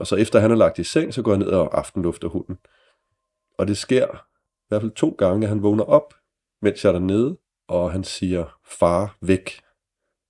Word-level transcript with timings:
Og 0.00 0.06
så 0.06 0.16
efter 0.16 0.40
han 0.40 0.50
er 0.50 0.54
lagt 0.54 0.78
i 0.78 0.84
seng, 0.84 1.14
så 1.14 1.22
går 1.22 1.30
jeg 1.30 1.38
ned 1.38 1.48
og 1.48 1.78
aftenlufter 1.78 2.28
hunden. 2.28 2.58
Og 3.58 3.68
det 3.68 3.76
sker 3.76 4.06
i 4.06 4.68
hvert 4.68 4.82
fald 4.82 4.92
to 4.92 5.14
gange, 5.18 5.42
at 5.44 5.48
han 5.48 5.62
vågner 5.62 5.84
op, 5.84 6.14
mens 6.62 6.84
jeg 6.84 6.88
er 6.88 6.92
dernede, 6.98 7.36
og 7.68 7.92
han 7.92 8.04
siger, 8.04 8.58
far, 8.64 9.16
væk. 9.20 9.60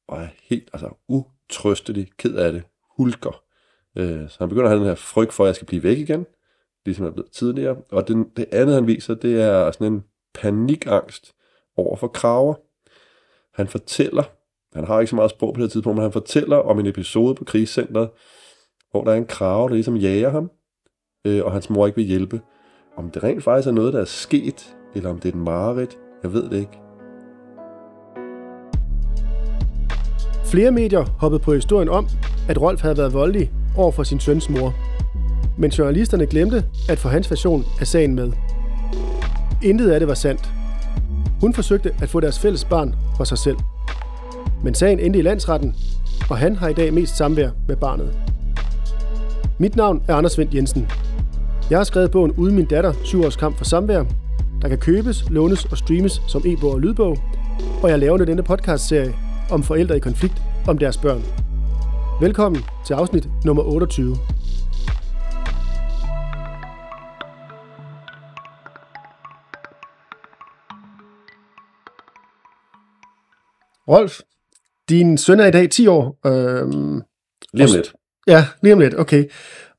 Og 0.09 0.19
jeg 0.19 0.25
er 0.25 0.31
helt 0.43 0.71
altså, 0.73 0.91
utrøstelig, 1.09 2.11
ked 2.19 2.35
af 2.35 2.53
det, 2.53 2.63
hulker. 2.97 3.43
Øh, 3.99 4.29
så 4.29 4.37
han 4.39 4.49
begynder 4.49 4.67
at 4.67 4.71
have 4.71 4.81
den 4.81 4.89
her 4.89 4.95
frygt 4.95 5.33
for, 5.33 5.45
at 5.45 5.49
jeg 5.49 5.55
skal 5.55 5.67
blive 5.67 5.83
væk 5.83 5.99
igen, 5.99 6.27
ligesom 6.85 7.05
jeg 7.05 7.11
er 7.11 7.15
blevet 7.15 7.31
tidligere. 7.31 7.77
Og 7.91 8.09
den, 8.09 8.31
det 8.37 8.47
andet, 8.53 8.75
han 8.75 8.87
viser, 8.87 9.15
det 9.15 9.43
er 9.43 9.71
sådan 9.71 9.93
en 9.93 10.05
panikangst 10.35 11.35
over 11.77 11.97
for 11.97 12.09
kraver. 12.09 12.55
Han 13.55 13.69
fortæller, 13.69 14.23
han 14.75 14.85
har 14.85 15.01
ikke 15.01 15.11
så 15.11 15.17
meget 15.17 15.31
sprog 15.31 15.55
på 15.55 15.63
det 15.63 15.73
tidspunkt, 15.73 15.97
men 15.97 16.03
han 16.03 16.13
fortæller 16.13 16.57
om 16.57 16.79
en 16.79 16.87
episode 16.87 17.35
på 17.35 17.45
krigscenteret, 17.45 18.11
hvor 18.91 19.05
der 19.05 19.13
er 19.13 19.17
en 19.17 19.27
krave, 19.27 19.69
der 19.69 19.75
ligesom 19.75 19.97
jager 19.97 20.31
ham, 20.31 20.51
øh, 21.27 21.45
og 21.45 21.53
hans 21.53 21.71
mor 21.71 21.87
ikke 21.87 21.97
vil 21.97 22.05
hjælpe. 22.05 22.41
Om 22.97 23.11
det 23.11 23.23
rent 23.23 23.45
faktisk 23.45 23.69
er 23.69 23.73
noget, 23.73 23.93
der 23.93 24.01
er 24.01 24.05
sket, 24.05 24.77
eller 24.95 25.11
om 25.11 25.19
det 25.19 25.25
er 25.25 25.33
et 25.33 25.39
mareridt, 25.45 25.99
jeg 26.23 26.33
ved 26.33 26.51
det 26.51 26.57
ikke. 26.57 26.81
Flere 30.45 30.71
medier 30.71 31.05
hoppede 31.19 31.43
på 31.43 31.55
historien 31.55 31.89
om, 31.89 32.07
at 32.49 32.61
Rolf 32.61 32.83
havde 32.83 32.97
været 32.97 33.13
voldelig 33.13 33.51
over 33.77 33.93
for 33.93 34.03
sin 34.03 34.21
søns 34.21 34.51
mor. 34.51 34.75
Men 35.59 35.71
journalisterne 35.71 36.27
glemte 36.27 36.65
at 36.89 36.99
få 36.99 37.09
hans 37.09 37.31
version 37.31 37.65
af 37.81 37.87
sagen 37.87 38.15
med. 38.15 38.33
Intet 39.63 39.91
af 39.91 40.01
det 40.01 40.09
var 40.09 40.15
sandt. 40.15 40.51
Hun 41.41 41.55
forsøgte 41.55 41.95
at 42.03 42.09
få 42.09 42.21
deres 42.21 42.39
fælles 42.39 42.65
barn 42.65 42.95
for 43.17 43.25
sig 43.25 43.39
selv. 43.39 43.57
Men 44.65 44.75
sagen 44.75 45.01
endte 45.01 45.19
i 45.19 45.23
landsretten, 45.23 45.75
og 46.31 46.39
han 46.39 46.57
har 46.57 46.69
i 46.69 46.75
dag 46.75 46.95
mest 46.95 47.17
samvær 47.17 47.51
med 47.69 47.77
barnet. 47.77 48.15
Mit 49.61 49.77
navn 49.77 50.03
er 50.09 50.15
Anders 50.15 50.39
Vendt 50.39 50.55
Jensen. 50.55 50.89
Jeg 51.71 51.79
har 51.79 51.85
skrevet 51.85 52.11
bogen 52.11 52.33
Uden 52.33 52.55
min 52.55 52.65
datter, 52.67 52.93
7 53.05 53.25
års 53.25 53.37
kamp 53.37 53.57
for 53.57 53.65
samvær, 53.65 54.05
der 54.63 54.69
kan 54.69 54.79
købes, 54.79 55.31
lånes 55.31 55.65
og 55.65 55.79
streames 55.79 56.23
som 56.29 56.43
e-bog 56.47 56.73
og 56.73 56.81
lydbog, 56.81 57.19
og 57.83 57.91
jeg 57.91 57.99
laver 57.99 58.19
nu 58.19 58.25
denne 58.25 58.43
podcast-serie 58.43 59.15
om 59.51 59.63
forældre 59.63 59.97
i 59.97 59.99
konflikt 60.01 60.43
om 60.69 60.79
deres 60.79 60.97
børn. 60.99 61.23
Velkommen 62.21 62.63
til 62.87 62.95
afsnit 62.95 63.29
nummer 63.45 63.63
28. 63.63 64.17
Rolf, 73.89 74.21
din 74.89 75.19
søn 75.19 75.41
er 75.41 75.47
i 75.47 75.51
dag 75.51 75.71
10 75.71 75.87
år. 75.87 76.19
Øhm, 76.27 77.03
Lige 77.53 77.65
om 77.65 77.75
lidt. 77.77 77.95
Ja, 78.27 78.47
lige 78.63 78.73
om 78.73 78.81
lidt, 78.81 78.99
okay. 78.99 79.25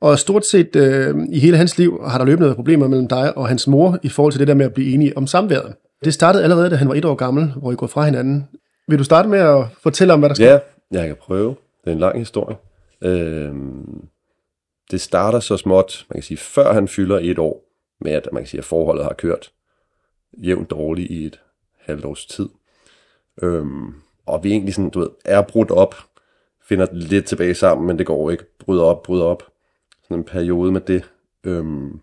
Og 0.01 0.19
stort 0.19 0.45
set 0.45 0.75
øh, 0.75 1.15
i 1.29 1.39
hele 1.39 1.57
hans 1.57 1.77
liv 1.77 2.01
har 2.07 2.17
der 2.17 2.25
løbet 2.25 2.39
noget 2.39 2.55
problemer 2.55 2.87
mellem 2.87 3.07
dig 3.07 3.37
og 3.37 3.47
hans 3.47 3.67
mor 3.67 3.99
i 4.03 4.09
forhold 4.09 4.31
til 4.31 4.39
det 4.39 4.47
der 4.47 4.53
med 4.53 4.65
at 4.65 4.73
blive 4.73 4.93
enige 4.93 5.17
om 5.17 5.27
samværet. 5.27 5.75
Det 6.03 6.13
startede 6.13 6.43
allerede, 6.43 6.69
da 6.69 6.75
han 6.75 6.89
var 6.89 6.95
et 6.95 7.05
år 7.05 7.15
gammel, 7.15 7.53
hvor 7.57 7.71
I 7.71 7.75
går 7.75 7.87
fra 7.87 8.05
hinanden. 8.05 8.47
Vil 8.87 8.99
du 8.99 9.03
starte 9.03 9.29
med 9.29 9.39
at 9.39 9.65
fortælle 9.83 10.13
om, 10.13 10.19
hvad 10.19 10.29
der 10.29 10.35
sker? 10.35 10.51
Ja, 10.51 10.59
jeg 10.91 11.07
kan 11.07 11.15
prøve. 11.15 11.55
Det 11.83 11.89
er 11.89 11.91
en 11.91 11.99
lang 11.99 12.17
historie. 12.19 12.57
Øhm, 13.03 14.05
det 14.91 15.01
starter 15.01 15.39
så 15.39 15.57
småt, 15.57 16.05
man 16.09 16.15
kan 16.15 16.23
sige, 16.23 16.37
før 16.37 16.73
han 16.73 16.87
fylder 16.87 17.19
et 17.21 17.39
år, 17.39 17.63
med 18.01 18.11
at 18.11 18.29
man 18.33 18.43
kan 18.43 18.47
sige, 18.47 18.59
at 18.59 18.65
forholdet 18.65 19.03
har 19.03 19.13
kørt 19.13 19.51
jævnt 20.37 20.69
dårligt 20.69 21.11
i 21.11 21.25
et 21.25 21.39
halvt 21.79 22.05
års 22.05 22.25
tid. 22.25 22.49
Øhm, 23.41 23.93
og 24.25 24.43
vi 24.43 24.51
egentlig 24.51 24.73
sådan, 24.73 24.89
du 24.89 24.99
ved, 24.99 25.09
er 25.25 25.41
brudt 25.41 25.71
op, 25.71 25.95
finder 26.71 26.87
lidt 26.91 27.25
tilbage 27.25 27.53
sammen, 27.53 27.87
men 27.87 27.97
det 27.97 28.05
går 28.05 28.31
ikke. 28.31 28.45
Bryder 28.59 28.83
op, 28.83 29.03
bryder 29.03 29.25
op. 29.25 29.43
Sådan 30.03 30.17
en 30.17 30.23
periode 30.23 30.71
med 30.71 30.81
det. 30.81 31.11
Øhm, 31.43 31.99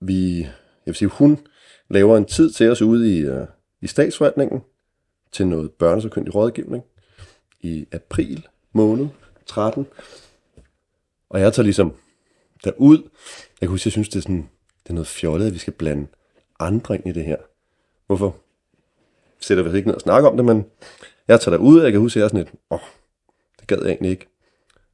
vi, 0.00 0.38
jeg 0.40 0.50
vil 0.86 0.94
sige, 0.94 1.08
hun 1.08 1.38
laver 1.88 2.16
en 2.16 2.24
tid 2.24 2.50
til 2.50 2.70
os 2.70 2.82
ude 2.82 3.18
i, 3.18 3.28
uh, 3.28 3.46
i 3.80 3.86
statsforvaltningen 3.86 4.60
til 5.32 5.46
noget 5.46 5.70
børnesakyndig 5.70 6.34
rådgivning 6.34 6.84
i 7.60 7.86
april 7.92 8.48
måned 8.72 9.08
13. 9.46 9.86
Og 11.30 11.40
jeg 11.40 11.52
tager 11.52 11.64
ligesom 11.64 11.94
derud. 12.64 12.98
Jeg 13.60 13.60
kan 13.60 13.68
huske, 13.68 13.86
jeg 13.86 13.92
synes, 13.92 14.08
det 14.08 14.16
er, 14.16 14.22
sådan, 14.22 14.48
det 14.82 14.90
er 14.90 14.94
noget 14.94 15.06
fjollet, 15.06 15.46
at 15.46 15.54
vi 15.54 15.58
skal 15.58 15.72
blande 15.72 16.06
andre 16.60 16.94
ind 16.94 17.06
i 17.06 17.12
det 17.12 17.24
her. 17.24 17.36
Hvorfor? 18.06 18.36
Sætter 19.40 19.64
vi 19.64 19.76
ikke 19.76 19.88
ned 19.88 19.94
og 19.94 20.00
snakker 20.00 20.30
om 20.30 20.36
det, 20.36 20.44
men 20.44 20.64
jeg 21.28 21.40
tager 21.40 21.56
derud, 21.56 21.78
og 21.78 21.84
jeg 21.84 21.92
kan 21.92 22.00
huske, 22.00 22.16
at 22.16 22.20
jeg 22.20 22.24
er 22.24 22.28
sådan 22.28 22.44
lidt, 22.44 22.54
åh, 22.70 22.80
det 23.62 23.68
gad 23.68 23.78
jeg 23.78 23.88
egentlig 23.88 24.10
ikke. 24.10 24.28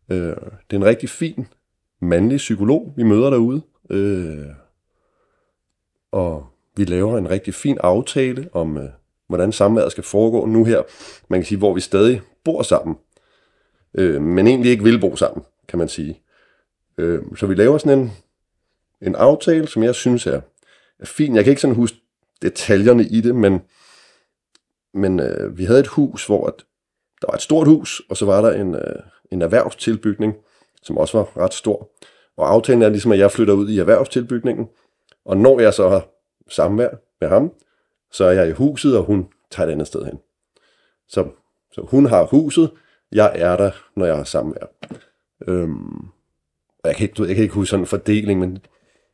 Øh, 0.08 0.36
det 0.36 0.72
er 0.72 0.76
en 0.76 0.84
rigtig 0.84 1.08
fin 1.08 1.46
mandlig 2.00 2.36
psykolog, 2.36 2.94
vi 2.96 3.02
møder 3.02 3.30
derude. 3.30 3.62
Øh, 3.90 4.46
og 6.12 6.46
vi 6.76 6.84
laver 6.84 7.18
en 7.18 7.30
rigtig 7.30 7.54
fin 7.54 7.78
aftale 7.80 8.48
om, 8.52 8.78
øh, 8.78 8.88
hvordan 9.26 9.52
samværet 9.52 9.92
skal 9.92 10.04
foregå 10.04 10.46
nu 10.46 10.64
her. 10.64 10.82
Man 11.28 11.40
kan 11.40 11.46
sige, 11.46 11.58
hvor 11.58 11.74
vi 11.74 11.80
stadig 11.80 12.20
bor 12.44 12.62
sammen, 12.62 12.96
øh, 13.94 14.22
men 14.22 14.46
egentlig 14.46 14.70
ikke 14.70 14.84
vil 14.84 15.00
bo 15.00 15.16
sammen, 15.16 15.44
kan 15.68 15.78
man 15.78 15.88
sige. 15.88 16.22
Øh, 16.98 17.22
så 17.36 17.46
vi 17.46 17.54
laver 17.54 17.78
sådan 17.78 17.98
en, 17.98 18.12
en 19.02 19.14
aftale, 19.14 19.68
som 19.68 19.82
jeg 19.82 19.94
synes 19.94 20.26
er, 20.26 20.40
er 20.98 21.06
fin. 21.06 21.34
Jeg 21.34 21.44
kan 21.44 21.50
ikke 21.50 21.60
sådan 21.60 21.76
huske 21.76 21.98
detaljerne 22.42 23.04
i 23.04 23.20
det, 23.20 23.34
men, 23.34 23.60
men 24.94 25.20
øh, 25.20 25.58
vi 25.58 25.64
havde 25.64 25.80
et 25.80 25.86
hus, 25.86 26.26
hvor 26.26 26.46
at, 26.46 26.64
der 27.20 27.26
var 27.28 27.34
et 27.34 27.42
stort 27.42 27.66
hus, 27.66 28.02
og 28.10 28.16
så 28.16 28.26
var 28.26 28.42
der 28.42 28.52
en, 28.52 28.74
øh, 28.74 28.96
en 29.30 29.42
erhvervstilbygning, 29.42 30.34
som 30.82 30.98
også 30.98 31.18
var 31.18 31.44
ret 31.44 31.54
stor. 31.54 31.90
Og 32.36 32.50
aftalen 32.50 32.82
er 32.82 32.88
ligesom, 32.88 33.12
at 33.12 33.18
jeg 33.18 33.30
flytter 33.30 33.54
ud 33.54 33.68
i 33.68 33.78
erhvervstilbygningen, 33.78 34.68
og 35.24 35.36
når 35.36 35.60
jeg 35.60 35.74
så 35.74 35.88
har 35.88 36.08
samvær 36.48 36.88
med 37.20 37.28
ham, 37.28 37.52
så 38.12 38.24
er 38.24 38.32
jeg 38.32 38.48
i 38.48 38.52
huset, 38.52 38.98
og 38.98 39.04
hun 39.04 39.28
tager 39.50 39.66
et 39.66 39.72
andet 39.72 39.86
sted 39.86 40.04
hen. 40.04 40.18
Så, 41.08 41.28
så 41.72 41.80
hun 41.80 42.06
har 42.06 42.24
huset, 42.24 42.70
jeg 43.12 43.32
er 43.34 43.56
der, 43.56 43.70
når 43.96 44.06
jeg 44.06 44.16
har 44.16 44.24
samvær. 44.24 44.66
Øhm, 45.48 46.08
jeg, 46.84 46.96
kan 46.96 47.08
ikke, 47.08 47.22
jeg 47.22 47.34
kan 47.34 47.42
ikke 47.42 47.54
huske 47.54 47.70
sådan 47.70 47.82
en 47.82 47.86
fordeling, 47.86 48.40
men 48.40 48.58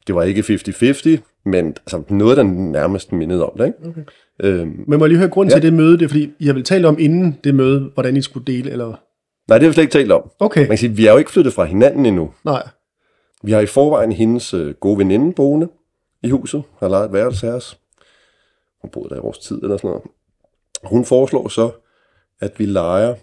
det 0.06 0.14
var 0.14 0.22
ikke 0.22 0.40
50-50, 0.40 1.40
men 1.44 1.66
altså, 1.66 2.02
noget, 2.08 2.36
der 2.36 2.42
nærmest 2.42 3.12
mindede 3.12 3.46
om 3.46 3.58
det. 3.58 3.66
Ikke? 3.66 3.78
Okay. 3.88 4.02
Øhm, 4.40 4.84
men 4.86 4.98
må 4.98 5.04
jeg 5.04 5.08
lige 5.08 5.18
høre 5.18 5.28
grunden 5.28 5.50
ja. 5.50 5.56
til 5.56 5.62
det 5.62 5.72
møde? 5.72 5.98
Det 5.98 6.04
er, 6.04 6.08
fordi 6.08 6.32
I 6.38 6.46
har 6.46 6.52
vel 6.52 6.64
talt 6.64 6.86
om 6.86 6.96
inden 6.98 7.38
det 7.44 7.54
møde, 7.54 7.90
hvordan 7.94 8.16
I 8.16 8.22
skulle 8.22 8.46
dele, 8.46 8.70
eller? 8.70 9.00
Nej, 9.48 9.58
det 9.58 9.62
har 9.62 9.70
vi 9.70 9.74
slet 9.74 9.84
ikke 9.84 9.92
talt 9.92 10.12
om. 10.12 10.30
Okay. 10.38 10.60
Man 10.60 10.68
kan 10.68 10.78
sige, 10.78 10.96
vi 10.96 11.06
er 11.06 11.12
jo 11.12 11.18
ikke 11.18 11.30
flyttet 11.30 11.52
fra 11.52 11.64
hinanden 11.64 12.06
endnu. 12.06 12.30
Nej. 12.44 12.68
Vi 13.42 13.52
har 13.52 13.60
i 13.60 13.66
forvejen 13.66 14.12
hendes 14.12 14.54
øh, 14.54 14.74
gode 14.74 14.98
veninde 14.98 15.32
boende 15.32 15.68
i 16.22 16.30
huset, 16.30 16.62
har 16.78 16.88
lejet 16.88 17.06
et 17.06 17.12
værelse 17.12 17.46
her 17.46 17.74
hun 18.84 18.90
boede 18.90 19.08
der 19.08 19.16
i 19.16 19.22
vores 19.22 19.38
tid 19.38 19.62
eller 19.62 19.76
sådan 19.76 19.88
noget. 19.88 20.02
Hun 20.84 21.04
foreslår 21.04 21.48
så, 21.48 21.70
at 22.40 22.58
vi 22.58 22.66
leger 22.66 23.14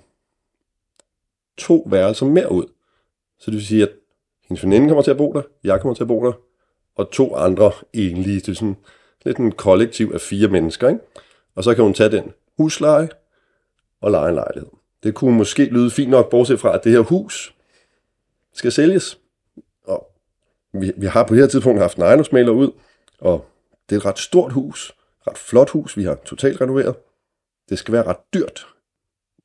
to 1.57 1.87
værelser 1.89 2.25
mere 2.25 2.51
ud. 2.51 2.65
Så 3.39 3.51
det 3.51 3.57
vil 3.57 3.65
sige, 3.65 3.83
at 3.83 3.91
hendes 4.47 4.63
veninde 4.63 4.87
kommer 4.87 5.01
til 5.01 5.11
at 5.11 5.17
bo 5.17 5.33
der, 5.33 5.41
jeg 5.63 5.81
kommer 5.81 5.95
til 5.95 6.03
at 6.03 6.07
bo 6.07 6.25
der, 6.25 6.31
og 6.95 7.11
to 7.11 7.35
andre 7.35 7.71
enlige. 7.93 8.39
Det 8.39 8.49
er 8.49 8.53
sådan 8.53 8.77
lidt 9.25 9.37
en 9.37 9.51
kollektiv 9.51 10.11
af 10.13 10.21
fire 10.21 10.47
mennesker, 10.47 10.89
ikke? 10.89 11.01
Og 11.55 11.63
så 11.63 11.75
kan 11.75 11.83
hun 11.83 11.93
tage 11.93 12.11
den 12.11 12.33
husleje 12.57 13.09
og 14.01 14.11
leje 14.11 14.29
en 14.29 14.35
lejlighed. 14.35 14.69
Det 15.03 15.13
kunne 15.13 15.37
måske 15.37 15.65
lyde 15.65 15.91
fint 15.91 16.09
nok, 16.09 16.29
bortset 16.29 16.59
fra, 16.59 16.75
at 16.75 16.83
det 16.83 16.91
her 16.91 16.99
hus 16.99 17.55
skal 18.53 18.71
sælges. 18.71 19.19
Og 19.83 20.07
vi, 20.73 20.91
vi 20.97 21.05
har 21.05 21.23
på 21.23 21.33
det 21.33 21.43
her 21.43 21.49
tidspunkt 21.49 21.81
haft 21.81 21.97
en 21.97 22.03
ejendomsmaler 22.03 22.51
ud, 22.51 22.71
og 23.19 23.45
det 23.89 23.95
er 23.95 23.99
et 23.99 24.05
ret 24.05 24.19
stort 24.19 24.51
hus 24.51 24.93
ret 25.27 25.37
flot 25.37 25.69
hus, 25.69 25.97
vi 25.97 26.03
har 26.03 26.15
totalt 26.15 26.61
renoveret. 26.61 26.95
Det 27.69 27.79
skal 27.79 27.91
være 27.91 28.03
ret 28.03 28.33
dyrt. 28.33 28.67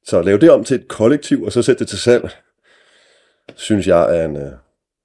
Så 0.04 0.18
at 0.18 0.24
lave 0.24 0.38
det 0.38 0.50
om 0.50 0.64
til 0.64 0.80
et 0.80 0.88
kollektiv, 0.88 1.42
og 1.42 1.52
så 1.52 1.62
sætte 1.62 1.78
det 1.78 1.88
til 1.88 1.98
salg, 1.98 2.30
synes 3.54 3.86
jeg 3.86 4.18
er 4.18 4.24
en 4.24 4.36
øh, 4.36 4.52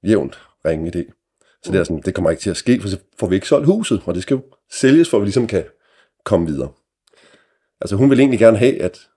jævnt 0.03 0.39
ringe 0.65 0.91
idé. 0.95 1.20
Så 1.63 1.71
det, 1.71 1.79
er 1.79 1.83
sådan, 1.83 2.01
det 2.01 2.15
kommer 2.15 2.29
ikke 2.29 2.41
til 2.41 2.49
at 2.49 2.57
ske, 2.57 2.81
for 2.81 2.87
så 2.87 2.97
får 3.19 3.27
vi 3.27 3.35
ikke 3.35 3.47
solgt 3.47 3.65
huset, 3.65 4.01
og 4.05 4.15
det 4.15 4.23
skal 4.23 4.35
jo 4.35 4.41
sælges, 4.71 5.09
for 5.09 5.17
at 5.17 5.21
vi 5.21 5.25
ligesom 5.25 5.47
kan 5.47 5.63
komme 6.23 6.47
videre. 6.47 6.71
Altså 7.81 7.95
hun 7.95 8.09
ville 8.09 8.21
egentlig 8.21 8.39
gerne 8.39 8.57
have, 8.57 8.81
at, 8.81 9.09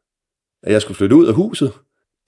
at 0.63 0.73
jeg 0.73 0.83
skulle 0.83 0.97
flytte 0.97 1.17
ud 1.17 1.27
af 1.27 1.35
huset. 1.35 1.73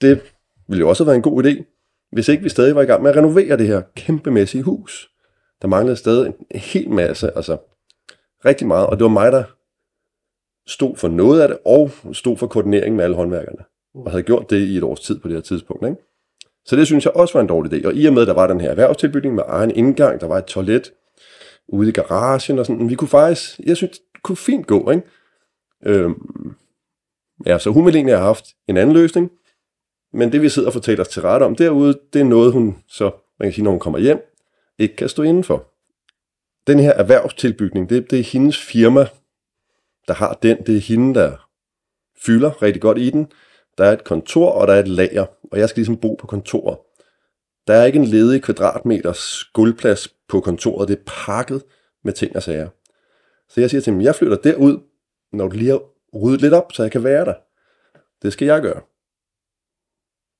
Det 0.01 0.21
ville 0.69 0.81
jo 0.81 0.89
også 0.89 1.05
have 1.05 1.07
været 1.07 1.17
en 1.17 1.23
god 1.23 1.45
idé, 1.45 1.65
hvis 2.13 2.29
ikke 2.29 2.43
vi 2.43 2.49
stadig 2.49 2.75
var 2.75 2.83
i 2.83 2.87
gang 2.87 3.03
med 3.03 3.11
at 3.11 3.17
renovere 3.17 3.57
det 3.57 3.67
her 3.67 3.83
kæmpemæssige 3.97 4.63
hus. 4.63 5.11
Der 5.63 5.69
manglede 5.69 5.97
stadig 5.97 6.27
en 6.27 6.61
hel 6.61 6.91
masse, 6.91 7.37
altså 7.37 7.57
rigtig 8.45 8.67
meget, 8.67 8.87
og 8.87 8.97
det 8.97 9.05
var 9.05 9.11
mig, 9.11 9.33
der 9.33 9.45
stod 10.67 10.97
for 10.97 11.09
noget 11.09 11.41
af 11.41 11.49
det, 11.49 11.59
og 11.65 11.91
stod 12.13 12.37
for 12.37 12.47
koordineringen 12.47 12.97
med 12.97 13.05
alle 13.05 13.17
håndværkerne, 13.17 13.65
og 13.95 14.11
havde 14.11 14.23
gjort 14.23 14.51
det 14.51 14.57
i 14.57 14.77
et 14.77 14.83
års 14.83 15.01
tid 15.01 15.19
på 15.19 15.29
det 15.29 15.37
her 15.37 15.43
tidspunkt. 15.43 15.87
Ikke? 15.87 15.97
Så 16.67 16.77
det 16.77 16.87
synes 16.87 17.05
jeg 17.05 17.13
også 17.17 17.35
var 17.35 17.41
en 17.41 17.47
dårlig 17.47 17.73
idé. 17.73 17.87
Og 17.87 17.95
i 17.95 18.07
og 18.07 18.13
med, 18.13 18.23
at 18.23 18.29
der 18.29 18.35
var 18.35 18.47
den 18.47 18.61
her 18.61 18.71
erhvervstilbygning 18.71 19.35
med 19.35 19.43
egen 19.47 19.71
indgang, 19.71 20.21
der 20.21 20.27
var 20.27 20.39
et 20.39 20.45
toilet 20.45 20.93
ude 21.69 21.89
i 21.89 21.93
garagen 21.93 22.59
og 22.59 22.67
sådan, 22.67 22.91
vi 22.91 22.95
kunne 22.95 23.09
faktisk, 23.09 23.61
jeg 23.67 23.77
synes, 23.77 23.99
det 23.99 24.23
kunne 24.23 24.37
fint 24.37 24.67
gå, 24.67 24.91
ikke? 24.91 25.03
Øhm, 25.87 26.55
ja, 27.47 27.59
så 27.59 27.71
hun 27.71 27.85
ville 27.85 27.97
egentlig 27.97 28.15
have 28.17 28.27
haft 28.27 28.45
en 28.69 28.77
anden 28.77 28.95
løsning, 28.95 29.31
Men 30.13 30.33
det, 30.33 30.43
vi 30.43 30.49
sidder 30.49 30.69
og 30.69 30.73
fortæller 30.73 31.05
os 31.05 31.09
til 31.09 31.23
ret 31.23 31.43
om 31.43 31.57
derude, 31.57 31.99
det 32.13 32.21
er 32.21 32.25
noget, 32.25 32.53
hun 32.53 32.77
så, 32.89 33.11
man 33.39 33.49
kan 33.49 33.53
sige, 33.53 33.65
når 33.65 33.71
hun 33.71 33.81
kommer 33.81 33.99
hjem, 33.99 34.19
ikke 34.79 34.97
kan 34.97 35.09
stå 35.09 35.23
indenfor. 35.23 35.73
Den 36.67 36.79
her 36.79 36.93
erhvervstilbygning, 36.93 37.91
det, 37.91 38.11
det 38.11 38.19
er 38.19 38.23
hendes 38.23 38.59
firma, 38.59 39.07
der 40.09 40.15
har 40.15 40.39
den. 40.43 40.57
Det 40.67 40.77
er 40.77 40.81
hende, 40.81 41.15
der 41.15 41.49
fylder 42.27 42.63
rigtig 42.63 42.83
godt 42.83 42.99
i 42.99 43.11
den. 43.11 43.33
Der 43.79 43.85
er 43.85 43.93
et 43.93 44.05
kontor, 44.05 44.51
og 44.51 44.67
der 44.67 44.75
er 44.75 44.81
et 44.81 44.89
lager, 44.89 45.27
og 45.53 45.59
jeg 45.59 45.69
skal 45.69 45.81
ligesom 45.81 46.01
bo 46.01 46.15
på 46.15 46.27
kontoret. 46.27 46.79
Der 47.67 47.75
er 47.75 47.85
ikke 47.85 47.99
en 47.99 48.05
ledig 48.05 48.43
kvadratmeters 48.43 49.45
gulvplads 49.45 50.09
på 50.29 50.41
kontoret. 50.41 50.89
Det 50.89 50.99
er 50.99 51.03
pakket 51.27 51.65
med 52.05 52.13
ting 52.13 52.37
og 52.37 52.43
sager. 52.43 52.69
Så 53.49 53.61
jeg 53.61 53.71
siger 53.71 53.81
til 53.81 53.93
dem, 53.93 54.01
jeg 54.01 54.15
flytter 54.15 54.37
derud, 54.37 54.81
når 55.33 55.49
du 55.49 55.57
lige 55.57 55.71
har 55.71 55.83
ryddet 56.15 56.41
lidt 56.41 56.55
op, 56.55 56.73
så 56.73 56.83
jeg 56.83 56.93
kan 56.93 57.05
være 57.05 57.25
der. 57.25 57.35
Det 58.23 58.33
skal 58.33 58.47
jeg 58.47 58.63
gøre. 58.63 58.81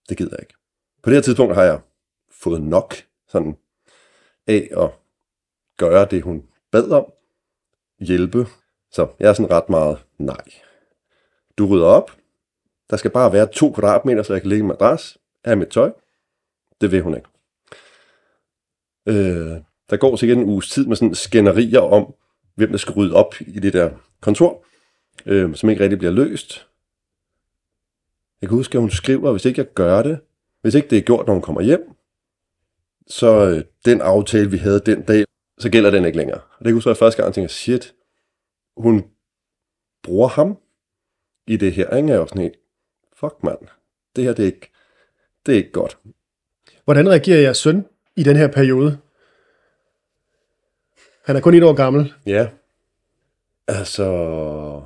Det 0.09 0.17
gider 0.17 0.31
jeg 0.33 0.41
ikke. 0.43 0.55
På 1.03 1.11
det 1.11 1.17
her 1.17 1.23
tidspunkt 1.23 1.55
har 1.55 1.63
jeg 1.63 1.81
fået 2.31 2.63
nok 2.63 2.95
sådan 3.29 3.57
af 4.47 4.69
at 4.77 4.91
gøre 5.77 6.05
det, 6.11 6.23
hun 6.23 6.43
bad 6.71 6.91
om. 6.91 7.13
Hjælpe. 7.99 8.47
Så 8.91 9.09
jeg 9.19 9.29
er 9.29 9.33
sådan 9.33 9.51
ret 9.51 9.69
meget 9.69 10.05
nej. 10.19 10.45
Du 11.59 11.67
rydder 11.67 11.87
op. 11.87 12.11
Der 12.91 12.97
skal 12.97 13.11
bare 13.11 13.33
være 13.33 13.47
to 13.47 13.73
kvadratmeter, 13.73 14.23
så 14.23 14.33
jeg 14.33 14.43
kan 14.43 14.49
lægge 14.49 14.63
en 14.63 14.69
madras 14.69 15.19
af 15.45 15.57
mit 15.57 15.69
tøj. 15.69 15.93
Det 16.81 16.93
vil 16.93 17.03
hun 17.03 17.15
ikke. 17.17 17.29
Øh, 19.07 19.61
der 19.91 19.97
går 19.97 20.17
sikkert 20.17 20.39
en 20.39 20.45
uges 20.45 20.71
tid 20.71 20.87
med 20.87 20.97
sådan 20.97 21.15
skænderier 21.15 21.81
om, 21.81 22.15
hvem 22.55 22.71
der 22.71 22.79
skal 22.79 22.95
rydde 22.95 23.15
op 23.15 23.35
i 23.41 23.61
det 23.61 23.73
der 23.73 23.91
kontor, 24.21 24.65
øh, 25.27 25.55
som 25.55 25.71
ikke 25.71 25.83
rigtig 25.83 25.99
bliver 25.99 26.13
løst. 26.13 26.69
Jeg 28.41 28.49
kan 28.49 28.57
huske, 28.57 28.79
at 28.79 28.81
hun 28.81 28.91
skriver, 28.91 29.33
hvis 29.33 29.45
ikke 29.45 29.59
jeg 29.59 29.73
gør 29.75 30.03
det, 30.03 30.21
hvis 30.61 30.75
ikke 30.75 30.89
det 30.89 30.99
er 30.99 31.03
gjort, 31.03 31.27
når 31.27 31.33
hun 31.33 31.43
kommer 31.43 31.61
hjem, 31.61 31.91
så 33.07 33.47
øh, 33.47 33.65
den 33.85 34.01
aftale, 34.01 34.51
vi 34.51 34.57
havde 34.57 34.81
den 34.81 35.03
dag, 35.03 35.25
så 35.59 35.71
gælder 35.71 35.91
den 35.91 36.05
ikke 36.05 36.19
længere. 36.19 36.41
Og 36.59 36.65
det 36.65 36.73
kunne 36.73 36.83
så 36.83 36.91
jeg 36.91 36.97
første 36.97 37.23
gang 37.23 37.35
tænke, 37.35 37.53
shit, 37.53 37.95
hun 38.77 39.05
bruger 40.03 40.29
ham 40.29 40.59
i 41.47 41.57
det 41.57 41.73
her, 41.73 41.97
ikke? 41.97 42.09
Jeg 42.09 42.17
er 42.17 42.27
sådan 42.27 42.43
helt, 42.43 42.57
fuck 43.21 43.43
mand, 43.43 43.59
det 44.17 44.25
her, 44.25 44.33
det 44.33 44.43
er 44.43 44.47
ikke, 44.47 44.73
det 45.47 45.53
er 45.53 45.57
ikke 45.57 45.73
godt. 45.73 45.99
Hvordan 46.85 47.09
reagerer 47.09 47.41
jeres 47.41 47.57
søn 47.57 47.87
i 48.17 48.23
den 48.23 48.37
her 48.37 48.49
periode? 48.49 48.99
Han 51.25 51.37
er 51.37 51.41
kun 51.41 51.55
et 51.55 51.65
år 51.65 51.73
gammel. 51.73 52.15
Ja. 52.27 52.49
Altså, 53.69 54.83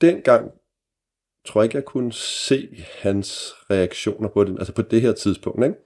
dengang 0.00 0.50
tror 1.44 1.60
jeg 1.60 1.64
ikke, 1.64 1.76
jeg 1.76 1.84
kunne 1.84 2.12
se 2.12 2.84
hans 2.98 3.54
reaktioner 3.70 4.28
på 4.28 4.44
det, 4.44 4.58
altså 4.58 4.72
på 4.72 4.82
det 4.82 5.00
her 5.00 5.12
tidspunkt, 5.12 5.64
ikke? 5.64 5.76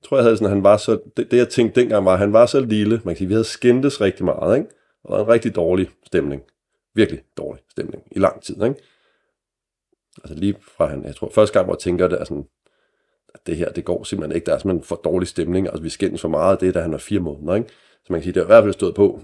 Jeg 0.00 0.08
tror, 0.08 0.16
jeg 0.16 0.24
havde 0.24 0.36
sådan, 0.36 0.52
han 0.52 0.62
var 0.62 0.76
så, 0.76 1.00
det, 1.16 1.30
det 1.30 1.36
jeg 1.36 1.48
tænkte 1.48 1.80
dengang 1.80 2.04
var, 2.04 2.12
at 2.12 2.18
han 2.18 2.32
var 2.32 2.46
så 2.46 2.60
lille, 2.60 3.00
man 3.04 3.14
kan 3.14 3.16
sige, 3.16 3.28
vi 3.28 3.34
havde 3.34 3.44
skændtes 3.44 4.00
rigtig 4.00 4.24
meget, 4.24 4.56
ikke? 4.56 4.70
Og 5.04 5.20
en 5.20 5.28
rigtig 5.28 5.54
dårlig 5.54 5.90
stemning. 6.06 6.42
Virkelig 6.94 7.22
dårlig 7.36 7.62
stemning 7.70 8.02
i 8.10 8.18
lang 8.18 8.42
tid, 8.42 8.62
ikke? 8.62 8.74
Altså 10.16 10.34
lige 10.34 10.56
fra 10.60 10.86
han, 10.86 11.04
jeg 11.04 11.16
tror, 11.16 11.30
første 11.30 11.52
gang, 11.52 11.66
hvor 11.66 11.74
jeg 11.74 11.78
tænker, 11.78 12.08
det 12.08 12.20
er 12.20 12.24
sådan, 12.24 12.48
at 13.34 13.46
det 13.46 13.56
her, 13.56 13.72
det 13.72 13.84
går 13.84 14.04
simpelthen 14.04 14.36
ikke, 14.36 14.46
der 14.46 14.54
er 14.54 14.58
simpelthen 14.58 14.84
for 14.84 14.96
dårlig 14.96 15.28
stemning, 15.28 15.66
altså 15.66 15.82
vi 15.82 15.88
skændes 15.88 16.20
for 16.20 16.28
meget, 16.28 16.60
det 16.60 16.68
er, 16.68 16.72
da 16.72 16.80
han 16.80 16.92
var 16.92 16.98
fire 16.98 17.20
måneder, 17.20 17.54
ikke? 17.54 17.68
Så 18.04 18.12
man 18.12 18.20
kan 18.20 18.24
sige, 18.24 18.32
det 18.32 18.40
har 18.40 18.46
i 18.46 18.54
hvert 18.54 18.64
fald 18.64 18.72
stået 18.72 18.94
på 18.94 19.20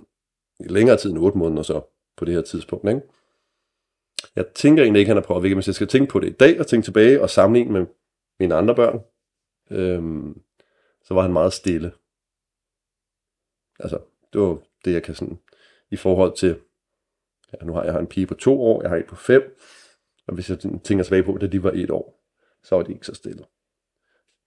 i 0.60 0.68
længere 0.68 0.96
tid 0.96 1.10
end 1.10 1.18
otte 1.18 1.38
måneder 1.38 1.62
så, 1.62 1.80
på 2.16 2.24
det 2.24 2.34
her 2.34 2.42
tidspunkt, 2.42 2.88
ikke? 2.88 3.00
Jeg 4.36 4.46
tænker 4.54 4.82
egentlig 4.82 5.00
ikke, 5.00 5.08
han 5.08 5.16
har 5.16 5.24
prøvet, 5.24 5.54
hvis 5.54 5.66
jeg 5.66 5.74
skal 5.74 5.86
tænke 5.86 6.10
på 6.10 6.20
det 6.20 6.28
i 6.28 6.32
dag, 6.32 6.60
og 6.60 6.66
tænke 6.66 6.84
tilbage 6.84 7.22
og 7.22 7.30
sammenligne 7.30 7.72
med 7.72 7.86
mine 8.40 8.54
andre 8.54 8.74
børn, 8.74 9.00
øhm, 9.70 10.40
så 11.04 11.14
var 11.14 11.22
han 11.22 11.32
meget 11.32 11.52
stille. 11.52 11.92
Altså, 13.78 13.98
det 14.32 14.40
var 14.40 14.58
det, 14.84 14.92
jeg 14.92 15.02
kan 15.02 15.14
sådan, 15.14 15.38
i 15.90 15.96
forhold 15.96 16.36
til, 16.36 16.60
ja, 17.52 17.66
nu 17.66 17.72
har 17.72 17.84
jeg 17.84 17.92
har 17.92 18.00
en 18.00 18.06
pige 18.06 18.26
på 18.26 18.34
to 18.34 18.62
år, 18.62 18.82
jeg 18.82 18.90
har 18.90 18.96
en 18.96 19.04
på 19.08 19.16
fem, 19.16 19.56
og 20.28 20.34
hvis 20.34 20.50
jeg 20.50 20.58
tænker 20.58 21.04
tilbage 21.04 21.22
på, 21.22 21.38
da 21.38 21.46
de 21.46 21.62
var 21.62 21.72
et 21.74 21.90
år, 21.90 22.24
så 22.62 22.76
var 22.76 22.82
de 22.82 22.92
ikke 22.92 23.06
så 23.06 23.14
stille. 23.14 23.44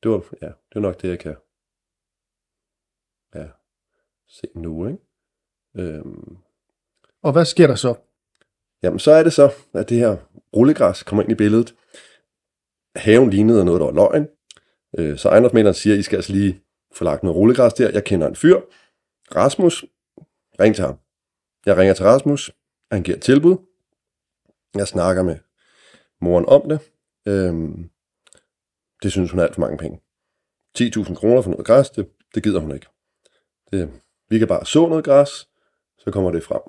Det 0.04 0.12
var, 0.12 0.24
ja, 0.42 0.48
det 0.48 0.76
var 0.76 0.82
nok 0.82 1.02
det, 1.02 1.10
jeg 1.10 1.20
kan 1.20 1.36
ja, 3.36 3.48
se 4.28 4.48
nu, 4.56 4.88
ikke? 4.88 5.00
Øhm, 5.76 6.38
Og 7.22 7.32
hvad 7.32 7.46
sker 7.46 7.68
der 7.68 7.76
så? 7.76 7.96
Jamen, 8.84 9.00
så 9.00 9.12
er 9.12 9.24
det 9.24 9.34
så, 9.34 9.54
at 9.74 9.90
det 9.90 9.98
her 9.98 10.18
rullegræs 10.56 11.04
kommer 11.04 11.24
ind 11.24 11.32
i 11.32 11.36
billedet. 11.36 11.76
Haven 12.96 13.30
lignede 13.30 13.66
noget, 13.66 13.80
der 13.80 13.86
var 13.86 13.94
løgn. 13.94 14.28
Øh, 14.98 15.18
så 15.18 15.30
ejendomsmænderen 15.30 15.74
siger, 15.74 15.96
I 15.96 16.02
skal 16.02 16.16
altså 16.16 16.34
lige 16.34 16.62
få 16.94 17.04
lagt 17.04 17.24
noget 17.24 17.38
rullegræs 17.38 17.74
der. 17.74 17.90
Jeg 17.90 18.04
kender 18.04 18.28
en 18.28 18.36
fyr. 18.36 18.62
Rasmus, 19.36 19.86
ring 20.60 20.76
til 20.76 20.86
ham. 20.86 21.00
Jeg 21.66 21.78
ringer 21.78 21.94
til 21.94 22.06
Rasmus. 22.06 22.52
Han 22.92 23.04
giver 23.04 23.18
et 23.18 23.24
tilbud. 23.24 23.58
Jeg 24.76 24.88
snakker 24.88 25.24
med 25.24 25.38
moren 26.22 26.46
om 26.46 26.70
det. 26.70 26.80
Øhm, 27.28 27.90
det 29.04 29.12
synes 29.12 29.32
hun 29.32 29.40
er 29.40 29.44
alt 29.44 29.54
for 29.54 29.62
mange 29.62 29.78
penge. 29.78 30.00
10.000 30.80 31.16
kroner 31.16 31.42
for 31.42 31.50
noget 31.50 31.66
græs, 31.66 31.90
det, 31.90 32.08
det 32.36 32.44
gider 32.44 32.60
hun 32.60 32.74
ikke. 32.74 32.88
Det, 33.72 33.92
vi 34.30 34.40
kan 34.40 34.48
bare 34.48 34.66
så 34.66 34.88
noget 34.88 35.06
græs, 35.06 35.48
så 35.98 36.12
kommer 36.12 36.32
det 36.32 36.44
frem. 36.44 36.62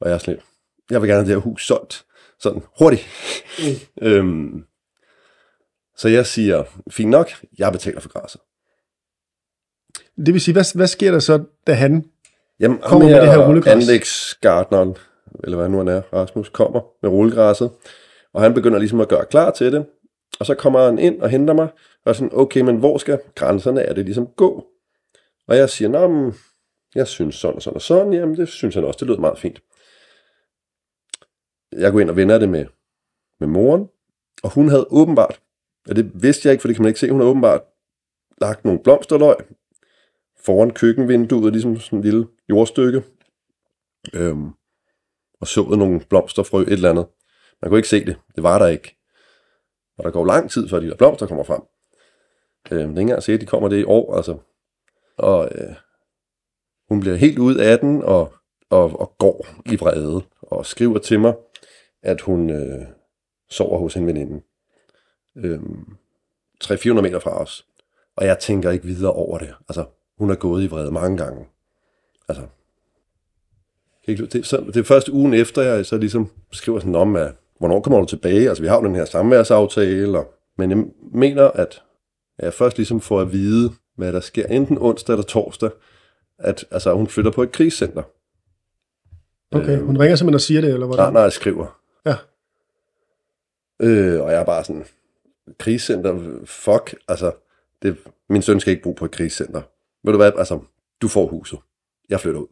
Og 0.00 0.08
jeg 0.08 0.14
er 0.14 0.18
sådan 0.18 0.34
lidt, 0.34 0.44
jeg 0.90 1.02
vil 1.02 1.08
gerne 1.08 1.24
have 1.24 1.34
det 1.34 1.42
her 1.42 1.50
hus 1.50 1.66
solgt. 1.66 2.04
Sådan 2.40 2.62
hurtigt. 2.78 3.06
Mm. 3.58 4.06
øhm, 4.08 4.64
så 5.96 6.08
jeg 6.08 6.26
siger, 6.26 6.64
fint 6.90 7.10
nok, 7.10 7.30
jeg 7.58 7.72
betaler 7.72 8.00
for 8.00 8.08
græsset. 8.08 8.40
Det 10.26 10.34
vil 10.34 10.40
sige, 10.40 10.52
hvad, 10.52 10.76
hvad 10.76 10.86
sker 10.86 11.10
der 11.10 11.18
så, 11.18 11.44
da 11.66 11.72
han 11.72 12.10
Jamen, 12.60 12.78
Kommer 12.78 13.08
med 13.08 13.20
det 13.20 13.30
her 13.32 13.48
rullegræs. 13.48 13.72
anlægsgartneren, 13.72 14.96
eller 15.44 15.56
hvad 15.56 15.68
nu 15.68 15.78
han 15.78 15.88
er, 15.88 16.00
Rasmus, 16.12 16.48
kommer 16.48 16.80
med 17.02 17.10
rullegræsset, 17.10 17.70
og 18.34 18.42
han 18.42 18.54
begynder 18.54 18.78
ligesom 18.78 19.00
at 19.00 19.08
gøre 19.08 19.26
klar 19.30 19.50
til 19.50 19.72
det, 19.72 19.86
og 20.40 20.46
så 20.46 20.54
kommer 20.54 20.84
han 20.84 20.98
ind 20.98 21.22
og 21.22 21.30
henter 21.30 21.54
mig, 21.54 21.68
og 22.04 22.10
er 22.10 22.12
sådan, 22.12 22.30
okay, 22.32 22.60
men 22.60 22.76
hvor 22.76 22.98
skal 22.98 23.20
grænserne 23.34 23.82
af 23.82 23.94
det 23.94 24.04
ligesom 24.04 24.26
gå? 24.26 24.66
Og 25.46 25.56
jeg 25.56 25.70
siger, 25.70 25.88
nå, 25.88 26.08
men, 26.08 26.34
jeg 26.94 27.08
synes 27.08 27.34
sådan 27.34 27.56
og 27.56 27.62
sådan 27.62 27.74
og 27.74 27.82
sådan, 27.82 28.12
jamen 28.12 28.36
det 28.36 28.48
synes 28.48 28.74
han 28.74 28.84
også, 28.84 28.98
det 29.00 29.08
lød 29.08 29.18
meget 29.18 29.38
fint. 29.38 29.62
Jeg 31.72 31.92
går 31.92 32.00
ind 32.00 32.10
og 32.10 32.16
vender 32.16 32.38
det 32.38 32.48
med, 32.48 32.66
med 33.40 33.48
moren, 33.48 33.88
og 34.42 34.54
hun 34.54 34.68
havde 34.68 34.86
åbenbart, 34.90 35.40
og 35.88 35.96
det 35.96 36.22
vidste 36.22 36.46
jeg 36.46 36.52
ikke, 36.52 36.62
for 36.62 36.68
det 36.68 36.76
kan 36.76 36.82
man 36.82 36.88
ikke 36.90 37.00
se, 37.00 37.10
hun 37.10 37.20
havde 37.20 37.30
åbenbart 37.30 37.62
lagt 38.40 38.64
nogle 38.64 38.80
blomsterløg 38.84 39.36
foran 40.44 40.70
køkkenvinduet, 40.70 41.52
ligesom 41.52 41.80
sådan 41.80 41.98
en 41.98 42.04
lille 42.04 42.26
jordstykke, 42.48 43.02
øhm, 44.14 44.50
og 45.40 45.46
sået 45.46 45.78
nogle 45.78 46.00
blomsterfrø, 46.00 46.62
et 46.62 46.72
eller 46.72 46.90
andet. 46.90 47.06
Man 47.62 47.68
kunne 47.68 47.78
ikke 47.78 47.88
se 47.88 48.04
det, 48.04 48.16
det 48.36 48.42
var 48.42 48.58
der 48.58 48.66
ikke. 48.66 48.96
Og 49.98 50.04
der 50.04 50.10
går 50.10 50.24
lang 50.24 50.50
tid, 50.50 50.68
før 50.68 50.80
de 50.80 50.88
der 50.88 50.96
blomster 50.96 51.26
kommer 51.26 51.44
frem. 51.44 51.62
Øh, 52.70 52.78
det 52.78 52.84
er 52.84 52.88
ikke 52.88 53.00
engang 53.00 53.28
at 53.28 53.40
de 53.40 53.46
kommer 53.46 53.68
det 53.68 53.80
i 53.80 53.84
år, 53.84 54.16
altså. 54.16 54.38
Og 55.16 55.48
øh, 55.54 55.74
hun 56.88 57.00
bliver 57.00 57.16
helt 57.16 57.38
ud 57.38 57.56
af 57.56 57.78
den, 57.78 58.02
og, 58.02 58.32
og, 58.70 59.00
og 59.00 59.14
går 59.18 59.46
i 59.66 59.76
vrede, 59.76 60.22
og 60.42 60.66
skriver 60.66 60.98
til 60.98 61.20
mig, 61.20 61.34
at 62.02 62.20
hun 62.20 62.50
øh, 62.50 62.86
sover 63.50 63.78
hos 63.78 63.96
en 63.96 64.06
veninde. 64.06 64.42
Øh, 65.36 65.60
300-400 66.64 67.00
meter 67.00 67.18
fra 67.18 67.42
os. 67.42 67.66
Og 68.16 68.26
jeg 68.26 68.38
tænker 68.38 68.70
ikke 68.70 68.86
videre 68.86 69.12
over 69.12 69.38
det. 69.38 69.54
Altså, 69.68 69.84
hun 70.18 70.30
er 70.30 70.34
gået 70.34 70.62
i 70.62 70.66
vrede 70.66 70.90
mange 70.90 71.16
gange. 71.16 71.46
Altså, 72.28 72.46
det, 74.06 74.18
det, 74.18 74.50
det 74.74 74.76
er 74.76 74.84
først 74.84 75.08
ugen 75.08 75.34
efter, 75.34 75.62
jeg 75.62 75.86
så 75.86 75.96
ligesom 75.96 76.30
skriver 76.52 76.78
sådan 76.78 76.94
om, 76.94 77.16
at 77.16 77.34
hvornår 77.58 77.80
kommer 77.80 78.00
du 78.00 78.06
tilbage? 78.06 78.48
Altså, 78.48 78.62
vi 78.62 78.68
har 78.68 78.76
jo 78.76 78.84
den 78.86 78.94
her 78.94 79.04
samværsaftale, 79.04 80.18
og, 80.18 80.34
men 80.58 80.70
jeg 80.70 80.84
mener, 81.12 81.50
at 81.50 81.82
jeg 82.38 82.54
først 82.54 82.76
ligesom 82.76 83.00
får 83.00 83.20
at 83.20 83.32
vide, 83.32 83.72
hvad 83.96 84.12
der 84.12 84.20
sker 84.20 84.46
enten 84.46 84.78
onsdag 84.78 85.12
eller 85.12 85.24
torsdag, 85.24 85.70
at 86.38 86.64
altså, 86.70 86.94
hun 86.94 87.06
flytter 87.06 87.30
på 87.30 87.42
et 87.42 87.52
krigscenter. 87.52 88.02
Okay, 89.52 89.78
hun 89.80 89.98
ringer 89.98 90.16
simpelthen 90.16 90.34
og 90.34 90.40
siger 90.40 90.60
det, 90.60 90.72
eller 90.72 90.86
Nej, 90.86 90.96
hvordan? 90.96 91.12
nej, 91.12 91.22
jeg 91.22 91.32
skriver. 91.32 91.80
Ja. 92.06 92.16
Øh, 93.82 94.22
og 94.22 94.30
jeg 94.30 94.40
er 94.40 94.44
bare 94.44 94.64
sådan, 94.64 94.84
krigscenter, 95.58 96.40
fuck, 96.44 96.94
altså, 97.08 97.32
det, 97.82 97.96
min 98.28 98.42
søn 98.42 98.60
skal 98.60 98.70
ikke 98.70 98.82
bo 98.82 98.92
på 98.92 99.04
et 99.04 99.10
krigscenter. 99.10 99.62
Ved 100.04 100.12
du 100.12 100.16
hvad, 100.16 100.32
altså, 100.38 100.60
du 101.02 101.08
får 101.08 101.26
huset. 101.26 101.58
Jeg 102.08 102.20
flytter 102.20 102.40
ud. 102.40 102.46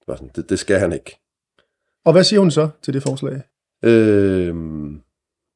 Det, 0.00 0.08
var 0.08 0.16
sådan, 0.16 0.30
det, 0.36 0.50
det 0.50 0.58
skal 0.58 0.78
han 0.78 0.92
ikke. 0.92 1.18
Og 2.04 2.12
hvad 2.12 2.24
siger 2.24 2.40
hun 2.40 2.50
så 2.50 2.68
til 2.82 2.94
det 2.94 3.02
forslag? 3.02 3.42
Øh, 3.82 4.54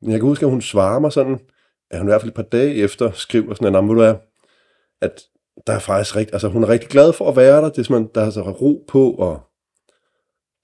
jeg 0.03 0.13
kan 0.13 0.21
huske, 0.21 0.47
at 0.47 0.51
hun 0.51 0.63
svarer 0.63 0.99
mig 0.99 1.13
sådan, 1.13 1.41
at 1.91 1.99
hun 1.99 2.09
i 2.09 2.11
hvert 2.11 2.21
fald 2.21 2.31
et 2.31 2.35
par 2.35 2.43
dage 2.43 2.75
efter 2.75 3.11
skriver 3.11 3.55
sådan, 3.55 3.75
at, 3.75 3.83
du 3.83 3.99
er, 3.99 4.15
at 5.01 5.23
der 5.67 5.73
er 5.73 5.79
faktisk 5.79 6.17
rigt, 6.17 6.33
altså 6.33 6.49
hun 6.49 6.65
er 6.65 6.69
rigtig 6.69 6.89
glad 6.89 7.13
for 7.13 7.29
at 7.29 7.37
være 7.37 7.57
der, 7.63 7.69
det 7.69 7.91
er 7.91 8.09
der 8.15 8.21
er 8.21 8.25
altså 8.25 8.43
ro 8.43 8.85
på, 8.89 9.11
og 9.11 9.41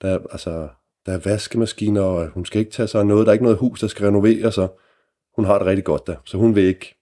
der 0.03 0.09
er, 0.09 0.19
altså, 0.31 0.69
der 1.07 1.13
er 1.13 1.19
vaskemaskiner, 1.19 2.03
og 2.03 2.29
hun 2.29 2.45
skal 2.45 2.59
ikke 2.61 2.73
tage 2.73 2.89
sig 2.89 3.01
af 3.01 3.07
noget, 3.07 3.27
der 3.27 3.31
er 3.31 3.35
ikke 3.35 3.45
noget 3.45 3.59
hus, 3.59 3.81
der 3.81 3.87
skal 3.87 4.07
renoveres, 4.07 4.59
og 4.59 4.81
hun 5.37 5.45
har 5.45 5.59
det 5.59 5.67
rigtig 5.67 5.85
godt 5.85 6.07
der, 6.07 6.17
så 6.25 6.37
hun 6.37 6.55
vil 6.55 6.65
ikke, 6.65 6.95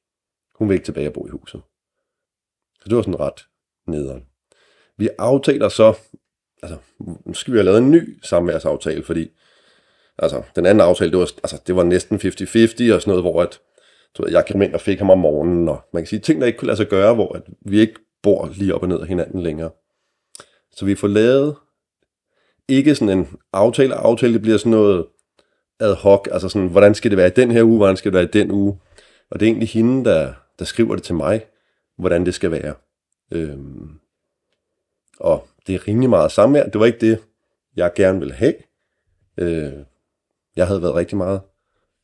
hun 0.54 0.68
vil 0.68 0.74
ikke 0.74 0.84
tilbage 0.84 1.08
og 1.08 1.12
bo 1.12 1.26
i 1.26 1.30
huset. 1.30 1.60
Så 2.80 2.88
det 2.88 2.96
var 2.96 3.02
sådan 3.02 3.20
ret 3.20 3.46
nederen. 3.86 4.26
Vi 4.96 5.08
aftaler 5.18 5.68
så, 5.68 5.98
altså, 6.62 6.78
nu 6.98 7.34
skal 7.34 7.52
vi 7.52 7.58
have 7.58 7.64
lavet 7.64 7.78
en 7.78 7.90
ny 7.90 8.18
samværsaftale, 8.22 9.02
fordi 9.02 9.30
altså, 10.22 10.42
den 10.56 10.66
anden 10.66 10.80
aftale, 10.80 11.10
det 11.10 11.18
var, 11.18 11.30
altså, 11.42 11.60
det 11.66 11.76
var 11.76 11.82
næsten 11.82 12.16
50-50 12.16 12.94
og 12.94 13.00
sådan 13.02 13.02
noget, 13.06 13.22
hvor 13.22 13.42
at, 13.42 13.60
du 14.18 14.22
ved, 14.22 14.30
jeg 14.30 14.46
kom 14.50 14.62
ind 14.62 14.74
og 14.74 14.80
fik 14.80 14.98
ham 14.98 15.10
om 15.10 15.18
morgenen, 15.18 15.68
og 15.68 15.80
man 15.92 16.02
kan 16.02 16.08
sige 16.08 16.20
ting, 16.20 16.40
der 16.40 16.46
ikke 16.46 16.58
kunne 16.58 16.66
lade 16.66 16.76
sig 16.76 16.88
gøre, 16.88 17.14
hvor 17.14 17.32
at 17.36 17.42
vi 17.60 17.80
ikke 17.80 17.94
bor 18.22 18.50
lige 18.56 18.74
op 18.74 18.82
og 18.82 18.88
ned 18.88 19.00
af 19.00 19.06
hinanden 19.06 19.42
længere. 19.42 19.70
Så 20.72 20.84
vi 20.84 20.94
får 20.94 21.08
lavet 21.08 21.56
ikke 22.68 22.94
sådan 22.94 23.18
en 23.18 23.28
aftale, 23.52 23.94
aftale, 23.94 24.32
det 24.32 24.42
bliver 24.42 24.58
sådan 24.58 24.70
noget 24.70 25.06
ad 25.80 25.94
hoc, 25.94 26.28
altså 26.30 26.48
sådan, 26.48 26.68
hvordan 26.68 26.94
skal 26.94 27.10
det 27.10 27.18
være 27.18 27.26
i 27.26 27.36
den 27.36 27.50
her 27.50 27.64
uge, 27.64 27.76
hvordan 27.76 27.96
skal 27.96 28.12
det 28.12 28.16
være 28.16 28.24
i 28.24 28.44
den 28.44 28.50
uge. 28.50 28.78
Og 29.30 29.40
det 29.40 29.46
er 29.46 29.50
egentlig 29.50 29.68
hende, 29.68 30.04
der, 30.04 30.32
der 30.58 30.64
skriver 30.64 30.94
det 30.94 31.04
til 31.04 31.14
mig, 31.14 31.46
hvordan 31.98 32.26
det 32.26 32.34
skal 32.34 32.50
være. 32.50 32.74
Øhm, 33.32 33.90
og 35.20 35.48
det 35.66 35.74
er 35.74 35.88
rimelig 35.88 36.10
meget 36.10 36.32
samvær. 36.32 36.68
Det 36.68 36.80
var 36.80 36.86
ikke 36.86 37.10
det, 37.10 37.18
jeg 37.76 37.92
gerne 37.96 38.18
ville 38.18 38.34
have. 38.34 38.54
Øh, 39.38 39.72
jeg 40.60 40.66
havde 40.66 40.82
været 40.82 40.94
rigtig 40.94 41.16
meget 41.16 41.40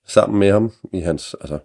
sammen 0.06 0.38
med 0.38 0.52
ham 0.52 0.72
i 0.92 1.00
hans, 1.00 1.36
altså, 1.40 1.58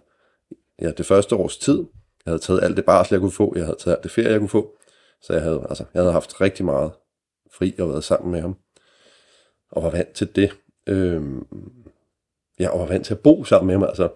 ja, 0.80 0.90
det 0.90 1.06
første 1.06 1.36
års 1.36 1.58
tid. 1.58 1.78
Jeg 2.24 2.30
havde 2.30 2.38
taget 2.38 2.62
alt 2.62 2.76
det 2.76 2.84
barsel, 2.84 3.14
jeg 3.14 3.20
kunne 3.20 3.30
få. 3.30 3.52
Jeg 3.56 3.64
havde 3.64 3.76
taget 3.80 3.96
alt 3.96 4.02
det 4.02 4.10
ferie, 4.10 4.30
jeg 4.30 4.38
kunne 4.38 4.48
få. 4.48 4.76
Så 5.22 5.32
jeg 5.32 5.42
havde, 5.42 5.66
altså, 5.68 5.84
jeg 5.94 6.02
havde 6.02 6.12
haft 6.12 6.40
rigtig 6.40 6.64
meget 6.64 6.92
fri 7.52 7.74
og 7.78 7.88
været 7.88 8.04
sammen 8.04 8.32
med 8.32 8.40
ham. 8.40 8.56
Og 9.70 9.82
var 9.82 9.90
vant 9.90 10.12
til 10.12 10.36
det. 10.36 10.56
Øhm, 10.86 11.46
jeg 12.58 12.70
var 12.74 12.86
vant 12.86 13.06
til 13.06 13.14
at 13.14 13.20
bo 13.20 13.44
sammen 13.44 13.66
med 13.66 13.74
ham, 13.74 13.82
altså, 13.82 14.08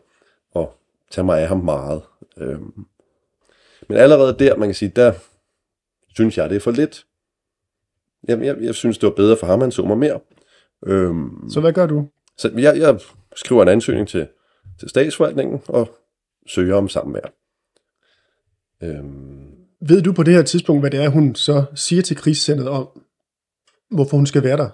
og 0.51 0.75
tage 1.11 1.25
mig 1.25 1.41
af 1.41 1.49
ham 1.49 1.59
meget. 1.65 2.03
Øhm, 2.37 2.87
men 3.89 3.99
allerede 3.99 4.39
der, 4.39 4.57
man 4.57 4.69
kan 4.69 4.75
sige, 4.75 4.93
der 4.97 5.13
synes 6.09 6.39
jeg, 6.39 6.51
det 6.51 6.57
er 6.57 6.61
for 6.61 6.71
lidt. 6.71 7.07
Jeg, 8.29 8.41
jeg, 8.45 8.57
jeg 8.61 8.75
synes, 8.75 8.99
det 8.99 9.07
var 9.07 9.15
bedre 9.15 9.37
for 9.37 9.47
ham, 9.47 9.61
han 9.61 9.73
så 9.73 9.83
mig 9.85 9.99
mere. 9.99 10.21
Øhm, 10.87 11.51
Så 11.51 11.61
hvad 11.61 11.73
gør 11.73 11.87
du? 11.87 12.09
Så 12.39 12.51
jeg, 12.57 12.79
jeg 12.79 13.01
skriver 13.37 13.63
en 13.63 13.69
ansøgning 13.69 14.09
til, 14.09 14.29
til 14.79 14.89
statsforvaltningen 14.89 15.63
og 15.69 15.97
søger 16.47 16.75
om 16.75 16.89
samvær. 16.89 17.33
Øhm, 18.83 19.47
Ved 19.89 20.03
du 20.03 20.13
på 20.13 20.23
det 20.23 20.35
her 20.35 20.43
tidspunkt, 20.43 20.83
hvad 20.83 20.91
det 20.91 21.05
er, 21.05 21.09
hun 21.09 21.35
så 21.35 21.65
siger 21.75 22.03
til 22.03 22.17
krisecentret 22.17 22.69
om, 22.69 22.89
hvorfor 23.91 24.17
hun 24.17 24.27
skal 24.27 24.43
være 24.43 24.57
der? 24.57 24.69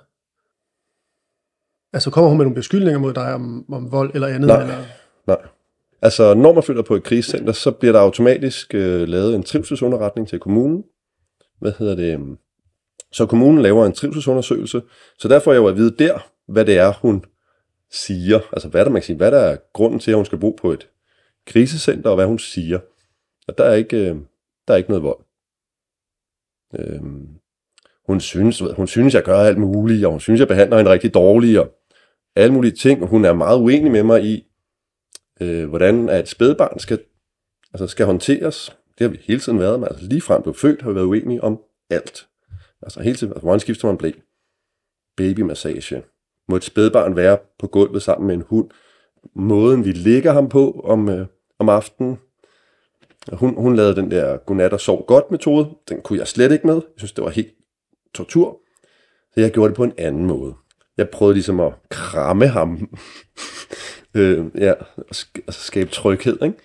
Altså 1.93 2.11
kommer 2.11 2.29
hun 2.29 2.39
med 2.39 2.45
nogle 2.45 2.55
beskyldninger 2.55 2.99
mod 2.99 3.15
dig 3.15 3.35
om, 3.35 3.73
om 3.73 3.93
vold 3.93 4.11
eller 4.15 4.27
andet? 4.29 4.47
Nej. 4.49 4.63
Eller? 4.63 4.85
nej. 5.27 5.39
Altså, 6.03 6.35
når 6.35 6.53
man 6.53 6.63
flytter 6.63 6.83
på 6.83 6.95
et 6.97 7.03
krisecenter, 7.03 7.53
så 7.53 7.71
bliver 7.71 7.93
der 7.93 8.01
automatisk 8.01 8.75
øh, 8.75 9.09
lavet 9.09 9.35
en 9.35 9.43
trivselsunderretning 9.43 10.29
til 10.29 10.39
kommunen. 10.39 10.85
Hvad 11.61 11.73
hedder 11.79 11.95
det? 11.95 12.15
øhm, 12.15 12.37
Så 13.13 13.27
kommunen 13.27 13.63
laver 13.63 13.87
en 13.87 13.93
trivselsundersøgelse. 13.93 14.83
Så 15.19 15.29
der 15.29 15.41
får 15.41 15.53
jeg 15.53 15.59
jo 15.59 15.67
at 15.67 15.77
vide 15.77 15.97
der, 15.99 16.19
hvad 16.49 16.65
det 16.65 16.79
er, 16.79 16.93
hun 16.93 17.25
siger. 17.93 18.41
Altså, 18.53 18.69
hvad 18.69 18.85
der, 18.85 18.91
man 18.91 19.01
kan 19.01 19.07
sige, 19.07 19.17
hvad 19.17 19.31
der 19.31 19.39
er 19.39 19.57
grunden 19.73 20.01
til, 20.01 20.11
at 20.11 20.17
hun 20.17 20.27
skal 20.27 20.39
bo 20.39 20.51
på 20.51 20.73
et 20.73 20.89
krisecenter, 21.47 22.11
og 22.11 22.17
hvad 22.17 22.27
hun 22.27 22.39
siger. 22.39 22.79
Og 23.49 23.59
der 23.59 23.65
er 23.65 23.75
ikke, 23.75 23.97
øh, 23.97 24.17
der 24.69 24.75
er 24.75 24.79
ikke 24.79 24.91
noget 24.91 25.03
vold. 25.03 25.25
Øhm, 26.79 27.29
hun 28.07 28.21
synes, 28.21 28.63
hun 28.77 28.87
synes, 28.87 29.15
jeg 29.15 29.23
gør 29.23 29.39
alt 29.39 29.59
muligt, 29.59 30.05
og 30.05 30.11
hun 30.11 30.21
synes, 30.21 30.41
jeg 30.41 30.49
behandler 30.49 30.77
hende 30.77 30.91
rigtig 30.91 31.15
dårligt, 31.15 31.59
og 31.59 31.75
alle 32.37 32.55
mulige 32.55 32.77
ting. 32.77 33.03
Og 33.03 33.09
hun 33.09 33.25
er 33.25 33.33
meget 33.33 33.59
uenig 33.59 33.93
med 33.93 34.03
mig 34.03 34.25
i, 34.25 34.47
øh, 35.41 35.69
hvordan 35.69 36.09
at 36.09 36.21
et 36.21 36.29
spædbarn 36.29 36.79
skal, 36.79 37.01
altså 37.75 37.87
skal 37.87 38.07
håndteres. 38.07 38.77
Det 38.99 39.05
har 39.05 39.09
vi 39.09 39.21
hele 39.25 39.41
tiden 39.41 39.59
været 39.59 39.81
med. 39.81 39.89
Altså 39.91 40.07
lige 40.07 40.21
frem 40.21 40.43
blev 40.43 40.55
født, 40.55 40.83
har 40.83 40.89
vi 40.91 40.95
været 40.95 41.05
uenige 41.05 41.45
om 41.45 41.61
alt. 41.91 42.29
Altså 42.83 43.03
hele 43.03 43.17
tiden, 43.17 43.33
altså, 43.33 43.43
hvordan 43.43 43.61
skifter 43.61 43.89
man 43.89 43.99
blæ? 43.99 44.11
Babymassage. 45.17 46.03
Må 46.49 46.57
et 46.57 46.65
spædbarn 46.65 47.17
være 47.17 47.39
på 47.59 47.67
gulvet 47.67 48.03
sammen 48.03 48.27
med 48.27 48.35
en 48.35 48.45
hund? 48.49 48.71
Måden, 49.35 49.85
vi 49.85 49.93
ligger 49.93 50.33
ham 50.33 50.49
på 50.49 50.81
om, 50.85 51.09
øh, 51.09 51.27
om 51.59 51.69
aftenen. 51.69 52.19
Hun, 53.33 53.55
hun 53.55 53.77
lavede 53.77 53.97
den 53.97 54.11
der 54.11 54.37
godnat 54.37 54.73
og 54.73 54.81
sov 54.81 55.07
godt 55.07 55.31
metode. 55.31 55.71
Den 55.89 56.01
kunne 56.03 56.19
jeg 56.19 56.29
slet 56.29 56.53
ikke 56.53 56.67
med. 56.67 56.75
Jeg 56.75 56.83
synes, 56.97 57.13
det 57.13 57.25
var 57.25 57.31
helt 57.31 57.55
tortur. 58.15 58.59
Så 59.35 59.41
jeg 59.41 59.51
gjorde 59.51 59.69
det 59.69 59.77
på 59.77 59.85
en 59.85 59.93
anden 59.99 60.27
måde. 60.27 60.55
Jeg 60.97 61.09
prøvede 61.09 61.35
ligesom 61.35 61.61
at 61.61 61.73
kramme 61.89 62.47
ham. 62.47 62.89
øh, 64.15 64.47
ja, 64.55 64.73
og 64.97 65.05
sk- 65.15 65.43
altså 65.47 65.61
skabe 65.61 65.91
tryghed. 65.91 66.43
Ikke? 66.43 66.57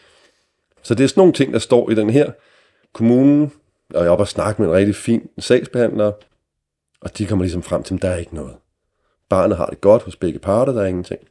Så 0.83 0.95
det 0.95 1.03
er 1.03 1.07
sådan 1.07 1.19
nogle 1.21 1.33
ting, 1.33 1.53
der 1.53 1.59
står 1.59 1.89
i 1.89 1.95
den 1.95 2.09
her 2.09 2.31
kommunen, 2.93 3.51
og 3.93 3.99
jeg 3.99 4.07
er 4.07 4.11
oppe 4.11 4.23
og 4.23 4.27
snakke 4.27 4.61
med 4.61 4.69
en 4.69 4.75
rigtig 4.75 4.95
fin 4.95 5.29
sagsbehandler, 5.39 6.11
og 7.01 7.17
de 7.17 7.25
kommer 7.25 7.43
ligesom 7.43 7.63
frem 7.63 7.83
til, 7.83 7.95
at 7.95 8.01
der 8.01 8.09
er 8.09 8.17
ikke 8.17 8.35
noget. 8.35 8.55
Barnet 9.29 9.57
har 9.57 9.65
det 9.65 9.81
godt 9.81 10.03
hos 10.03 10.15
begge 10.15 10.39
parter, 10.39 10.73
der 10.73 10.81
er 10.81 10.85
ingenting. 10.85 11.27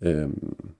Øhm, 0.00 0.74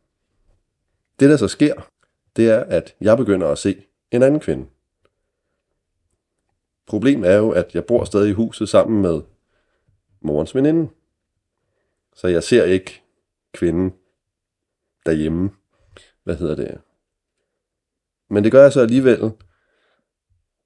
det, 1.20 1.30
der 1.30 1.36
så 1.36 1.48
sker, 1.48 1.90
det 2.36 2.50
er, 2.50 2.60
at 2.60 2.94
jeg 3.00 3.16
begynder 3.16 3.48
at 3.48 3.58
se 3.58 3.84
en 4.10 4.22
anden 4.22 4.40
kvinde. 4.40 4.66
Problemet 6.86 7.30
er 7.30 7.36
jo, 7.36 7.50
at 7.50 7.74
jeg 7.74 7.84
bor 7.84 8.04
stadig 8.04 8.30
i 8.30 8.32
huset 8.32 8.68
sammen 8.68 9.02
med 9.02 9.22
morens 10.20 10.54
veninde. 10.54 10.90
Så 12.14 12.28
jeg 12.28 12.42
ser 12.42 12.64
ikke 12.64 13.02
kvinden 13.52 13.94
derhjemme. 15.06 15.50
Hvad 16.24 16.36
hedder 16.36 16.54
det? 16.54 16.80
Men 18.28 18.44
det 18.44 18.52
gør 18.52 18.62
jeg 18.62 18.72
så 18.72 18.80
alligevel, 18.80 19.32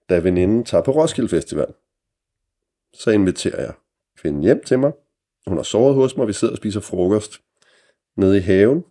da 0.08 0.18
veninden 0.18 0.64
tager 0.64 0.84
på 0.84 0.90
Roskilde 0.90 1.28
Festival. 1.28 1.74
Så 2.92 3.10
inviterer 3.10 3.62
jeg 3.62 3.74
kvinden 4.16 4.42
hjem 4.42 4.64
til 4.64 4.78
mig. 4.78 4.92
Hun 5.46 5.56
har 5.56 5.62
sovet 5.62 5.94
hos 5.94 6.16
mig, 6.16 6.26
vi 6.26 6.32
sidder 6.32 6.54
og 6.54 6.58
spiser 6.58 6.80
frokost 6.80 7.40
nede 8.16 8.36
i 8.36 8.40
haven 8.40 8.84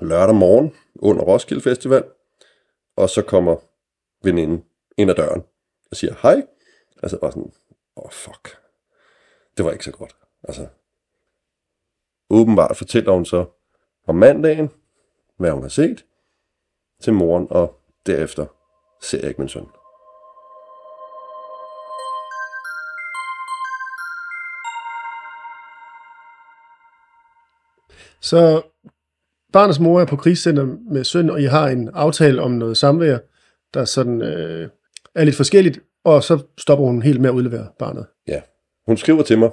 lørdag 0.00 0.34
morgen 0.34 0.74
under 0.94 1.22
Roskilde 1.22 1.62
Festival. 1.62 2.04
Og 2.96 3.10
så 3.10 3.22
kommer 3.22 3.56
veninden 4.22 4.64
ind 4.96 5.10
ad 5.10 5.14
døren 5.14 5.42
og 5.90 5.96
siger 5.96 6.14
hej. 6.22 6.46
Altså 7.02 7.18
bare 7.18 7.32
sådan, 7.32 7.52
åh 7.96 8.04
oh, 8.04 8.10
fuck. 8.10 8.58
Det 9.56 9.64
var 9.64 9.72
ikke 9.72 9.84
så 9.84 9.92
godt. 9.92 10.16
Altså, 10.42 10.68
åbenbart 12.30 12.76
fortæller 12.76 13.12
hun 13.12 13.24
så 13.24 13.44
om 14.06 14.14
mandagen, 14.14 14.70
hvad 15.36 15.50
hun 15.50 15.62
har 15.62 15.68
set, 15.68 16.04
til 17.00 17.12
moren, 17.12 17.46
og 17.50 17.80
derefter 18.06 18.46
ser 19.02 19.18
jeg 19.18 19.28
ikke 19.28 19.40
min 19.40 19.48
søn. 19.48 19.66
Så 28.22 28.62
barnets 29.52 29.80
mor 29.80 30.00
er 30.00 30.04
på 30.04 30.16
krisecenter 30.16 30.76
med 30.90 31.04
søn, 31.04 31.30
og 31.30 31.40
I 31.40 31.44
har 31.44 31.68
en 31.68 31.88
aftale 31.88 32.42
om 32.42 32.50
noget 32.50 32.76
samvær, 32.76 33.18
der 33.74 33.84
sådan, 33.84 34.22
øh, 34.22 34.68
er 35.14 35.24
lidt 35.24 35.36
forskelligt, 35.36 35.80
og 36.04 36.22
så 36.22 36.38
stopper 36.58 36.84
hun 36.84 37.02
helt 37.02 37.20
med 37.20 37.30
at 37.30 37.34
udlevere 37.34 37.68
barnet. 37.78 38.06
Ja. 38.28 38.40
Hun 38.86 38.96
skriver 38.96 39.22
til 39.22 39.38
mig 39.38 39.50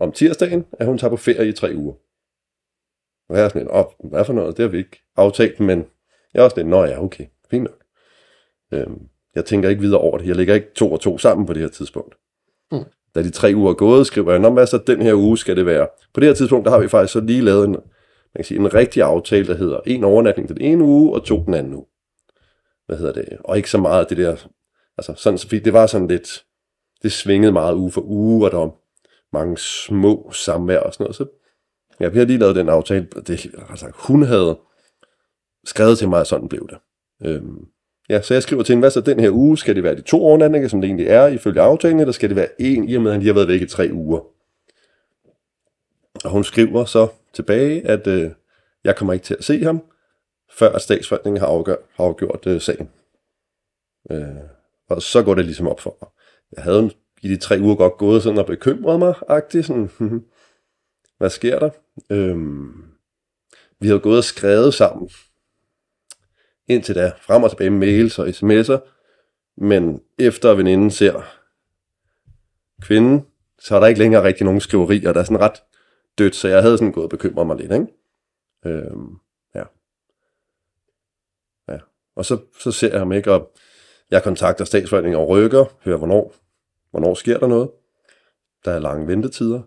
om 0.00 0.12
tirsdagen, 0.12 0.64
at 0.72 0.86
hun 0.86 0.98
tager 0.98 1.10
på 1.10 1.16
ferie 1.16 1.48
i 1.48 1.52
tre 1.52 1.72
uger. 1.76 1.94
Og 3.28 3.36
jeg 3.36 3.44
er 3.44 3.48
sådan 3.48 3.62
lidt, 3.62 3.70
op, 3.70 3.94
hvad 4.04 4.24
for 4.24 4.32
noget, 4.32 4.56
det 4.56 4.62
har 4.62 4.70
vi 4.70 4.78
ikke 4.78 5.02
aftalt, 5.16 5.60
men 5.60 5.86
jeg 6.34 6.40
er 6.40 6.44
også 6.44 6.56
lidt, 6.56 6.68
nå 6.68 6.84
ja, 6.84 7.04
okay, 7.04 7.24
fint 7.50 7.64
nok. 7.64 7.82
Øhm, 8.72 8.98
jeg 9.34 9.44
tænker 9.44 9.68
ikke 9.68 9.82
videre 9.82 10.00
over 10.00 10.18
det. 10.18 10.26
Jeg 10.26 10.36
lægger 10.36 10.54
ikke 10.54 10.72
to 10.74 10.92
og 10.92 11.00
to 11.00 11.18
sammen 11.18 11.46
på 11.46 11.52
det 11.52 11.62
her 11.62 11.68
tidspunkt. 11.68 12.14
Mm. 12.72 12.84
Da 13.14 13.22
de 13.22 13.30
tre 13.30 13.52
uger 13.56 13.70
er 13.70 13.74
gået, 13.74 14.06
skriver 14.06 14.30
jeg, 14.30 14.40
nå, 14.40 14.50
hvad 14.50 14.66
så 14.66 14.78
den 14.86 15.02
her 15.02 15.14
uge 15.14 15.38
skal 15.38 15.56
det 15.56 15.66
være? 15.66 15.88
På 16.14 16.20
det 16.20 16.28
her 16.28 16.34
tidspunkt, 16.34 16.64
der 16.64 16.70
har 16.70 16.78
vi 16.78 16.88
faktisk 16.88 17.12
så 17.12 17.20
lige 17.20 17.40
lavet 17.40 17.68
en, 17.68 17.76
man 18.34 18.38
kan 18.38 18.44
sige, 18.44 18.60
en 18.60 18.74
rigtig 18.74 19.02
aftale, 19.02 19.46
der 19.46 19.54
hedder 19.54 19.80
en 19.86 20.04
overnatning 20.04 20.48
den 20.48 20.60
ene 20.60 20.84
uge, 20.84 21.14
og 21.14 21.24
to 21.24 21.44
den 21.46 21.54
anden 21.54 21.74
uge. 21.74 21.86
Hvad 22.86 22.96
hedder 22.96 23.12
det? 23.12 23.38
Og 23.44 23.56
ikke 23.56 23.70
så 23.70 23.78
meget 23.78 24.00
af 24.00 24.06
det 24.06 24.16
der, 24.16 24.36
altså 24.98 25.14
sådan, 25.16 25.38
fordi 25.38 25.58
det 25.58 25.72
var 25.72 25.86
sådan 25.86 26.08
lidt, 26.08 26.44
det 27.02 27.12
svingede 27.12 27.52
meget 27.52 27.74
uge 27.74 27.90
for 27.90 28.00
uge, 28.00 28.44
og 28.46 28.50
der 28.50 28.58
var 28.58 28.70
mange 29.32 29.58
små 29.58 30.30
samvær 30.32 30.78
og 30.78 30.94
sådan 30.94 31.04
noget. 31.04 31.16
Så 31.16 31.26
ja, 32.00 32.08
vi 32.08 32.18
har 32.18 32.24
lige 32.24 32.38
lavet 32.38 32.56
den 32.56 32.68
aftale. 32.68 33.06
Det, 33.26 33.50
altså, 33.70 33.90
hun 33.94 34.22
havde 34.22 34.58
skrevet 35.64 35.98
til 35.98 36.08
mig, 36.08 36.20
at 36.20 36.26
sådan 36.26 36.48
blev 36.48 36.68
det. 36.70 36.78
Øhm, 37.28 37.66
ja, 38.08 38.22
så 38.22 38.34
jeg 38.34 38.42
skriver 38.42 38.62
til 38.62 38.72
hende, 38.72 38.82
hvad 38.82 38.90
så 38.90 39.00
den 39.00 39.20
her 39.20 39.30
uge? 39.30 39.58
Skal 39.58 39.76
det 39.76 39.82
være 39.82 39.96
de 39.96 40.00
to 40.00 40.24
overnatninger, 40.24 40.68
som 40.68 40.80
det 40.80 40.88
egentlig 40.88 41.06
er 41.06 41.26
ifølge 41.26 41.60
aftalen, 41.60 42.00
eller 42.00 42.12
skal 42.12 42.28
det 42.28 42.36
være 42.36 42.60
en, 42.60 42.88
i 42.88 42.94
og 42.94 43.02
med 43.02 43.10
at 43.10 43.14
han 43.14 43.22
lige 43.22 43.32
har 43.32 43.34
været 43.34 43.48
væk 43.48 43.60
i 43.60 43.66
tre 43.66 43.88
uger? 43.92 44.20
Og 46.24 46.30
hun 46.30 46.44
skriver 46.44 46.84
så 46.84 47.08
tilbage, 47.32 47.86
at 47.86 48.06
øh, 48.06 48.30
jeg 48.84 48.96
kommer 48.96 49.12
ikke 49.12 49.24
til 49.24 49.34
at 49.34 49.44
se 49.44 49.64
ham, 49.64 49.82
før 50.50 50.72
at 50.72 50.82
statsforvaltningen 50.82 51.40
har, 51.40 51.46
afgør, 51.46 51.76
har 51.92 52.04
afgjort 52.04 52.46
øh, 52.46 52.60
sagen. 52.60 52.90
Øh, 54.10 54.26
og 54.88 55.02
så 55.02 55.22
går 55.22 55.34
det 55.34 55.44
ligesom 55.44 55.68
op 55.68 55.80
for 55.80 55.96
mig. 56.00 56.10
Jeg 56.56 56.64
havde 56.64 56.90
i 57.22 57.28
de 57.28 57.36
tre 57.36 57.58
uger 57.60 57.74
godt 57.74 57.98
gået 57.98 58.22
sådan 58.22 58.38
og 58.38 58.46
bekymret 58.46 58.98
mig, 58.98 59.14
agtigt, 59.28 59.66
sådan, 59.66 59.90
hmm, 59.98 60.24
hvad 61.18 61.30
sker 61.30 61.58
der? 61.58 61.70
Øhm, 62.10 62.84
vi 63.80 63.86
havde 63.86 64.00
gået 64.00 64.18
og 64.18 64.24
skrevet 64.24 64.74
sammen 64.74 65.10
indtil 66.68 66.94
da, 66.94 67.12
frem 67.20 67.42
og 67.42 67.50
tilbage 67.50 67.70
med 67.70 67.78
mails 67.78 68.18
og 68.18 68.26
sms'er, 68.26 68.78
men 69.56 70.00
efter 70.18 70.54
veninden 70.54 70.90
ser 70.90 71.22
kvinden, 72.82 73.26
så 73.58 73.76
er 73.76 73.80
der 73.80 73.86
ikke 73.86 74.00
længere 74.00 74.22
rigtig 74.22 74.44
nogen 74.44 74.60
skriverier, 74.60 75.12
der 75.12 75.20
er 75.20 75.24
sådan 75.24 75.40
ret 75.40 75.62
dødt, 76.18 76.34
så 76.34 76.48
jeg 76.48 76.62
havde 76.62 76.78
sådan 76.78 76.92
gået 76.92 77.04
og 77.04 77.10
bekymret 77.10 77.46
mig 77.46 77.56
lidt, 77.56 77.72
ikke? 77.72 77.86
Øhm, 78.66 79.16
ja. 79.54 79.64
Ja. 81.68 81.78
Og 82.14 82.24
så, 82.24 82.38
så 82.60 82.72
ser 82.72 82.90
jeg 82.90 82.98
ham 82.98 83.12
ikke, 83.12 83.32
og 83.32 83.52
jeg 84.10 84.22
kontakter 84.22 84.64
statsforvaltningen 84.64 85.20
og 85.20 85.28
rykker, 85.28 85.64
hører, 85.84 85.98
hvornår, 85.98 86.34
hvornår 86.90 87.14
sker 87.14 87.38
der 87.38 87.46
noget. 87.46 87.70
Der 88.64 88.72
er 88.72 88.78
lange 88.78 89.06
ventetider. 89.06 89.62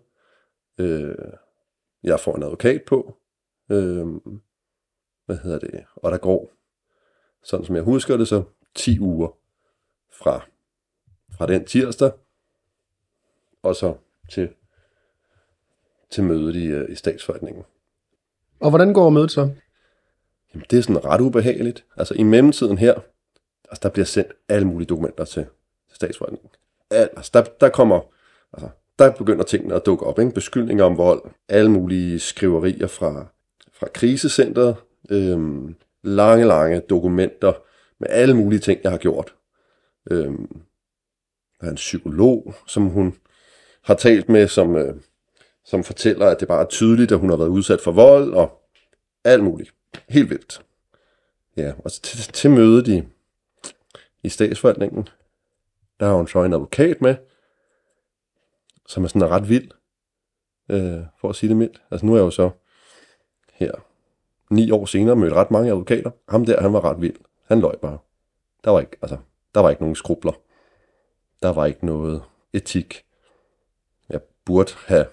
Øh, 0.78 1.16
jeg 2.04 2.20
får 2.20 2.36
en 2.36 2.44
advokat 2.44 2.82
på. 2.88 3.18
Øh, 3.72 4.06
hvad 5.25 5.38
hedder 5.38 5.60
det? 5.60 5.86
Og 5.96 6.12
der 6.12 6.18
går, 6.18 6.54
sådan 7.44 7.66
som 7.66 7.75
jeg 7.75 7.84
husker 7.84 8.18
det, 8.18 8.28
så 8.28 8.44
10 8.75 9.00
uger 9.00 9.28
fra, 10.14 10.46
fra 11.38 11.48
den 11.48 11.66
tirsdag, 11.66 12.12
og 13.64 13.75
så 13.75 13.96
til, 14.32 14.54
til 16.12 16.24
mødet 16.24 16.55
i, 16.55 16.65
øh, 16.65 16.91
i 16.91 16.95
statsforvaltningen. 16.95 17.63
Og 18.59 18.69
hvordan 18.69 18.93
går 18.93 19.09
mødet 19.09 19.31
så? 19.31 19.50
Jamen, 20.53 20.65
det 20.69 20.79
er 20.79 20.81
sådan 20.81 21.05
ret 21.05 21.21
ubehageligt. 21.21 21.85
Altså 21.97 22.13
i 22.13 22.24
mellemtiden 22.24 22.77
her, 22.77 22.93
altså, 23.69 23.79
der 23.83 23.89
bliver 23.89 24.05
sendt 24.05 24.31
alle 24.50 24.67
mulige 24.67 24.88
dokumenter 24.88 25.25
til, 25.25 25.45
til 25.88 25.95
statsforvaltningen. 25.95 26.50
Al, 26.91 27.09
altså, 27.17 27.31
der, 27.33 27.43
der 27.62 27.69
kommer, 27.69 28.01
altså, 28.53 28.69
der 29.00 29.12
begynder 29.12 29.43
tingene 29.43 29.75
at 29.75 29.85
dukke 29.85 30.05
op. 30.05 30.19
Ikke? 30.19 30.31
Beskyldninger 30.31 30.83
om 30.83 30.97
vold, 30.97 31.21
alle 31.50 31.71
mulige 31.71 32.19
skriverier 32.19 32.88
fra, 32.88 33.25
fra 33.74 33.88
krisecentret, 33.93 34.75
øhm, 35.09 35.75
lange, 36.03 36.45
lange 36.45 36.79
dokumenter 36.79 37.53
med 38.00 38.07
alle 38.09 38.33
mulige 38.33 38.59
ting, 38.59 38.79
jeg 38.83 38.91
har 38.91 38.97
gjort. 38.97 39.35
Øhm, 40.12 40.62
der 41.62 41.67
er 41.67 41.71
en 41.71 41.75
psykolog, 41.75 42.53
som 42.67 42.88
hun 42.88 43.15
har 43.83 43.95
talt 43.95 44.29
med, 44.29 44.47
som, 44.47 44.75
øh, 44.75 44.95
som 45.65 45.84
fortæller, 45.84 46.27
at 46.27 46.39
det 46.39 46.48
bare 46.48 46.62
er 46.62 46.67
tydeligt, 46.67 47.12
at 47.12 47.19
hun 47.19 47.29
har 47.29 47.38
været 47.38 47.50
udsat 47.50 47.81
for 47.81 47.91
vold 47.91 48.34
og 48.34 48.62
alt 49.24 49.43
muligt. 49.43 49.74
Helt 50.10 50.29
vildt. 50.29 50.65
Ja, 51.57 51.74
og 51.86 51.91
til, 51.91 52.34
til 52.34 52.51
mødet 52.51 52.88
i, 52.88 53.03
i 54.24 54.29
statsforvaltningen, 54.29 55.10
der 56.00 56.05
har 56.05 56.13
hun 56.13 56.27
så 56.27 56.43
en 56.43 56.53
advokat 56.53 57.01
med, 57.01 57.15
som 58.88 59.03
er 59.03 59.07
sådan 59.07 59.22
er 59.22 59.27
ret 59.27 59.50
vild, 59.50 59.72
øh, 60.69 61.01
for 61.22 61.29
at 61.29 61.36
sige 61.36 61.50
det 61.50 61.57
mildt. 61.57 61.81
Altså 61.91 62.05
nu 62.05 62.13
er 62.13 62.17
jeg 62.17 62.25
jo 62.25 62.31
så 62.31 62.50
her 63.53 63.72
ni 64.50 64.72
år 64.72 64.86
senere 64.86 65.15
mødt 65.15 65.34
ret 65.34 65.51
mange 65.51 65.72
advokater. 65.72 66.12
Ham 66.29 66.45
der, 66.45 66.62
han 66.62 66.74
var 66.74 66.86
ret 66.86 67.01
vild. 67.01 67.15
Han 67.45 67.60
løj 67.60 67.75
bare. 67.75 67.98
Der 68.63 68.72
var 68.72 68.79
ikke, 68.79 68.98
altså, 69.01 69.17
der 69.55 69.62
var 69.62 69.69
ikke 69.69 69.81
nogen 69.81 69.95
skrubler. 69.95 70.34
Der 71.43 71.50
var 71.50 71.65
ikke 71.65 71.86
noget 71.86 72.24
etik. 72.53 73.05
Jeg 74.10 74.22
burde 74.45 74.72
have 74.88 75.05